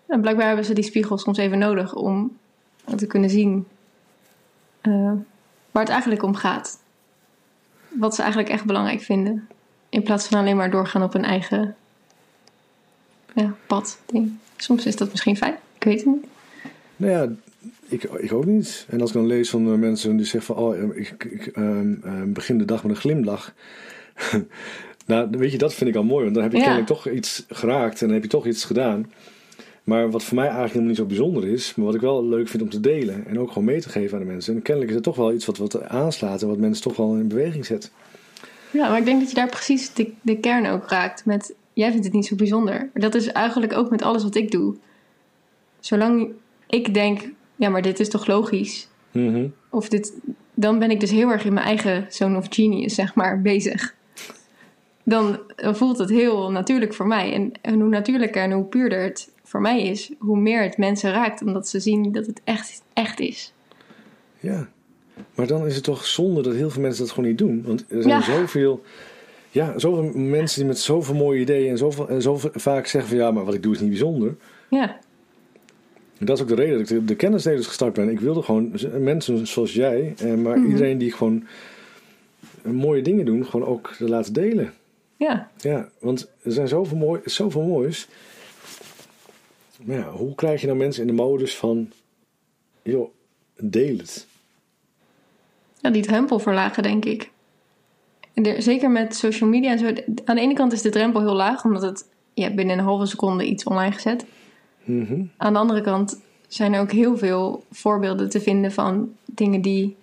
En 0.08 0.21
blijkbaar 0.21 0.47
hebben 0.47 0.65
ze 0.65 0.73
die 0.73 0.84
spiegel 0.84 1.17
soms 1.17 1.38
even 1.38 1.58
nodig 1.58 1.95
om 1.95 2.38
te 2.95 3.08
kunnen 3.08 3.30
zien 3.30 3.65
waar 5.71 5.84
het 5.84 5.89
eigenlijk 5.89 6.23
om 6.23 6.36
gaat. 6.36 6.80
Wat 7.99 8.15
ze 8.15 8.21
eigenlijk 8.21 8.51
echt 8.51 8.65
belangrijk 8.65 9.01
vinden. 9.01 9.47
In 9.89 10.03
plaats 10.03 10.27
van 10.27 10.39
alleen 10.39 10.55
maar 10.55 10.71
doorgaan 10.71 11.03
op 11.03 11.13
hun 11.13 11.23
eigen 11.23 11.75
ja, 13.33 13.55
pad. 13.67 13.99
Ding. 14.05 14.38
Soms 14.57 14.86
is 14.86 14.95
dat 14.95 15.12
misschien 15.12 15.38
fijn. 15.38 15.55
Ik 15.77 15.83
weet 15.83 15.97
het 15.97 16.05
niet. 16.05 16.25
Nou 16.95 17.12
ja, 17.12 17.29
ik, 17.88 18.03
ik 18.03 18.33
ook 18.33 18.45
niet. 18.45 18.86
En 18.89 19.01
als 19.01 19.10
ik 19.10 19.15
dan 19.15 19.27
lees 19.27 19.49
van 19.49 19.71
eh, 19.71 19.77
mensen 19.77 20.17
die 20.17 20.25
zeggen 20.25 20.55
van... 20.55 20.63
Oh, 20.63 20.77
eh, 20.77 20.83
ik, 20.93 21.23
ik 21.23 21.47
ehm, 21.47 21.93
ehm, 22.03 22.31
begin 22.31 22.57
de 22.57 22.65
dag 22.65 22.83
met 22.83 22.91
een 22.91 23.01
glimlach. 23.01 23.53
nou, 25.05 25.27
weet 25.29 25.51
je, 25.51 25.57
dat 25.57 25.73
vind 25.73 25.89
ik 25.89 25.95
al 25.95 26.03
mooi. 26.03 26.23
Want 26.23 26.36
dan 26.36 26.43
heb 26.43 26.51
je 26.51 26.57
Ja. 26.57 26.63
kennelijk 26.63 26.91
toch 26.91 27.10
iets 27.10 27.45
geraakt. 27.49 28.01
En 28.01 28.05
dan 28.05 28.15
heb 28.15 28.23
je 28.23 28.29
toch 28.29 28.45
iets 28.47 28.65
gedaan. 28.65 29.12
Maar 29.88 30.12
wat 30.12 30.23
voor 30.23 30.36
mij 30.36 30.43
eigenlijk 30.43 30.73
helemaal 30.73 30.93
niet 30.93 31.02
zo 31.02 31.15
bijzonder 31.15 31.50
is... 31.50 31.76
maar 31.76 31.86
wat 31.86 31.95
ik 31.95 32.02
wel 32.02 32.26
leuk 32.26 32.47
vind 32.47 32.63
om 32.63 32.69
te 32.69 32.80
delen... 32.80 33.28
en 33.28 33.39
ook 33.39 33.47
gewoon 33.47 33.63
mee 33.63 33.82
te 33.82 33.89
geven 33.89 34.17
aan 34.17 34.23
de 34.23 34.32
mensen. 34.32 34.56
En 34.56 34.62
kennelijk 34.62 34.89
is 34.91 34.95
het 34.95 35.06
toch 35.06 35.15
wel 35.15 35.34
iets 35.34 35.45
wat, 35.45 35.58
wat 35.58 35.84
aanslaat... 35.84 36.41
en 36.41 36.47
wat 36.47 36.58
mensen 36.58 36.84
toch 36.84 36.95
wel 36.95 37.15
in 37.15 37.28
beweging 37.28 37.65
zet. 37.65 37.91
Ja, 38.71 38.89
maar 38.89 38.97
ik 38.97 39.06
denk 39.06 39.19
dat 39.19 39.30
je 39.30 39.36
daar 39.36 39.50
precies 39.50 39.93
de, 39.93 40.12
de 40.21 40.39
kern 40.39 40.65
ook 40.65 40.89
raakt. 40.89 41.26
Met, 41.26 41.56
jij 41.73 41.89
vindt 41.89 42.06
het 42.06 42.13
niet 42.13 42.26
zo 42.26 42.36
bijzonder. 42.36 42.89
Dat 42.93 43.15
is 43.15 43.28
eigenlijk 43.28 43.73
ook 43.73 43.89
met 43.89 44.02
alles 44.02 44.23
wat 44.23 44.36
ik 44.36 44.52
doe. 44.52 44.76
Zolang 45.80 46.32
ik 46.67 46.93
denk, 46.93 47.30
ja, 47.56 47.69
maar 47.69 47.82
dit 47.82 48.00
is 48.00 48.10
toch 48.10 48.28
logisch? 48.28 48.88
Mhm. 49.12 49.47
Of 49.69 49.89
dit, 49.89 50.13
dan 50.54 50.80
ben 50.80 50.91
ik 50.91 51.00
dus 51.00 51.12
heel 51.12 51.30
erg 51.30 51.45
in 51.45 51.54
mijn 51.54 51.65
eigen 51.65 52.06
zone 52.10 52.38
of 52.38 52.47
genius, 52.50 52.95
zeg 52.95 53.15
maar, 53.15 53.41
bezig. 53.41 53.95
Dan, 55.04 55.39
dan 55.56 55.76
voelt 55.76 55.97
het 55.97 56.10
heel 56.10 56.52
natuurlijk 56.52 56.93
voor 56.93 57.08
mij. 57.08 57.34
En, 57.34 57.52
en 57.62 57.80
hoe 57.80 57.89
natuurlijker 57.89 58.41
en 58.41 58.52
hoe 58.52 58.63
puurder 58.63 59.04
het 59.04 59.36
voor 59.47 59.62
mij 59.62 59.81
is, 59.81 60.12
hoe 60.19 60.38
meer 60.39 60.62
het 60.63 60.77
mensen 60.77 61.12
raakt. 61.12 61.41
Omdat 61.41 61.67
ze 61.67 61.79
zien 61.79 62.12
dat 62.12 62.25
het 62.25 62.41
echt, 62.43 62.81
echt 62.93 63.19
is. 63.19 63.53
Ja, 64.39 64.69
maar 65.36 65.47
dan 65.47 65.65
is 65.67 65.75
het 65.75 65.83
toch 65.83 66.05
zonde 66.05 66.41
dat 66.41 66.53
heel 66.53 66.69
veel 66.69 66.81
mensen 66.81 67.03
dat 67.03 67.13
gewoon 67.13 67.29
niet 67.29 67.38
doen. 67.38 67.63
Want 67.65 67.86
er 67.89 68.01
zijn 68.01 68.15
Ja. 68.19 68.21
zoveel, 68.23 68.83
ja, 69.51 69.79
zoveel 69.79 70.03
mensen 70.13 70.60
die 70.60 70.67
met 70.67 70.79
zoveel 70.79 71.15
mooie 71.15 71.39
ideeën 71.39 71.69
en 71.69 71.77
zoveel, 71.77 72.10
en 72.10 72.21
zoveel 72.21 72.49
vaak 72.53 72.88
zeggen 72.88 73.10
van 73.10 73.19
ja, 73.19 73.31
maar 73.31 73.45
wat 73.45 73.53
ik 73.53 73.63
doe 73.63 73.73
is 73.73 73.79
niet 73.79 73.89
bijzonder. 73.89 74.36
Ja, 74.69 74.99
En 76.19 76.25
dat 76.25 76.36
is 76.38 76.41
ook 76.43 76.49
de 76.49 76.55
reden 76.55 76.77
dat 76.77 76.89
ik 76.89 76.95
de, 76.99 77.05
de 77.05 77.15
kennisdelers 77.15 77.67
gestart 77.67 77.93
ben. 77.93 78.10
Ik 78.10 78.19
wilde 78.19 78.41
gewoon 78.41 78.71
mensen 78.99 79.47
zoals 79.47 79.73
jij, 79.73 80.13
eh, 80.17 80.33
maar 80.33 80.57
Mhm. 80.60 80.67
iedereen 80.69 80.97
die 80.97 81.12
gewoon 81.12 81.43
mooie 82.62 83.01
dingen 83.01 83.25
doen, 83.25 83.45
gewoon 83.45 83.67
ook 83.67 83.93
te 83.97 84.10
laten 84.10 84.33
delen. 84.33 84.73
ja, 85.17 85.49
Ja, 85.57 85.89
want 85.99 86.31
er 86.43 86.51
zijn 86.51 86.67
zoveel, 86.67 86.97
mooi, 86.97 87.21
zoveel 87.25 87.62
moois. 87.63 88.07
Ja, 89.85 90.09
hoe 90.11 90.35
krijg 90.35 90.61
je 90.61 90.67
nou 90.67 90.79
mensen 90.79 91.01
in 91.01 91.07
de 91.07 91.21
modus 91.21 91.57
van, 91.57 91.91
joh, 92.83 93.09
deel 93.55 93.97
het. 93.97 94.27
ja 95.81 95.89
die 95.89 96.01
drempel 96.01 96.39
verlagen, 96.39 96.83
denk 96.83 97.05
ik. 97.05 97.31
En 98.33 98.45
er- 98.45 98.61
zeker 98.61 98.91
met 98.91 99.15
social 99.15 99.49
media 99.49 99.71
en 99.71 99.79
zo. 99.79 99.85
Aan 100.25 100.35
de 100.35 100.41
ene 100.41 100.53
kant 100.53 100.71
is 100.73 100.81
de 100.81 100.89
drempel 100.89 101.21
heel 101.21 101.33
laag, 101.35 101.63
omdat 101.63 101.81
het 101.81 102.05
binnen 102.55 102.77
een 102.77 102.83
halve 102.83 103.05
seconde 103.05 103.45
iets 103.45 103.63
online 103.63 103.91
gezet. 103.91 104.25
Mhm. 104.83 105.23
Aan 105.37 105.53
de 105.53 105.59
andere 105.59 105.81
kant 105.81 106.21
zijn 106.47 106.73
er 106.73 106.81
ook 106.81 106.91
heel 106.91 107.17
veel 107.17 107.63
voorbeelden 107.71 108.29
te 108.29 108.41
vinden 108.41 108.71
van 108.71 109.15
dingen 109.25 109.61
die 109.61 109.95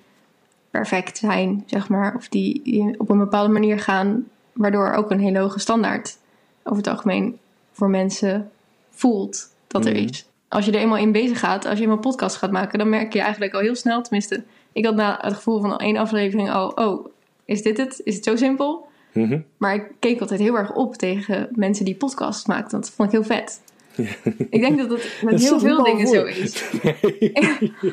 perfect 0.70 1.18
zijn, 1.18 1.62
zeg 1.66 1.88
maar. 1.88 2.14
Of 2.16 2.28
die, 2.28 2.60
die 2.62 3.00
op 3.00 3.08
een 3.10 3.18
bepaalde 3.18 3.52
manier 3.52 3.78
gaan, 3.78 4.28
waardoor 4.52 4.92
ook 4.92 5.10
een 5.10 5.20
hele 5.20 5.38
hoge 5.38 5.58
standaard 5.58 6.18
over 6.62 6.78
het 6.78 6.87
algemeen 6.87 7.38
voor 7.72 7.90
mensen 7.90 8.50
voelt 8.90 9.54
dat 9.82 9.87
er 9.87 9.92
Mhm. 10.00 10.08
is. 10.08 10.26
Als 10.48 10.64
je 10.64 10.72
er 10.72 10.78
eenmaal 10.80 10.98
in 10.98 11.12
bezig 11.12 11.38
gaat, 11.38 11.66
als 11.66 11.76
je 11.78 11.82
eenmaal 11.84 11.98
podcast 11.98 12.37
gaat 12.37 12.50
maken, 12.50 12.78
dan 12.78 12.88
merk 12.88 13.12
je 13.12 13.20
eigenlijk 13.20 13.54
al 13.54 13.60
heel 13.60 13.74
snel, 13.74 14.02
tenminste, 14.02 14.42
ik 14.72 14.84
had 14.84 14.94
na 14.94 15.18
het 15.20 15.34
gevoel 15.34 15.60
van 15.60 15.76
één 15.76 15.96
aflevering 15.96 16.50
al, 16.50 16.68
oh, 16.68 17.06
is 17.44 17.62
dit 17.62 17.76
het? 17.76 18.00
Is 18.04 18.14
het 18.14 18.24
zo 18.24 18.37
simpel? 18.37 18.87
Mhm. 19.12 19.40
Maar 19.56 19.74
ik 19.74 19.84
keek 19.98 20.20
altijd 20.20 20.40
heel 20.40 20.56
erg 20.56 20.72
op 20.74 20.94
tegen 20.96 21.48
mensen 21.52 21.84
die 21.84 21.94
podcasts 21.94 22.46
maakten. 22.46 22.80
Dat 22.80 22.90
vond 22.90 23.12
ik 23.12 23.14
heel 23.14 23.37
vet. 23.37 23.60
Ik 24.50 24.60
denk 24.60 24.78
dat 24.78 24.90
het 24.90 25.18
met 25.22 25.32
Dat 25.32 25.40
heel 25.40 25.60
veel 25.60 25.82
dingen 25.84 26.06
voor. 26.06 26.16
zo 26.16 26.24
is. 26.24 26.64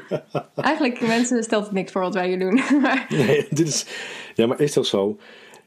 Eigenlijk, 0.55 1.01
mensen 1.01 1.43
stelt 1.43 1.63
het 1.63 1.73
niks 1.73 1.91
voor 1.91 2.01
wat 2.01 2.13
wij 2.13 2.27
hier 2.27 2.39
doen. 2.39 2.61
maar 2.82 3.05
Nee, 3.09 3.47
dit 3.49 3.67
is. 3.67 3.86
Ja, 4.36 4.47
maar 4.47 4.59
is 4.59 4.73
toch 4.73 4.86
zo? 4.86 5.17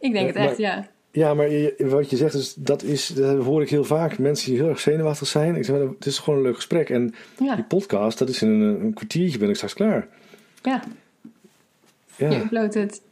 ik 0.00 0.12
denk 0.12 0.26
het 0.26 0.36
echt, 0.36 0.56
ja. 0.58 0.86
Ja, 1.14 1.34
maar 1.34 1.50
je- 1.50 1.74
wat 1.78 2.10
je 2.10 2.16
zegt, 2.16 2.34
is, 2.34 2.54
dat, 2.54 2.82
is, 2.82 3.06
dat 3.06 3.44
hoor 3.44 3.62
ik 3.62 3.70
heel 3.70 3.84
vaak. 3.84 4.18
Mensen 4.18 4.50
die 4.50 4.60
heel 4.60 4.68
erg 4.68 4.80
zenuwachtig 4.80 5.28
zijn. 5.28 5.56
Ik 5.56 5.64
zeg, 5.64 5.76
maar, 5.76 5.86
het 5.88 6.06
is 6.06 6.18
gewoon 6.18 6.38
een 6.38 6.44
leuk 6.44 6.54
gesprek. 6.54 6.90
En 6.90 7.14
die 7.38 7.64
podcast, 7.68 8.18
dat 8.18 8.28
is 8.28 8.42
in 8.42 8.48
een, 8.48 8.80
een 8.84 8.94
kwartiertje 8.94 9.38
ben 9.38 9.48
ik 9.48 9.54
straks 9.54 9.74
klaar. 9.74 10.08
ja. 10.62 10.82
je 12.16 12.24
Ja, 12.24 12.40
uploadt 12.40 12.74
het. 12.74 13.02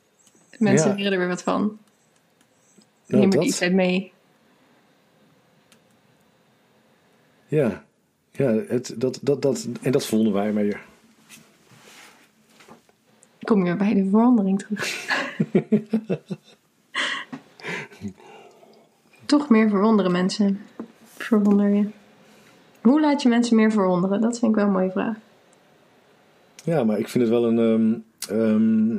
Mensen 0.58 0.88
Ja. 0.90 0.94
leren 0.96 1.12
er 1.12 1.18
weer 1.18 1.28
wat 1.28 1.42
van. 1.42 1.78
nou, 3.06 3.20
Neem 3.26 3.32
er 3.32 3.42
iets 3.46 3.62
uit 3.62 3.72
mee. 3.72 4.12
Ja, 7.46 7.84
ja 8.30 8.52
het, 8.68 8.94
dat, 8.96 9.18
dat, 9.22 9.42
dat, 9.42 9.68
en 9.82 9.92
dat 9.92 10.06
vonden 10.06 10.32
wij 10.32 10.52
meer. 10.52 10.80
Ik 13.38 13.46
kom 13.48 13.62
weer 13.62 13.76
bij 13.76 13.94
de 13.94 14.08
verandering 14.10 14.58
terug. 14.58 15.06
Toch 19.32 19.48
meer 19.48 19.68
verwonderen 19.68 20.12
mensen. 20.12 20.60
Verwonder 21.16 21.68
je. 21.68 21.86
Hoe 22.80 23.00
laat 23.00 23.22
je 23.22 23.28
mensen 23.28 23.56
meer 23.56 23.70
verwonderen? 23.70 24.20
Dat 24.20 24.38
vind 24.38 24.50
ik 24.50 24.56
wel 24.56 24.66
een 24.66 24.72
mooie 24.72 24.90
vraag. 24.90 25.16
Ja, 26.64 26.84
maar 26.84 26.98
ik 26.98 27.08
vind 27.08 27.24
het 27.24 27.32
wel 27.32 27.44
een, 27.44 27.58
ehm, 27.58 28.38
ehm, 28.38 28.96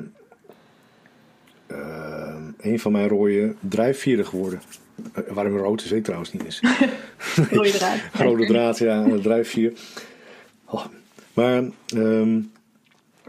ehm, 1.68 2.44
een 2.58 2.80
van 2.80 2.92
mijn 2.92 3.08
rode 3.08 3.56
drijfvieren 3.60 4.26
geworden. 4.26 4.62
Uh, 5.18 5.34
waarom 5.34 5.58
rood 5.58 5.82
is, 5.82 5.90
weet 5.90 6.00
ik 6.00 6.04
trouwens 6.04 6.34
niet 6.34 6.44
eens. 6.44 6.62
Rode 7.52 7.72
draad. 7.72 8.00
Rode 8.14 8.46
draad, 8.46 8.78
ja, 8.78 9.04
een 9.04 9.22
drijfvier. 9.22 9.74
Oh, 10.66 10.86
maar 11.34 11.64
ehm, 11.88 12.38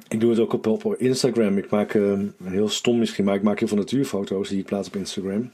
ik 0.09 0.21
doe 0.21 0.31
het 0.31 0.39
ook 0.39 0.53
op, 0.53 0.67
op 0.67 0.95
Instagram. 0.95 1.59
Ik 1.59 1.71
maak, 1.71 1.95
um, 1.95 2.35
heel 2.45 2.69
stom 2.69 2.99
misschien, 2.99 3.25
maar 3.25 3.35
ik 3.35 3.43
maak 3.43 3.59
heel 3.59 3.69
veel 3.69 3.77
natuurfoto's 3.77 4.49
die 4.49 4.59
ik 4.59 4.67
plaats 4.67 4.89
op 4.89 4.97
Instagram. 4.97 5.51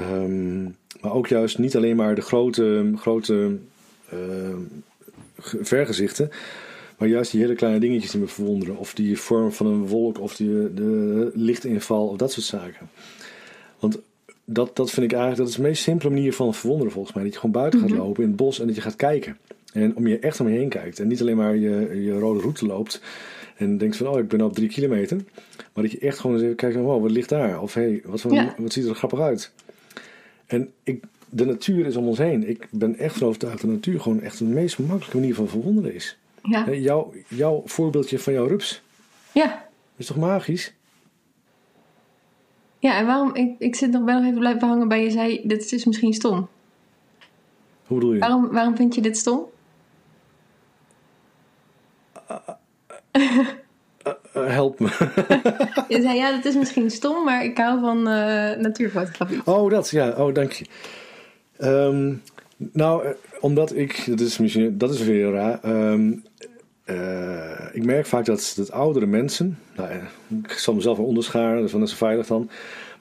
Um, 0.00 0.76
maar 1.00 1.12
ook 1.12 1.26
juist 1.26 1.58
niet 1.58 1.76
alleen 1.76 1.96
maar 1.96 2.14
de 2.14 2.20
grote, 2.20 2.92
grote 2.96 3.56
vergezichten. 5.60 6.30
Maar 6.98 7.08
juist 7.08 7.30
die 7.30 7.40
hele 7.40 7.54
kleine 7.54 7.80
dingetjes 7.80 8.10
die 8.10 8.20
me 8.20 8.26
verwonderen. 8.26 8.76
Of 8.76 8.94
die 8.94 9.18
vorm 9.18 9.52
van 9.52 9.66
een 9.66 9.86
wolk, 9.86 10.20
of 10.20 10.36
die, 10.36 10.74
de 10.74 11.30
lichtinval, 11.34 12.08
of 12.08 12.16
dat 12.16 12.32
soort 12.32 12.46
zaken. 12.46 12.88
Want 13.78 13.98
dat, 14.44 14.76
dat 14.76 14.90
vind 14.90 15.06
ik 15.06 15.12
eigenlijk, 15.12 15.40
dat 15.40 15.48
is 15.48 15.54
de 15.54 15.62
meest 15.62 15.82
simpele 15.82 16.10
manier 16.14 16.32
van 16.32 16.54
verwonderen 16.54 16.92
volgens 16.92 17.14
mij. 17.14 17.24
Dat 17.24 17.32
je 17.32 17.38
gewoon 17.38 17.60
buiten 17.60 17.80
gaat 17.80 17.90
lopen 17.90 18.22
in 18.22 18.28
het 18.28 18.36
bos 18.36 18.60
en 18.60 18.66
dat 18.66 18.74
je 18.74 18.80
gaat 18.80 18.96
kijken. 18.96 19.36
En 19.72 19.96
om 19.96 20.06
je 20.06 20.18
echt 20.18 20.40
om 20.40 20.48
je 20.48 20.58
heen 20.58 20.68
kijkt. 20.68 20.98
En 20.98 21.08
niet 21.08 21.20
alleen 21.20 21.36
maar 21.36 21.56
je, 21.56 22.02
je 22.04 22.18
rode 22.18 22.40
route 22.40 22.66
loopt. 22.66 23.00
En 23.56 23.78
denkt 23.78 23.96
van, 23.96 24.06
oh, 24.06 24.18
ik 24.18 24.28
ben 24.28 24.40
op 24.40 24.54
drie 24.54 24.68
kilometer. 24.68 25.16
Maar 25.72 25.84
dat 25.84 25.92
je 25.92 25.98
echt 25.98 26.18
gewoon 26.18 26.36
eens 26.36 26.44
even 26.44 26.56
kijkt, 26.56 26.76
wow, 26.76 27.02
wat 27.02 27.10
ligt 27.10 27.28
daar? 27.28 27.62
Of 27.62 27.74
hey, 27.74 28.02
wat, 28.04 28.24
Ja. 28.28 28.54
wat 28.58 28.72
ziet 28.72 28.86
er 28.86 28.94
grappig 28.94 29.20
uit? 29.20 29.52
En 30.48 30.72
ik, 30.82 31.04
de 31.28 31.44
natuur 31.44 31.86
is 31.86 31.96
om 31.96 32.06
ons 32.06 32.18
heen. 32.18 32.48
Ik 32.48 32.68
ben 32.70 32.96
echt 32.96 33.16
van 33.16 33.26
overtuigd 33.26 33.60
dat 33.60 33.70
de 33.70 33.76
natuur 33.76 34.00
gewoon 34.00 34.20
echt 34.20 34.38
de 34.38 34.44
meest 34.44 34.78
makkelijke 34.78 35.16
manier 35.16 35.34
van 35.34 35.48
verwonderen 35.48 35.94
is. 35.94 36.18
Ja. 36.42 36.70
Jouw, 36.70 37.12
jouw 37.28 37.62
voorbeeldje 37.64 38.18
van 38.18 38.32
jouw 38.32 38.46
rups 38.46 38.82
ja. 39.32 39.68
is 39.96 40.06
toch 40.06 40.16
magisch? 40.16 40.74
Ja, 42.78 42.98
en 42.98 43.06
waarom, 43.06 43.34
ik, 43.34 43.54
ik 43.58 43.74
zit 43.74 43.90
nog, 43.90 44.04
nog 44.04 44.24
even 44.24 44.38
blijven 44.38 44.68
hangen 44.68 44.88
bij 44.88 45.02
je 45.02 45.10
zei, 45.10 45.40
dit 45.44 45.72
is 45.72 45.84
misschien 45.84 46.12
stom. 46.12 46.48
Hoe 47.86 47.98
bedoel 47.98 48.12
je? 48.12 48.18
Waarom, 48.18 48.48
waarom 48.50 48.76
vind 48.76 48.94
je 48.94 49.00
dit 49.00 49.16
stom? 49.16 49.46
Eh, 54.32 54.54
help 54.54 54.78
me. 54.78 54.88
Je 55.94 56.00
zei, 56.02 56.16
ja, 56.16 56.30
dat 56.30 56.44
is 56.44 56.54
misschien 56.54 56.90
stom, 56.90 57.24
maar 57.24 57.44
ik 57.44 57.58
hou 57.58 57.80
van 57.80 58.08
eh, 58.08 58.56
natuurfotografie. 58.56 59.40
Oh, 59.44 59.70
dat, 59.70 59.90
ja. 59.90 60.14
Oh, 60.16 60.34
dank 60.34 60.52
je. 60.52 60.64
Ehm, 61.56 62.14
nou, 62.56 63.04
eh, 63.04 63.10
omdat 63.40 63.76
ik, 63.76 64.04
dat 64.06 64.20
is 64.20 64.38
misschien, 64.38 64.78
dat 64.78 64.94
is 64.94 65.02
weer 65.02 65.30
raar. 65.30 65.58
Ehm, 65.62 66.12
eh, 66.84 67.66
ik 67.72 67.84
merk 67.84 68.06
vaak 68.06 68.24
dat, 68.24 68.52
dat 68.56 68.70
oudere 68.70 69.06
mensen, 69.06 69.58
nou, 69.76 69.90
ik 70.44 70.52
zal 70.52 70.74
mezelf 70.74 70.96
wel 70.96 71.06
onderscharen, 71.06 71.62
dus 71.62 71.72
dan 71.72 71.82
is 71.82 71.90
het 71.90 71.98
veilig 71.98 72.26
dan, 72.26 72.50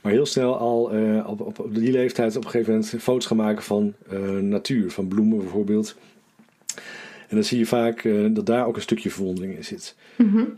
maar 0.01 0.11
heel 0.11 0.25
snel 0.25 0.57
al 0.57 0.91
op, 1.25 1.59
op, 1.59 1.75
die 1.75 1.91
leeftijd 1.91 2.35
op 2.35 2.43
een 2.43 2.49
gegeven 2.49 2.73
moment 2.73 2.93
foto's 2.99 3.25
gaan 3.25 3.37
maken 3.37 3.63
van 3.63 3.93
natuur, 4.41 4.91
van 4.91 5.07
bloemen 5.07 5.37
bijvoorbeeld. 5.37 5.95
En 7.27 7.35
dan 7.35 7.43
zie 7.43 7.57
je 7.57 7.65
vaak 7.65 8.03
eh, 8.03 8.25
dat 8.29 8.45
daar 8.45 8.65
ook 8.65 8.75
een 8.75 8.81
stukje 8.81 9.11
verwondering 9.11 9.55
in 9.55 9.65
zit. 9.65 9.95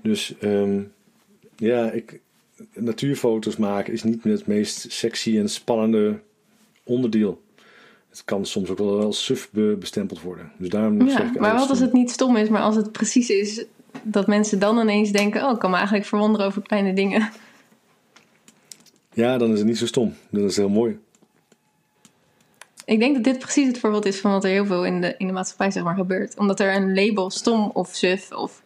Dus 0.01 0.35
ehm, 0.39 0.81
ja, 1.55 1.91
ik, 1.91 2.19
natuurfoto's 2.73 3.57
maken 3.57 3.93
is 3.93 4.03
niet 4.03 4.23
het 4.23 4.47
meest 4.47 4.91
sexy 4.91 5.37
en 5.37 5.49
spannende 5.49 6.19
onderdeel. 6.83 7.41
Het 8.09 8.23
kan 8.25 8.45
soms 8.45 8.69
ook 8.69 8.77
wel 8.77 9.01
als 9.01 9.25
suf 9.25 9.49
be- 9.51 9.75
bestempeld 9.79 10.21
worden. 10.21 10.51
Dus 10.57 10.69
daarom 10.69 11.09
zeg 11.09 11.19
Ja, 11.19 11.25
ik 11.33 11.39
maar 11.39 11.55
wat 11.55 11.69
als 11.69 11.79
het 11.79 11.93
niet 11.93 12.11
stom 12.11 12.35
is, 12.35 12.49
maar 12.49 12.61
als 12.61 12.75
het 12.75 12.91
precies 12.91 13.29
is 13.29 13.65
dat 14.03 14.27
mensen 14.27 14.59
dan 14.59 14.79
ineens 14.79 15.11
denken, 15.11 15.43
oh, 15.45 15.51
ik 15.51 15.59
kan 15.59 15.69
me 15.69 15.75
eigenlijk 15.75 16.05
verwonderen 16.05 16.45
over 16.47 16.61
kleine 16.61 16.93
dingen. 16.93 17.29
Ja, 19.13 19.37
dan 19.37 19.51
is 19.51 19.57
het 19.57 19.67
niet 19.67 19.77
zo 19.77 19.85
stom. 19.85 20.13
Dan 20.29 20.43
is 20.43 20.57
heel 20.57 20.69
mooi. 20.69 20.97
Ik 22.89 22.99
denk 22.99 23.15
dat 23.15 23.23
dit 23.23 23.39
precies 23.39 23.67
het 23.67 23.79
voorbeeld 23.79 24.05
is 24.05 24.19
van 24.19 24.31
wat 24.31 24.43
er 24.43 24.49
heel 24.49 24.65
veel 24.65 24.85
in 24.85 25.01
de, 25.01 25.15
in 25.17 25.27
de 25.27 25.33
maatschappij 25.33 25.71
zeg 25.71 25.83
maar, 25.83 25.95
gebeurt. 25.95 26.37
Omdat 26.37 26.59
er 26.59 26.75
een 26.75 26.93
label 26.93 27.29
stom 27.29 27.69
of 27.73 27.95
suf 27.95 28.31
of 28.31 28.63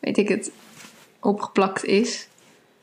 weet 0.00 0.16
ik 0.16 0.28
het 0.28 0.52
opgeplakt 1.20 1.84
is. 1.84 2.28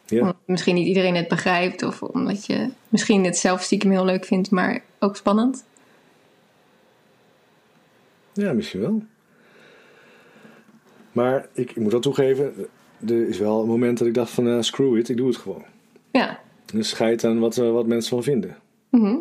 Ja, 0.06 0.20
Omdat 0.20 0.36
misschien 0.46 0.76
niet 0.76 0.88
iedereen 0.88 1.16
het 1.16 1.28
begrijpt 1.28 1.84
of 1.84 2.02
omdat 2.02 2.46
je 2.46 2.70
misschien 2.90 3.24
het 3.24 3.38
zelf 3.38 3.62
stiekem 3.62 3.92
heel 3.92 4.06
leuk 4.06 4.26
vindt, 4.26 4.52
maar 4.52 4.84
ook 5.00 5.16
spannend. 5.16 5.66
ja 8.34 8.54
misschien 8.54 8.82
wel. 8.82 9.04
Maar 11.12 11.48
ik, 11.54 11.70
ik 11.70 11.78
moet 11.78 11.92
wel 11.92 12.02
toegeven, 12.02 12.54
er 13.08 13.28
is 13.28 13.38
wel 13.38 13.62
een 13.62 13.68
moment 13.68 13.98
dat 13.98 14.08
ik 14.08 14.14
dacht 14.14 14.32
van 14.32 14.48
eh, 14.48 14.62
screw 14.62 14.98
it, 14.98 15.10
ik 15.10 15.18
doe 15.18 15.28
het 15.28 15.38
gewoon. 15.38 15.64
Ja, 16.12 16.40
Dus 16.74 16.90
scheid 16.90 17.24
aan 17.24 17.40
wat, 17.40 17.58
eh, 17.58 17.72
wat 17.72 17.88
mensen 17.88 18.10
van 18.10 18.24
vinden. 18.24 18.58
Mhm. 18.90 19.16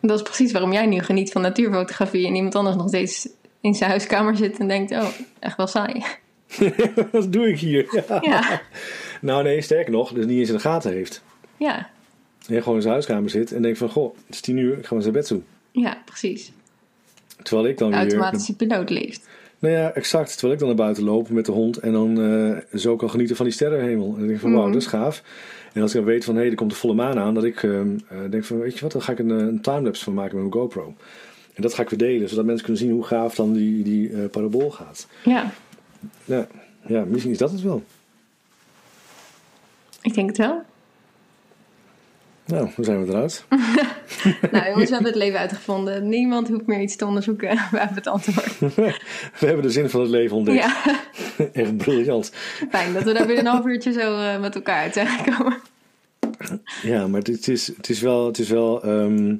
Dat 0.00 0.16
is 0.16 0.22
precies 0.22 0.52
waarom 0.52 0.72
jij 0.72 0.86
nu 0.86 0.98
geniet 1.00 1.32
van 1.32 1.42
natuurfotografie 1.42 2.26
en 2.26 2.34
iemand 2.34 2.54
anders 2.54 2.76
nog 2.76 2.88
steeds 2.88 3.28
in 3.60 3.74
zijn 3.74 3.90
huiskamer 3.90 4.36
zit 4.36 4.58
en 4.58 4.68
denkt, 4.68 4.92
oh, 4.92 5.08
echt 5.38 5.56
wel 5.56 5.66
saai. 5.66 6.04
wat 7.12 7.32
doe 7.32 7.48
ik 7.48 7.58
hier? 7.58 8.04
Ja. 8.08 8.18
Ja, 8.22 8.60
Nou 9.20 9.42
nee, 9.42 9.60
sterker 9.60 9.92
nog, 9.92 10.12
dus 10.12 10.26
niet 10.26 10.38
eens 10.38 10.48
in 10.48 10.54
de 10.54 10.60
gaten 10.60 10.92
heeft. 10.92 11.22
ja, 11.56 11.90
En 12.48 12.58
gewoon 12.58 12.74
in 12.74 12.80
zijn 12.80 12.92
huiskamer 12.92 13.30
zit 13.30 13.52
en 13.52 13.62
denkt 13.62 13.78
van, 13.78 13.88
goh, 13.88 14.14
het 14.26 14.34
is 14.34 14.40
tien 14.40 14.56
uur, 14.56 14.78
ik 14.78 14.86
ga 14.86 14.94
maar 14.94 15.04
naar 15.04 15.12
bed 15.12 15.26
toe. 15.26 15.40
ja 15.70 16.02
precies. 16.04 16.52
Terwijl 17.42 17.68
ik 17.68 17.78
dan 17.78 17.88
weer... 17.90 17.98
automatische 17.98 18.56
piloot 18.56 18.90
leeft. 18.90 19.28
Nou 19.58 19.74
ja, 19.74 19.92
exact. 19.92 20.32
Terwijl 20.32 20.52
ik 20.52 20.58
dan 20.58 20.68
naar 20.68 20.76
buiten 20.76 21.04
loop 21.04 21.28
met 21.28 21.46
de 21.46 21.52
hond 21.52 21.76
en 21.76 21.92
dan 21.92 22.20
eh, 22.72 22.78
zo 22.78 22.96
kan 22.96 23.10
genieten 23.10 23.36
van 23.36 23.44
die 23.44 23.54
sterrenhemel. 23.54 24.06
En 24.06 24.12
dan 24.12 24.20
denk 24.22 24.30
ik 24.34 24.40
van, 24.40 24.52
wauw, 24.52 24.62
Mhm. 24.62 24.72
dat 24.72 24.82
is 24.82 24.88
gaaf. 24.88 25.22
En 25.72 25.82
als 25.82 25.90
ik 25.90 25.96
dan 25.96 26.06
weet 26.06 26.24
van, 26.24 26.36
hé, 26.36 26.44
er 26.44 26.54
komt 26.54 26.70
de 26.70 26.76
volle 26.76 26.94
maan 26.94 27.18
aan, 27.18 27.34
dat 27.34 27.44
ik 27.44 27.62
ehm, 27.62 27.98
eh, 28.08 28.18
denk 28.30 28.44
van, 28.44 28.58
weet 28.58 28.74
je 28.74 28.80
wat, 28.80 28.92
dan 28.92 29.02
ga 29.02 29.12
ik 29.12 29.18
een, 29.18 29.30
eh, 29.30 29.36
een 29.36 29.60
timelapse 29.60 30.04
van 30.04 30.14
maken 30.14 30.34
met 30.34 30.42
mijn 30.42 30.62
GoPro. 30.62 30.94
En 31.54 31.62
dat 31.62 31.74
ga 31.74 31.82
ik 31.82 31.88
weer 31.88 31.98
delen, 31.98 32.28
zodat 32.28 32.44
mensen 32.44 32.64
kunnen 32.64 32.82
zien 32.82 32.92
hoe 32.92 33.04
gaaf 33.04 33.34
dan 33.34 33.52
die, 33.52 33.82
die 33.82 34.12
eh, 34.12 34.30
parabool 34.30 34.70
gaat. 34.70 35.06
Ja, 35.24 35.52
Ja, 36.24 36.46
ja, 36.86 37.04
misschien 37.04 37.32
is 37.32 37.38
dat 37.38 37.50
het 37.50 37.62
wel. 37.62 37.82
ik 40.02 40.14
denk 40.14 40.28
het 40.28 40.38
wel. 40.38 40.62
Nou, 42.48 42.70
dan 42.76 42.84
zijn 42.84 43.04
we 43.04 43.12
eruit. 43.12 43.44
Nou 44.52 44.66
jongens, 44.68 44.88
we 44.88 44.94
hebben 44.94 45.12
het 45.12 45.14
leven 45.14 45.38
uitgevonden. 45.38 46.08
Niemand 46.08 46.48
hoeft 46.48 46.66
meer 46.66 46.80
iets 46.80 46.96
te 46.96 47.06
onderzoeken. 47.06 47.48
We 47.70 47.78
hebben 47.78 47.96
het 47.96 48.06
antwoord. 48.06 48.58
we 49.40 49.46
hebben 49.46 49.62
de 49.62 49.70
zin 49.70 49.90
van 49.90 50.00
het 50.00 50.10
leven 50.10 50.36
ontdekt. 50.36 50.58
Ja, 50.64 51.00
Echt 51.52 51.76
briljant. 51.76 52.32
fijn 52.70 52.92
dat 52.92 53.02
we 53.02 53.12
daar 53.12 53.26
binnen 53.26 53.46
een 53.46 53.52
half 53.52 53.66
uurtje 53.66 53.92
zo 53.92 54.20
eh, 54.20 54.40
met 54.40 54.54
elkaar 54.54 54.82
uit 54.82 54.92
zijn 54.94 55.06
gekomen. 55.06 55.58
Ja, 56.82 57.06
maar 57.06 57.20
het 57.20 57.48
is, 57.48 57.66
het 57.66 57.88
is 57.88 58.00
wel, 58.00 58.26
het 58.26 58.38
is 58.38 58.48
wel 58.48 58.82
ehm, 58.82 59.26
ja, 59.28 59.36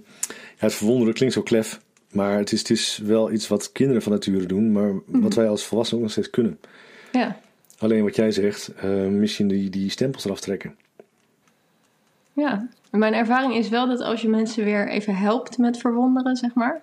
het 0.57 0.75
verwonderen 0.75 1.15
klinkt 1.15 1.35
zo 1.35 1.43
klef. 1.43 1.81
Maar 2.13 2.39
het 2.39 2.53
is, 2.53 2.59
het 2.59 2.71
is 2.71 3.01
wel 3.05 3.33
iets 3.33 3.49
wat 3.49 3.73
kinderen 3.73 4.03
van 4.03 4.13
nature 4.13 4.47
doen, 4.47 4.73
maar 4.73 4.93
wat 5.07 5.35
wij 5.35 5.49
als 5.49 5.65
volwassenen 5.65 5.99
ook 6.03 6.09
nog 6.09 6.17
steeds 6.17 6.31
kunnen. 6.37 6.59
Ja, 7.13 7.41
Alleen 7.79 8.03
wat 8.03 8.17
jij 8.17 8.31
zegt, 8.31 8.71
eh, 8.77 8.91
misschien 8.91 9.49
die, 9.49 9.71
die 9.71 9.91
stempels 9.91 10.25
eraf 10.25 10.41
trekken. 10.41 10.77
ja. 12.33 12.69
Mijn 12.91 13.15
ervaring 13.15 13.55
is 13.55 13.69
wel 13.69 13.87
dat 13.87 14.01
als 14.01 14.23
je 14.23 14.29
mensen 14.29 14.65
weer 14.65 14.89
even 14.89 15.17
helpt 15.17 15.59
met 15.59 15.79
verwonderen, 15.79 16.37
zeg 16.37 16.55
maar. 16.55 16.81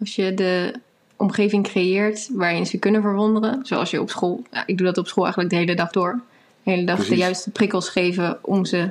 Als 0.00 0.14
je 0.14 0.34
de 0.34 0.74
omgeving 1.16 1.64
creëert 1.64 2.28
waarin 2.32 2.66
ze 2.66 2.78
kunnen 2.78 3.02
verwonderen. 3.02 3.66
Zoals 3.66 3.90
je 3.90 4.00
op 4.00 4.10
school, 4.10 4.42
ja, 4.50 4.66
ik 4.66 4.78
doe 4.78 4.86
dat 4.86 4.98
op 4.98 5.06
school 5.06 5.22
eigenlijk 5.22 5.54
de 5.54 5.60
hele 5.60 5.74
dag 5.74 5.90
door. 5.90 6.20
De 6.62 6.70
hele 6.70 6.84
dag 6.84 7.06
de 7.06 7.16
juiste 7.16 7.50
prikkels 7.50 7.88
geven 7.88 8.38
om 8.42 8.64
ze 8.64 8.90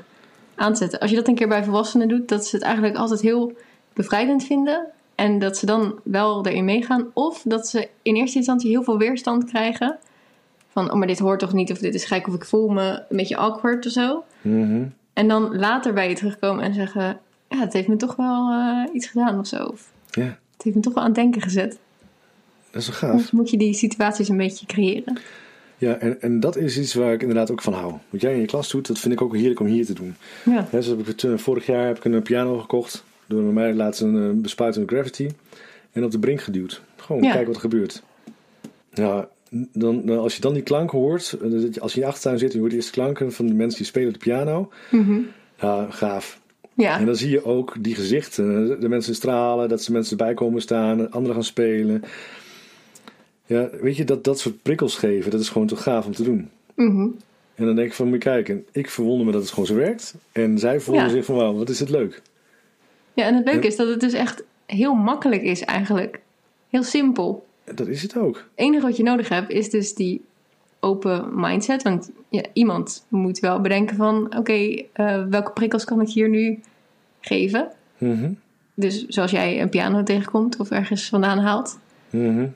aan 0.55 0.73
te 0.73 0.77
zetten. 0.77 0.99
Als 0.99 1.09
je 1.09 1.15
dat 1.15 1.27
een 1.27 1.35
keer 1.35 1.47
bij 1.47 1.63
volwassenen 1.63 2.07
doet, 2.07 2.27
dat 2.27 2.45
ze 2.45 2.55
het 2.55 2.65
eigenlijk 2.65 2.95
altijd 2.95 3.21
heel 3.21 3.53
bevrijdend 3.93 4.43
vinden. 4.43 4.85
En 5.15 5.39
dat 5.39 5.57
ze 5.57 5.65
dan 5.65 5.99
wel 6.03 6.45
erin 6.45 6.65
meegaan. 6.65 7.07
Of 7.13 7.41
dat 7.45 7.67
ze 7.67 7.89
in 8.01 8.15
eerste 8.15 8.37
instantie 8.37 8.69
heel 8.69 8.83
veel 8.83 8.97
weerstand 8.97 9.45
krijgen. 9.45 9.97
Van, 10.71 10.91
oh 10.91 10.97
maar 10.97 11.07
dit 11.07 11.19
hoort 11.19 11.39
toch 11.39 11.53
niet, 11.53 11.71
of 11.71 11.77
dit 11.77 11.93
is 11.93 12.05
gek, 12.05 12.27
of 12.27 12.33
ik 12.33 12.45
voel 12.45 12.69
me 12.69 13.03
een 13.09 13.17
beetje 13.17 13.37
awkward 13.37 13.85
of 13.85 13.91
zo. 13.91 14.23
Mhm. 14.41 14.83
En 15.14 15.28
dan 15.28 15.55
later 15.57 15.93
bij 15.93 16.09
je 16.09 16.16
terugkomen 16.16 16.64
en 16.64 16.74
zeggen: 16.74 17.20
Ja, 17.49 17.59
het 17.59 17.74
heeft 17.74 17.88
me 17.88 17.95
toch 17.95 18.16
wel 18.16 18.51
eh, 18.51 18.93
iets 18.95 19.07
gedaan 19.07 19.39
of 19.39 19.47
zo. 19.47 19.64
Of 19.64 19.91
Ja, 20.11 20.24
het 20.53 20.64
heeft 20.64 20.76
me 20.76 20.82
toch 20.82 20.93
wel 20.93 21.03
aan 21.03 21.09
het 21.09 21.20
denken 21.20 21.41
gezet. 21.41 21.78
dat 22.72 22.82
is 22.82 22.88
wel 22.88 22.97
gaaf. 22.97 23.22
Dus 23.22 23.32
moet 23.32 23.49
je 23.49 23.57
die 23.57 23.74
situaties 23.74 24.30
een 24.30 24.38
beetje 24.38 24.66
creëren. 24.66 25.18
Ja, 25.78 25.93
en, 25.97 26.22
en 26.22 26.39
dat 26.39 26.55
is 26.55 26.78
iets 26.78 26.93
waar 26.93 27.14
ik 27.14 27.22
inderdaad 27.22 27.51
ook 27.51 27.61
van 27.61 27.74
hou. 27.74 27.93
Wat 28.09 28.22
jij 28.22 28.34
in 28.34 28.39
je 28.39 28.45
klas 28.45 28.70
doet, 28.72 28.88
dat 28.88 28.99
vind 28.99 29.14
ik 29.14 29.22
ook 29.22 29.36
heerlijk 29.36 29.59
om 29.59 29.66
hier 29.66 29.86
te 29.86 29.93
doen. 29.93 30.16
Ja, 30.45 30.82
zo 30.82 30.89
heb 30.89 30.99
ik 30.99 31.05
het, 31.07 31.24
eh, 31.24 31.38
vorig 31.38 31.66
jaar 31.66 31.88
heb 31.88 31.97
ik 31.97 32.03
een 32.05 32.22
piano 32.22 32.59
gekocht. 32.59 33.03
Door 33.28 33.43
bij 33.43 33.51
mij 33.51 33.74
laatst 33.74 34.01
een 34.01 34.16
uh, 34.16 34.30
bespuitende 34.41 34.88
gravity. 34.88 35.30
En 35.91 36.03
op 36.03 36.11
de 36.11 36.20
brink 36.20 36.41
geduwd. 36.41 36.82
Gewoon 36.97 37.24
Ja. 37.24 37.28
kijken 37.30 37.45
wat 37.47 37.55
er 37.55 37.61
gebeurt. 37.70 38.03
Ja, 38.93 39.28
dan, 39.73 40.01
dan, 40.05 40.17
als 40.19 40.35
je 40.35 40.41
dan 40.41 40.53
die 40.53 40.63
klanken 40.63 40.97
hoort. 40.99 41.37
eh, 41.41 41.81
Als 41.81 41.93
je 41.93 41.99
in 41.99 42.05
je 42.05 42.11
achtertuin 42.11 42.37
zit 42.37 42.47
en 42.49 42.53
je 42.53 42.59
hoort 42.59 42.69
de 42.71 42.77
eerste 42.77 42.91
klanken 42.91 43.31
van 43.31 43.45
de 43.47 43.53
mensen 43.53 43.77
die 43.77 43.87
spelen 43.87 44.07
op 44.07 44.13
de 44.13 44.19
piano. 44.19 44.69
Mhm. 44.91 45.19
Ja, 45.59 45.87
gaaf. 45.89 46.39
ja. 46.73 46.99
En 46.99 47.05
dan 47.05 47.15
zie 47.15 47.29
je 47.29 47.45
ook 47.45 47.75
die 47.79 47.95
gezichten. 47.95 48.79
De 48.81 48.89
mensen 48.89 49.15
stralen, 49.15 49.69
dat 49.69 49.81
ze 49.83 49.91
mensen 49.91 50.17
erbij 50.17 50.33
komen 50.33 50.61
staan, 50.61 51.11
anderen 51.11 51.33
gaan 51.35 51.43
spelen. 51.43 52.03
Ja, 53.45 53.69
weet 53.81 53.97
je, 53.97 54.03
dat, 54.03 54.23
dat 54.23 54.39
soort 54.39 54.61
prikkels 54.61 54.95
geven, 54.95 55.31
dat 55.31 55.39
is 55.39 55.49
gewoon 55.49 55.67
toch 55.67 55.83
gaaf 55.83 56.05
om 56.05 56.13
te 56.13 56.23
doen. 56.23 56.49
Mhm. 56.75 57.07
En 57.55 57.65
dan 57.65 57.75
denk 57.75 57.87
ik 57.87 57.93
van, 57.93 58.05
moet 58.05 58.23
je 58.23 58.29
kijken, 58.29 58.65
ik 58.71 58.89
verwonder 58.89 59.25
me 59.25 59.31
dat 59.31 59.41
het 59.41 59.49
gewoon 59.49 59.65
zo 59.65 59.75
werkt. 59.75 60.15
En 60.31 60.57
zij 60.59 60.79
voelen 60.79 61.03
Ja. 61.03 61.09
zich 61.09 61.25
van, 61.25 61.35
wauw, 61.35 61.53
wat 61.53 61.69
is 61.69 61.79
het 61.79 61.89
leuk. 61.89 62.21
Ja, 63.13 63.25
en 63.25 63.35
het 63.35 63.45
leuke 63.45 63.67
is 63.67 63.75
dat 63.75 63.87
het 63.87 63.99
dus 63.99 64.13
echt 64.13 64.43
heel 64.65 64.93
makkelijk 64.93 65.41
is 65.41 65.61
eigenlijk. 65.61 66.19
Heel 66.69 66.83
simpel. 66.83 67.45
Dat 67.76 67.88
is 67.88 68.01
het 68.01 68.18
ook. 68.18 68.36
Het 68.36 68.45
enige 68.55 68.86
wat 68.86 68.97
je 68.97 69.03
nodig 69.03 69.30
hebt 69.30 69.49
is 69.49 69.70
dus 69.70 69.93
die 69.93 70.22
open 70.80 71.30
mindset. 71.39 71.84
Want 71.84 72.11
ja, 72.30 72.43
iemand 72.53 73.05
moet 73.07 73.39
wel 73.39 73.61
bedenken 73.61 73.95
van... 73.95 74.38
oké, 74.38 74.84
eh, 74.93 75.24
welke 75.30 75.51
prikkels 75.51 75.86
kan 75.86 76.01
ik 76.01 76.09
hier 76.09 76.30
nu 76.30 76.59
geven? 77.20 77.72
Mhm, 77.97 78.32
Dus 78.74 79.05
zoals 79.07 79.32
jij 79.32 79.61
een 79.61 79.70
piano 79.70 80.03
tegenkomt 80.03 80.57
of 80.59 80.72
ergens 80.72 81.09
vandaan 81.09 81.38
haalt. 81.39 81.80
mhm. 82.09 82.47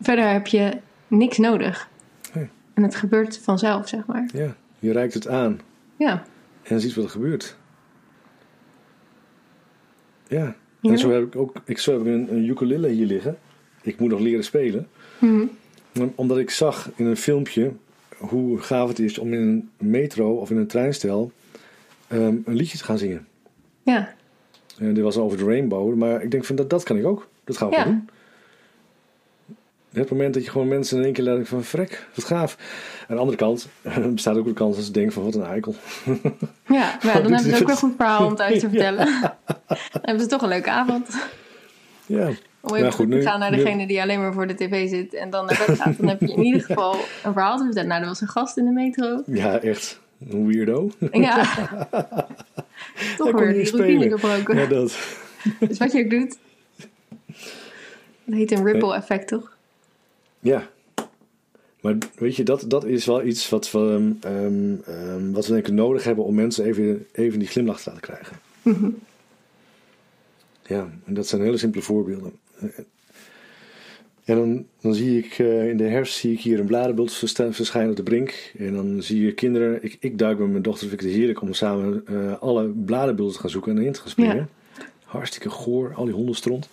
Verder 0.00 0.28
heb 0.30 0.46
je 0.46 0.70
niks 1.06 1.38
nodig. 1.38 1.88
En 2.74 2.82
het 2.82 2.94
gebeurt 2.94 3.38
vanzelf, 3.38 3.88
zeg 3.88 4.06
maar. 4.06 4.28
Ja, 4.34 4.54
je 4.78 4.92
reikt 4.92 5.14
het 5.14 5.28
aan 5.28 5.60
Ja, 5.96 6.22
en 6.62 6.80
ziet 6.80 6.94
wat 6.94 7.04
er 7.04 7.10
gebeurt. 7.10 7.56
Ja, 10.28 10.54
Ja. 10.80 10.90
en 10.90 10.98
zo 10.98 11.10
heb 11.10 11.22
ik 11.22 11.36
ook, 11.36 11.52
ik 11.64 11.78
zo 11.78 11.92
heb 11.92 12.00
ik 12.00 12.06
een, 12.06 12.32
een 12.32 12.48
ukulele 12.48 12.88
hier 12.88 13.06
liggen. 13.06 13.38
Ik 13.82 13.98
moet 14.00 14.10
nog 14.10 14.20
leren 14.20 14.44
spelen. 14.44 14.88
Mhm. 15.18 15.46
Omdat 16.14 16.38
ik 16.38 16.50
zag 16.50 16.90
in 16.94 17.06
een 17.06 17.16
filmpje 17.16 17.72
hoe 18.18 18.58
gaaf 18.58 18.88
het 18.88 18.98
is 18.98 19.18
om 19.18 19.32
in 19.32 19.40
een 19.40 19.70
metro 19.88 20.34
of 20.36 20.50
in 20.50 20.56
een 20.56 20.66
treinstel 20.66 21.32
ehm, 22.08 22.36
een 22.44 22.54
liedje 22.54 22.78
te 22.78 22.84
gaan 22.84 22.98
zingen. 22.98 23.26
ja. 23.82 24.14
En 24.78 24.94
dit 24.94 25.02
was 25.04 25.16
over 25.16 25.38
de 25.38 25.44
rainbow, 25.44 25.94
maar 25.94 26.22
ik 26.22 26.30
denk 26.30 26.44
van 26.44 26.56
dat, 26.56 26.70
dat 26.70 26.82
kan 26.82 26.96
ik 26.96 27.04
ook. 27.04 27.28
Dat 27.44 27.56
gaan 27.56 27.68
we 27.68 27.74
Ja. 27.76 27.84
doen. 27.84 28.08
Het 29.92 30.10
moment 30.10 30.34
dat 30.34 30.44
je 30.44 30.50
gewoon 30.50 30.68
mensen 30.68 30.98
in 30.98 31.04
één 31.04 31.12
keer 31.12 31.24
laat 31.24 31.48
van 31.48 31.64
vrek, 31.64 32.06
wat 32.14 32.24
gaaf. 32.24 32.56
Aan 33.08 33.14
de 33.14 33.20
andere 33.20 33.38
kant 33.38 33.68
bestaat 34.14 34.36
ook 34.36 34.44
de 34.44 34.52
kans 34.52 34.76
dat 34.76 34.84
ze 34.84 34.90
denken 34.92 35.12
van 35.12 35.22
wat 35.24 35.34
een 35.34 35.42
eikel. 35.44 35.74
Ja, 36.04 36.12
maar 36.66 36.98
ja, 37.14 37.20
dan 37.20 37.32
hebben 37.32 37.38
ze 37.56 37.62
ook 37.62 37.68
een 37.68 37.76
goed 37.76 37.94
verhaal 37.96 38.26
om 38.26 38.34
thuis 38.34 38.60
te 38.60 38.66
Ja. 38.66 38.70
vertellen. 38.70 39.20
Dan 39.66 40.00
hebben 40.02 40.22
ze 40.22 40.28
toch 40.28 40.42
een 40.42 40.48
leuke 40.48 40.70
avond. 40.70 41.08
Ja, 42.06 42.30
Om 42.62 42.70
even 42.70 42.80
Nou, 42.82 42.92
goed, 42.92 43.10
te 43.10 43.22
gaan 43.22 43.38
naar 43.38 43.50
nu- 43.50 43.56
degene 43.56 43.86
die 43.86 44.02
alleen 44.02 44.20
maar 44.20 44.32
voor 44.32 44.46
de 44.46 44.54
tv 44.54 44.88
zit 44.88 45.14
en 45.14 45.30
dan 45.30 45.46
naar 45.46 45.64
bed 45.66 45.78
gaat. 45.78 45.96
Dan 45.98 46.08
heb 46.08 46.20
je 46.20 46.32
in 46.32 46.42
ieder 46.42 46.60
geval 46.62 46.92
een 47.24 47.32
verhaal 47.32 47.56
te 47.58 47.64
vertellen. 47.64 47.88
Nou, 47.88 48.00
er 48.02 48.06
was 48.08 48.20
een 48.20 48.28
gast 48.28 48.56
in 48.56 48.64
de 48.64 48.70
metro. 48.70 49.22
ja 49.26 49.58
echt. 49.60 50.00
Een 50.30 50.46
weirdo. 50.46 50.90
Ja. 51.12 51.44
Toch 53.16 53.32
weer 53.32 53.52
die 53.52 53.70
routine 53.70 54.10
gebroken. 54.10 54.56
Ja, 54.56 54.66
dat. 54.66 54.98
Dus 55.60 55.78
wat 55.78 55.92
je 55.92 56.04
ook 56.04 56.10
doet. 56.10 56.38
Dat 58.24 58.34
heet 58.38 58.50
een 58.52 58.64
ripple 58.64 58.94
effect, 58.94 59.28
toch? 59.28 59.56
Ja. 60.40 60.68
Maar 61.80 61.94
weet 62.14 62.36
je, 62.36 62.42
dat, 62.42 62.64
dat 62.68 62.84
is 62.84 63.06
wel 63.06 63.22
iets 63.24 63.48
wat 63.48 63.70
we, 63.70 64.12
ehm, 64.20 64.74
ehm, 64.84 65.30
wat 65.32 65.46
we 65.46 65.52
denk 65.52 65.66
ik 65.66 65.72
nodig 65.72 66.04
hebben 66.04 66.24
om 66.24 66.34
mensen 66.34 66.64
even, 66.64 67.06
even 67.12 67.38
die 67.38 67.48
glimlach 67.48 67.80
te 67.80 67.88
laten 67.90 68.02
krijgen. 68.02 68.36
Mhm. 68.62 68.88
Ja, 70.66 70.88
en 71.04 71.14
dat 71.14 71.26
zijn 71.26 71.42
hele 71.42 71.56
simpele 71.56 71.82
voorbeelden. 71.82 72.32
En 74.24 74.36
dan, 74.36 74.66
dan 74.80 74.94
zie 74.94 75.18
ik 75.18 75.38
eh, 75.38 75.68
in 75.68 75.76
de 75.76 75.84
herfst 75.84 76.14
zie 76.14 76.32
ik 76.32 76.40
hier 76.40 76.60
een 76.60 76.66
bladerbult 76.66 77.12
verschijnen 77.50 77.90
op 77.90 77.96
de 77.96 78.02
brink. 78.02 78.52
En 78.58 78.74
dan 78.74 79.02
zie 79.02 79.24
je 79.24 79.32
kinderen. 79.32 79.84
Ik, 79.84 79.96
ik 80.00 80.18
duik 80.18 80.38
met 80.38 80.50
mijn 80.50 80.62
dochter, 80.62 80.88
vind 80.88 81.00
ik 81.00 81.06
het 81.06 81.16
heerlijk 81.16 81.40
om 81.40 81.52
samen 81.52 82.02
eh, 82.06 82.40
alle 82.40 82.68
bladerbulten 82.68 83.34
te 83.34 83.40
gaan 83.40 83.50
zoeken 83.50 83.72
en 83.72 83.78
erin 83.78 83.92
te 83.92 84.00
gaan 84.00 84.10
springen. 84.10 84.48
Hartstikke 85.04 85.50
goor, 85.50 85.94
al 85.94 86.04
die 86.04 86.14
hondenstront. 86.14 86.68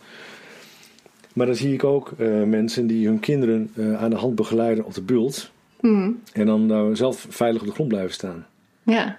Maar 1.33 1.45
dan 1.45 1.55
zie 1.55 1.73
ik 1.73 1.83
ook 1.83 2.11
eh, 2.17 2.43
mensen 2.43 2.87
die 2.87 3.07
hun 3.07 3.19
kinderen 3.19 3.71
aan 3.97 4.09
de 4.09 4.15
hand 4.15 4.35
begeleiden 4.35 4.85
op 4.85 4.93
de 4.93 5.01
bult. 5.01 5.51
Mhm. 5.79 6.11
En 6.33 6.45
dan 6.45 6.95
zelf 6.95 7.25
veilig 7.29 7.61
op 7.61 7.67
de 7.67 7.73
grond 7.73 7.89
blijven 7.89 8.13
staan. 8.13 8.45
Ja. 8.83 9.17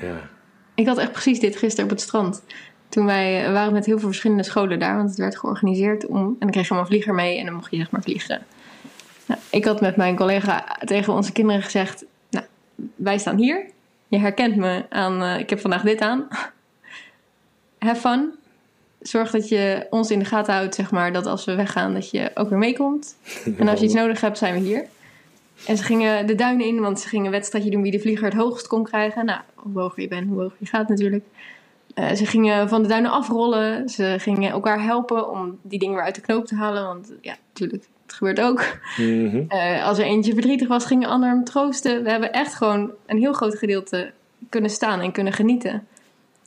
Ja, 0.00 0.30
Ik 0.74 0.86
had 0.86 0.98
echt 0.98 1.12
precies 1.12 1.40
dit 1.40 1.56
gisteren 1.56 1.84
op 1.84 1.90
het 1.90 2.00
strand. 2.00 2.42
Toen 2.88 3.04
wij 3.06 3.46
we 3.46 3.52
waren 3.52 3.72
met 3.72 3.86
heel 3.86 3.98
veel 3.98 4.08
verschillende 4.08 4.42
scholen 4.42 4.78
daar, 4.78 4.96
want 4.96 5.08
het 5.08 5.18
werd 5.18 5.38
georganiseerd 5.38 6.06
om. 6.06 6.16
En 6.16 6.36
dan 6.38 6.50
kreeg 6.50 6.64
je 6.64 6.70
allemaal 6.70 6.88
vlieger 6.90 7.14
mee 7.14 7.38
en 7.38 7.44
dan 7.44 7.54
mocht 7.54 7.70
je 7.70 7.76
zeg 7.76 7.90
maar 7.90 8.02
vliegen. 8.02 8.46
Nou, 9.26 9.40
ik 9.50 9.64
had 9.64 9.80
met 9.80 9.96
mijn 9.96 10.16
collega 10.16 10.64
tegen 10.84 11.12
onze 11.12 11.32
kinderen 11.32 11.62
gezegd: 11.62 12.04
Nou, 12.30 12.44
wij 12.94 13.18
staan 13.18 13.36
hier. 13.36 13.66
Je 14.08 14.18
herkent 14.18 14.56
me 14.56 14.84
aan. 14.88 15.22
eh, 15.22 15.38
ik 15.38 15.50
heb 15.50 15.60
vandaag 15.60 15.82
dit 15.82 16.00
aan. 16.00 16.28
Have 17.78 18.00
fun. 18.00 18.32
Zorg 19.00 19.30
dat 19.30 19.48
je 19.48 19.86
ons 19.90 20.10
in 20.10 20.18
de 20.18 20.24
gaten 20.24 20.54
houdt, 20.54 20.74
zeg 20.74 20.90
maar, 20.90 21.12
dat 21.12 21.26
als 21.26 21.44
we 21.44 21.54
weggaan, 21.54 21.94
dat 21.94 22.10
je 22.10 22.30
ook 22.34 22.48
weer 22.48 22.58
meekomt. 22.58 23.16
En 23.58 23.68
als 23.68 23.78
je 23.78 23.84
iets 23.84 23.94
nodig 23.94 24.20
hebt, 24.20 24.38
zijn 24.38 24.54
we 24.54 24.60
hier. 24.60 24.84
En 25.66 25.76
ze 25.76 25.82
gingen 25.82 26.26
de 26.26 26.34
duinen 26.34 26.66
in, 26.66 26.80
want 26.80 27.00
ze 27.00 27.08
gingen 27.08 27.26
een 27.26 27.32
wedstrijdje 27.32 27.70
doen 27.70 27.82
wie 27.82 27.92
de 27.92 28.00
vlieger 28.00 28.24
het 28.24 28.34
hoogst 28.34 28.66
kon 28.66 28.84
krijgen. 28.84 29.24
Nou, 29.24 29.40
hoe 29.54 29.80
hoger 29.80 30.02
je 30.02 30.08
bent, 30.08 30.28
hoe 30.28 30.40
hoger 30.40 30.56
je 30.58 30.66
gaat 30.66 30.88
natuurlijk. 30.88 31.24
Eh, 31.98 32.14
ze 32.14 32.26
gingen 32.26 32.68
van 32.68 32.82
de 32.82 32.88
duinen 32.88 33.10
afrollen. 33.10 33.88
Ze 33.88 34.16
gingen 34.18 34.50
elkaar 34.50 34.82
helpen 34.82 35.30
om 35.30 35.58
die 35.62 35.78
dingen 35.78 35.94
weer 35.94 36.04
uit 36.04 36.14
de 36.14 36.20
knoop 36.20 36.46
te 36.46 36.54
halen. 36.54 36.84
Want 36.84 37.12
ja, 37.20 37.36
natuurlijk, 37.48 37.82
het 38.06 38.14
gebeurt 38.14 38.40
ook. 38.40 38.78
Mhm. 38.96 39.42
Eh, 39.48 39.86
als 39.86 39.98
er 39.98 40.04
eentje 40.04 40.32
verdrietig 40.32 40.68
was, 40.68 40.84
ging 40.84 41.04
een 41.04 41.10
ander 41.10 41.28
hem 41.28 41.44
troosten. 41.44 42.02
We 42.02 42.10
hebben 42.10 42.32
echt 42.32 42.54
gewoon 42.54 42.90
een 43.06 43.18
heel 43.18 43.32
groot 43.32 43.58
gedeelte 43.58 44.12
kunnen 44.48 44.70
staan 44.70 45.00
en 45.00 45.12
kunnen 45.12 45.32
genieten. 45.32 45.86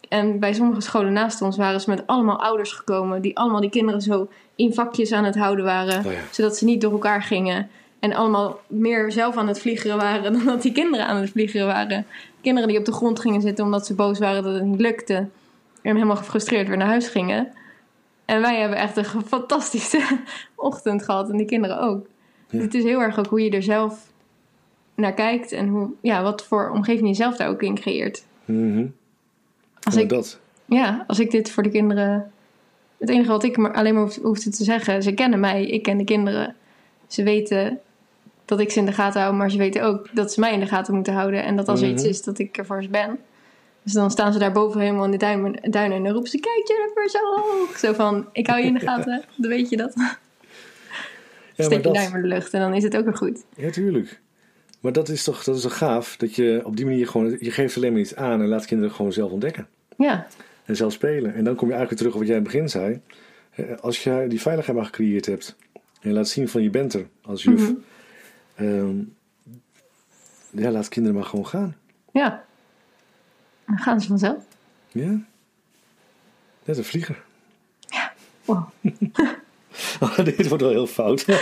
En 0.09 0.39
bij 0.39 0.53
sommige 0.53 0.81
scholen 0.81 1.13
naast 1.13 1.41
ons 1.41 1.57
waren 1.57 1.81
ze 1.81 1.89
met 1.89 2.07
allemaal 2.07 2.41
ouders 2.41 2.71
gekomen... 2.71 3.21
die 3.21 3.37
allemaal 3.37 3.61
die 3.61 3.69
kinderen 3.69 4.01
zo 4.01 4.27
in 4.55 4.73
vakjes 4.73 5.11
aan 5.11 5.23
het 5.23 5.35
houden 5.35 5.65
waren... 5.65 6.05
Oh 6.05 6.11
ja. 6.11 6.19
zodat 6.31 6.57
ze 6.57 6.65
niet 6.65 6.81
door 6.81 6.91
elkaar 6.91 7.23
gingen... 7.23 7.69
en 7.99 8.13
allemaal 8.13 8.59
meer 8.67 9.11
zelf 9.11 9.37
aan 9.37 9.47
het 9.47 9.59
vliegeren 9.59 9.97
waren... 9.97 10.33
dan 10.33 10.45
dat 10.45 10.61
die 10.61 10.71
kinderen 10.71 11.05
aan 11.05 11.15
het 11.15 11.29
vliegeren 11.29 11.67
waren. 11.67 12.05
Kinderen 12.41 12.69
die 12.69 12.79
op 12.79 12.85
de 12.85 12.91
grond 12.91 13.19
gingen 13.19 13.41
zitten 13.41 13.65
omdat 13.65 13.85
ze 13.85 13.93
boos 13.93 14.19
waren 14.19 14.43
dat 14.43 14.53
het 14.53 14.63
niet 14.63 14.81
lukte... 14.81 15.27
en 15.81 15.93
helemaal 15.95 16.15
gefrustreerd 16.15 16.67
weer 16.67 16.77
naar 16.77 16.87
huis 16.87 17.07
gingen... 17.07 17.51
En 18.25 18.41
wij 18.41 18.59
hebben 18.59 18.77
echt 18.77 18.97
een 18.97 19.05
fantastische 19.35 20.01
ochtend 20.55 21.03
gehad 21.03 21.29
en 21.29 21.37
die 21.37 21.45
kinderen 21.45 21.79
ook. 21.81 22.05
Ja. 22.49 22.59
Het 22.59 22.73
is 22.73 22.83
heel 22.83 23.01
erg 23.01 23.19
ook 23.19 23.25
hoe 23.27 23.43
je 23.43 23.49
er 23.49 23.63
zelf 23.63 24.11
naar 24.95 25.13
kijkt 25.13 25.51
en 25.51 25.67
hoe, 25.67 25.89
ja, 26.01 26.23
wat 26.23 26.45
voor 26.45 26.69
omgeving 26.69 27.07
je 27.07 27.13
zelf 27.13 27.35
daar 27.35 27.49
ook 27.49 27.61
in 27.63 27.75
creëert. 27.75 28.23
Mhm. 28.45 28.85
Als 29.83 29.95
ik, 29.95 30.09
dat. 30.09 30.39
ja, 30.65 31.03
als 31.07 31.19
ik 31.19 31.31
dit 31.31 31.51
voor 31.51 31.63
de 31.63 31.69
kinderen. 31.69 32.31
Het 32.97 33.09
enige 33.09 33.29
wat 33.31 33.43
ik 33.43 33.57
maar 33.57 33.73
alleen 33.73 33.93
maar 33.93 34.03
hoef- 34.03 34.21
hoefde 34.21 34.49
te 34.49 34.63
zeggen, 34.63 35.03
ze 35.03 35.13
kennen 35.13 35.39
mij, 35.39 35.65
ik 35.65 35.83
ken 35.83 35.97
de 35.97 36.03
kinderen. 36.03 36.55
Ze 37.07 37.23
weten 37.23 37.79
dat 38.45 38.59
ik 38.59 38.71
ze 38.71 38.79
in 38.79 38.85
de 38.85 38.91
gaten 38.91 39.21
hou, 39.21 39.33
maar 39.35 39.51
ze 39.51 39.57
weten 39.57 39.83
ook 39.83 40.07
dat 40.15 40.33
ze 40.33 40.39
mij 40.39 40.53
in 40.53 40.59
de 40.59 40.65
gaten 40.65 40.93
moeten 40.95 41.13
houden. 41.13 41.43
En 41.43 41.55
dat 41.55 41.67
als 41.67 41.81
er 41.81 41.89
iets 41.89 42.01
Mhm. 42.01 42.11
is, 42.11 42.23
dat 42.23 42.39
ik 42.39 42.57
er 42.57 42.65
voor 42.65 42.83
ze 42.83 42.89
ben. 42.89 43.19
Dus 43.83 43.93
dan 43.93 44.11
staan 44.11 44.33
ze 44.33 44.39
daar 44.39 44.51
boven 44.51 44.79
helemaal 44.81 45.05
in 45.05 45.11
de 45.11 45.17
duinen, 45.17 45.71
duinen 45.71 45.97
en 45.97 46.03
dan 46.03 46.11
roepen 46.13 46.29
ze: 46.29 46.39
Kijk, 46.39 46.67
Jennifer, 46.67 47.09
zo 47.09 47.19
hoog. 47.35 47.77
Zo 47.77 47.93
van: 47.93 48.27
Ik 48.31 48.47
hou 48.47 48.59
je 48.59 48.65
in 48.65 48.73
de 48.73 48.79
gaten, 48.79 49.23
dan 49.37 49.49
weet 49.49 49.69
je 49.69 49.77
dat. 49.77 49.93
Ja, 49.95 50.17
Steek 51.65 51.83
je 51.85 51.91
duim 51.91 52.15
in 52.15 52.21
de 52.21 52.27
lucht 52.27 52.53
en 52.53 52.59
dan 52.59 52.73
is 52.73 52.83
het 52.83 52.97
ook 52.97 53.03
weer 53.03 53.17
goed. 53.17 53.43
Ja, 53.55 53.69
tuurlijk. 53.69 54.21
Maar 54.79 54.91
dat 54.91 55.09
is 55.09 55.23
toch, 55.23 55.43
dat 55.43 55.55
is 55.55 55.61
toch 55.61 55.77
gaaf? 55.77 56.17
Dat 56.17 56.35
je 56.35 56.61
op 56.63 56.75
die 56.77 56.85
manier 56.85 57.07
gewoon, 57.07 57.37
je 57.39 57.51
geeft 57.51 57.75
alleen 57.77 57.91
maar 57.91 58.01
iets 58.01 58.15
aan 58.15 58.41
en 58.41 58.47
laat 58.47 58.65
kinderen 58.65 58.95
gewoon 58.95 59.13
zelf 59.13 59.31
ontdekken. 59.31 59.67
Ja, 59.97 60.27
En 60.65 60.75
zelf 60.75 60.93
spelen. 60.93 61.33
En 61.33 61.43
dan 61.43 61.55
kom 61.55 61.67
je 61.67 61.73
eigenlijk 61.73 61.89
weer 61.89 61.97
terug 61.97 62.13
op 62.13 62.19
wat 62.19 62.27
jij 62.27 62.37
in 62.37 62.43
het 62.43 62.51
begin 62.51 62.69
zei. 62.69 63.01
Eh, 63.51 63.77
Als 63.79 64.03
je 64.03 64.25
die 64.27 64.41
veiligheid 64.41 64.77
maar 64.77 64.85
gecreëerd 64.85 65.25
hebt. 65.25 65.55
En 66.01 66.11
laat 66.13 66.27
zien 66.29 66.47
van 66.49 66.63
je 66.63 66.69
bent 66.69 66.93
er 66.93 67.07
als 67.21 67.43
juf. 67.43 67.61
Mhm. 67.61 67.73
ehm, 68.55 68.97
ja, 70.49 70.71
laat 70.71 70.87
kinderen 70.89 71.17
maar 71.17 71.27
gewoon 71.27 71.47
gaan. 71.47 71.75
ja. 72.11 72.43
Dan 73.71 73.79
gaan 73.79 74.01
ze 74.01 74.07
vanzelf. 74.07 74.43
Ja. 74.91 75.19
Net 76.63 76.77
een 76.77 76.83
vlieger. 76.83 77.23
Wow. 78.45 78.63
Oh, 79.99 80.17
dit 80.17 80.47
wordt 80.47 80.63
wel 80.63 80.71
heel 80.71 80.87
fout. 80.87 81.25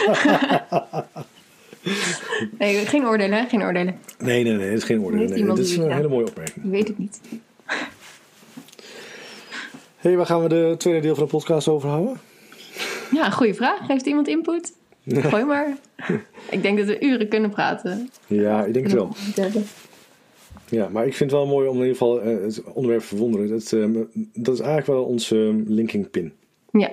Nee, 2.57 2.85
geen 2.85 3.05
oordelen, 3.05 3.37
hè? 3.37 3.45
geen 3.47 3.61
oordelen. 3.61 3.99
Nee, 4.19 4.43
nee, 4.43 4.53
nee. 4.53 4.69
Dat 4.69 4.77
is 4.77 4.83
geen 4.83 5.01
oordeel. 5.01 5.19
Heeft 5.19 5.31
Nee, 5.31 5.45
dit 5.45 5.57
is 5.57 5.77
een 5.77 5.83
ja. 5.83 5.95
hele 5.95 6.07
mooie 6.07 6.27
opmerking. 6.27 6.65
Je 6.65 6.71
weet 6.71 6.87
het 6.87 6.97
niet. 6.97 7.21
hey, 10.03 10.15
waar 10.15 10.25
gaan 10.25 10.41
we 10.43 10.49
de 10.49 10.75
tweede 10.77 10.99
deel 10.99 11.15
van 11.15 11.23
de 11.23 11.29
podcast 11.29 11.67
over 11.67 11.89
houden? 11.89 12.19
Ja, 13.11 13.29
goede 13.29 13.53
vraag. 13.53 13.87
Heeft 13.87 14.05
iemand 14.05 14.27
input? 14.27 14.73
Gooi 15.07 15.43
maar. 15.43 15.77
Ik 16.49 16.61
denk 16.61 16.77
dat 16.77 16.87
we 16.87 16.99
uren 16.99 17.27
kunnen 17.27 17.49
praten. 17.49 18.09
Ja, 18.27 18.63
ik 18.63 18.73
denk 18.73 18.85
het 18.85 18.95
wel. 18.95 19.15
Ja, 20.69 20.89
maar 20.89 21.05
ik 21.05 21.13
vind 21.15 21.31
het 21.31 21.39
wel 21.39 21.47
mooi 21.49 21.67
om 21.67 21.73
in 21.75 21.79
ieder 21.81 21.95
geval 21.97 22.21
eh, 22.21 22.41
het 22.41 22.63
onderwerp 22.63 23.03
verwonderen. 23.03 23.49
Dat, 23.49 23.71
ehm, 23.71 23.93
dat 24.33 24.53
is 24.53 24.59
eigenlijk 24.59 24.87
wel 24.87 25.03
onze 25.05 25.35
ehm, 25.35 25.61
linking 25.73 26.09
pin. 26.09 26.33
Ja, 26.71 26.91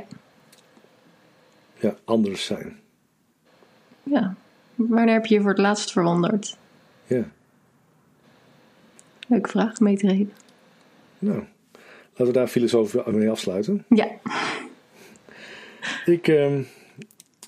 Ja, 1.79 1.97
anders 2.05 2.45
zijn. 2.45 2.79
ja. 4.03 4.35
Wanneer 4.75 5.15
heb 5.15 5.27
je 5.27 5.35
je 5.35 5.41
voor 5.41 5.51
het 5.51 5.59
laatst 5.59 5.93
verwonderd? 5.93 6.57
Ja, 7.07 7.25
Leuke 9.29 9.49
vraag, 9.49 9.81
mee 9.81 9.97
te 9.97 10.07
reden. 10.07 10.33
nou. 11.19 11.43
Laten 12.11 12.27
we 12.35 12.39
daar 12.41 12.49
filosofisch 12.49 13.01
mee 13.07 13.31
afsluiten. 13.31 13.85
Ja, 13.89 14.09
Ik, 16.15 16.29
ehm, 16.29 16.63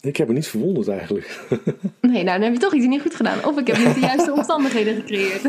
Ik 0.00 0.16
heb 0.16 0.28
me 0.28 0.34
niet 0.34 0.46
verwonderd 0.46 0.88
eigenlijk. 0.88 1.40
Nee, 2.00 2.22
nou 2.24 2.38
dan 2.38 2.42
heb 2.42 2.52
je 2.52 2.58
toch 2.58 2.74
iets 2.74 2.86
niet 2.86 3.02
goed 3.02 3.14
gedaan. 3.14 3.44
Of 3.44 3.58
ik 3.58 3.66
heb 3.66 3.76
niet 3.78 3.94
de 3.94 4.00
juiste 4.00 4.32
omstandigheden 4.38 4.94
gecreëerd. 4.94 5.42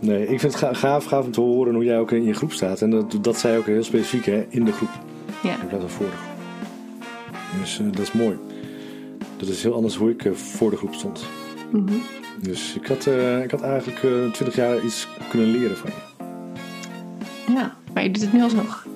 Nee, 0.00 0.22
ik 0.22 0.40
vind 0.40 0.42
het 0.42 0.54
ga- 0.54 0.74
gaaf, 0.74 1.04
gaaf 1.04 1.24
om 1.24 1.30
te 1.30 1.40
horen 1.40 1.74
hoe 1.74 1.84
jij 1.84 1.98
ook 1.98 2.10
in 2.10 2.24
je 2.24 2.34
groep 2.34 2.52
staat. 2.52 2.82
En 2.82 2.90
dat, 2.90 3.18
dat 3.20 3.38
zei 3.38 3.58
ook 3.58 3.66
heel 3.66 3.82
specifiek, 3.84 4.24
hè, 4.24 4.46
in 4.48 4.64
de 4.64 4.72
groep. 4.72 4.88
Ja, 5.42 5.52
In 5.60 5.66
plaats 5.66 5.82
van 5.84 5.90
voor 5.90 6.06
de 6.06 6.12
groep. 6.12 6.28
Dus 7.60 7.78
eh, 7.78 7.86
dat 7.90 7.98
is 8.00 8.12
mooi. 8.12 8.36
Dat 9.36 9.48
is 9.48 9.62
heel 9.62 9.74
anders 9.74 9.96
hoe 9.96 10.10
ik 10.10 10.24
eh, 10.24 10.32
voor 10.32 10.70
de 10.70 10.76
groep 10.76 10.94
stond. 10.94 11.24
Mhm. 11.70 11.92
Dus 12.42 12.74
ik 12.80 12.86
had, 12.86 13.06
eh, 13.06 13.42
ik 13.42 13.50
had 13.50 13.62
eigenlijk 13.62 13.98
20 14.32 14.54
jaar 14.54 14.84
iets 14.84 15.08
kunnen 15.30 15.48
leren 15.50 15.76
van 15.76 15.90
je. 15.90 17.52
ja. 17.52 17.74
maar 17.94 18.02
je 18.02 18.10
doet 18.10 18.22
het 18.22 18.32
nu 18.32 18.42
alsnog. 18.42 18.86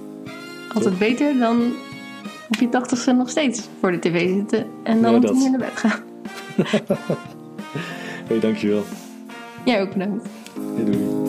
Altijd 0.75 0.99
beter 0.99 1.39
dan 1.39 1.73
op 2.49 2.55
je 2.61 2.69
tachtigste 2.69 3.13
nog 3.13 3.31
steeds 3.31 3.69
voor 3.81 3.91
de 3.93 3.99
tv 3.99 4.29
zitten. 4.35 4.67
En 4.83 5.03
dan 5.03 5.21
Ja, 5.21 5.29
om 5.31 5.51
naar 5.51 5.59
bed 5.59 5.71
gaan. 5.77 6.01
Hé, 6.57 6.79
hey, 8.29 8.41
dankjewel. 8.41 8.83
Jij 9.65 9.83
ook 9.83 9.93
bedankt. 9.93 10.29
Hey, 10.57 10.85
doei. 10.85 11.24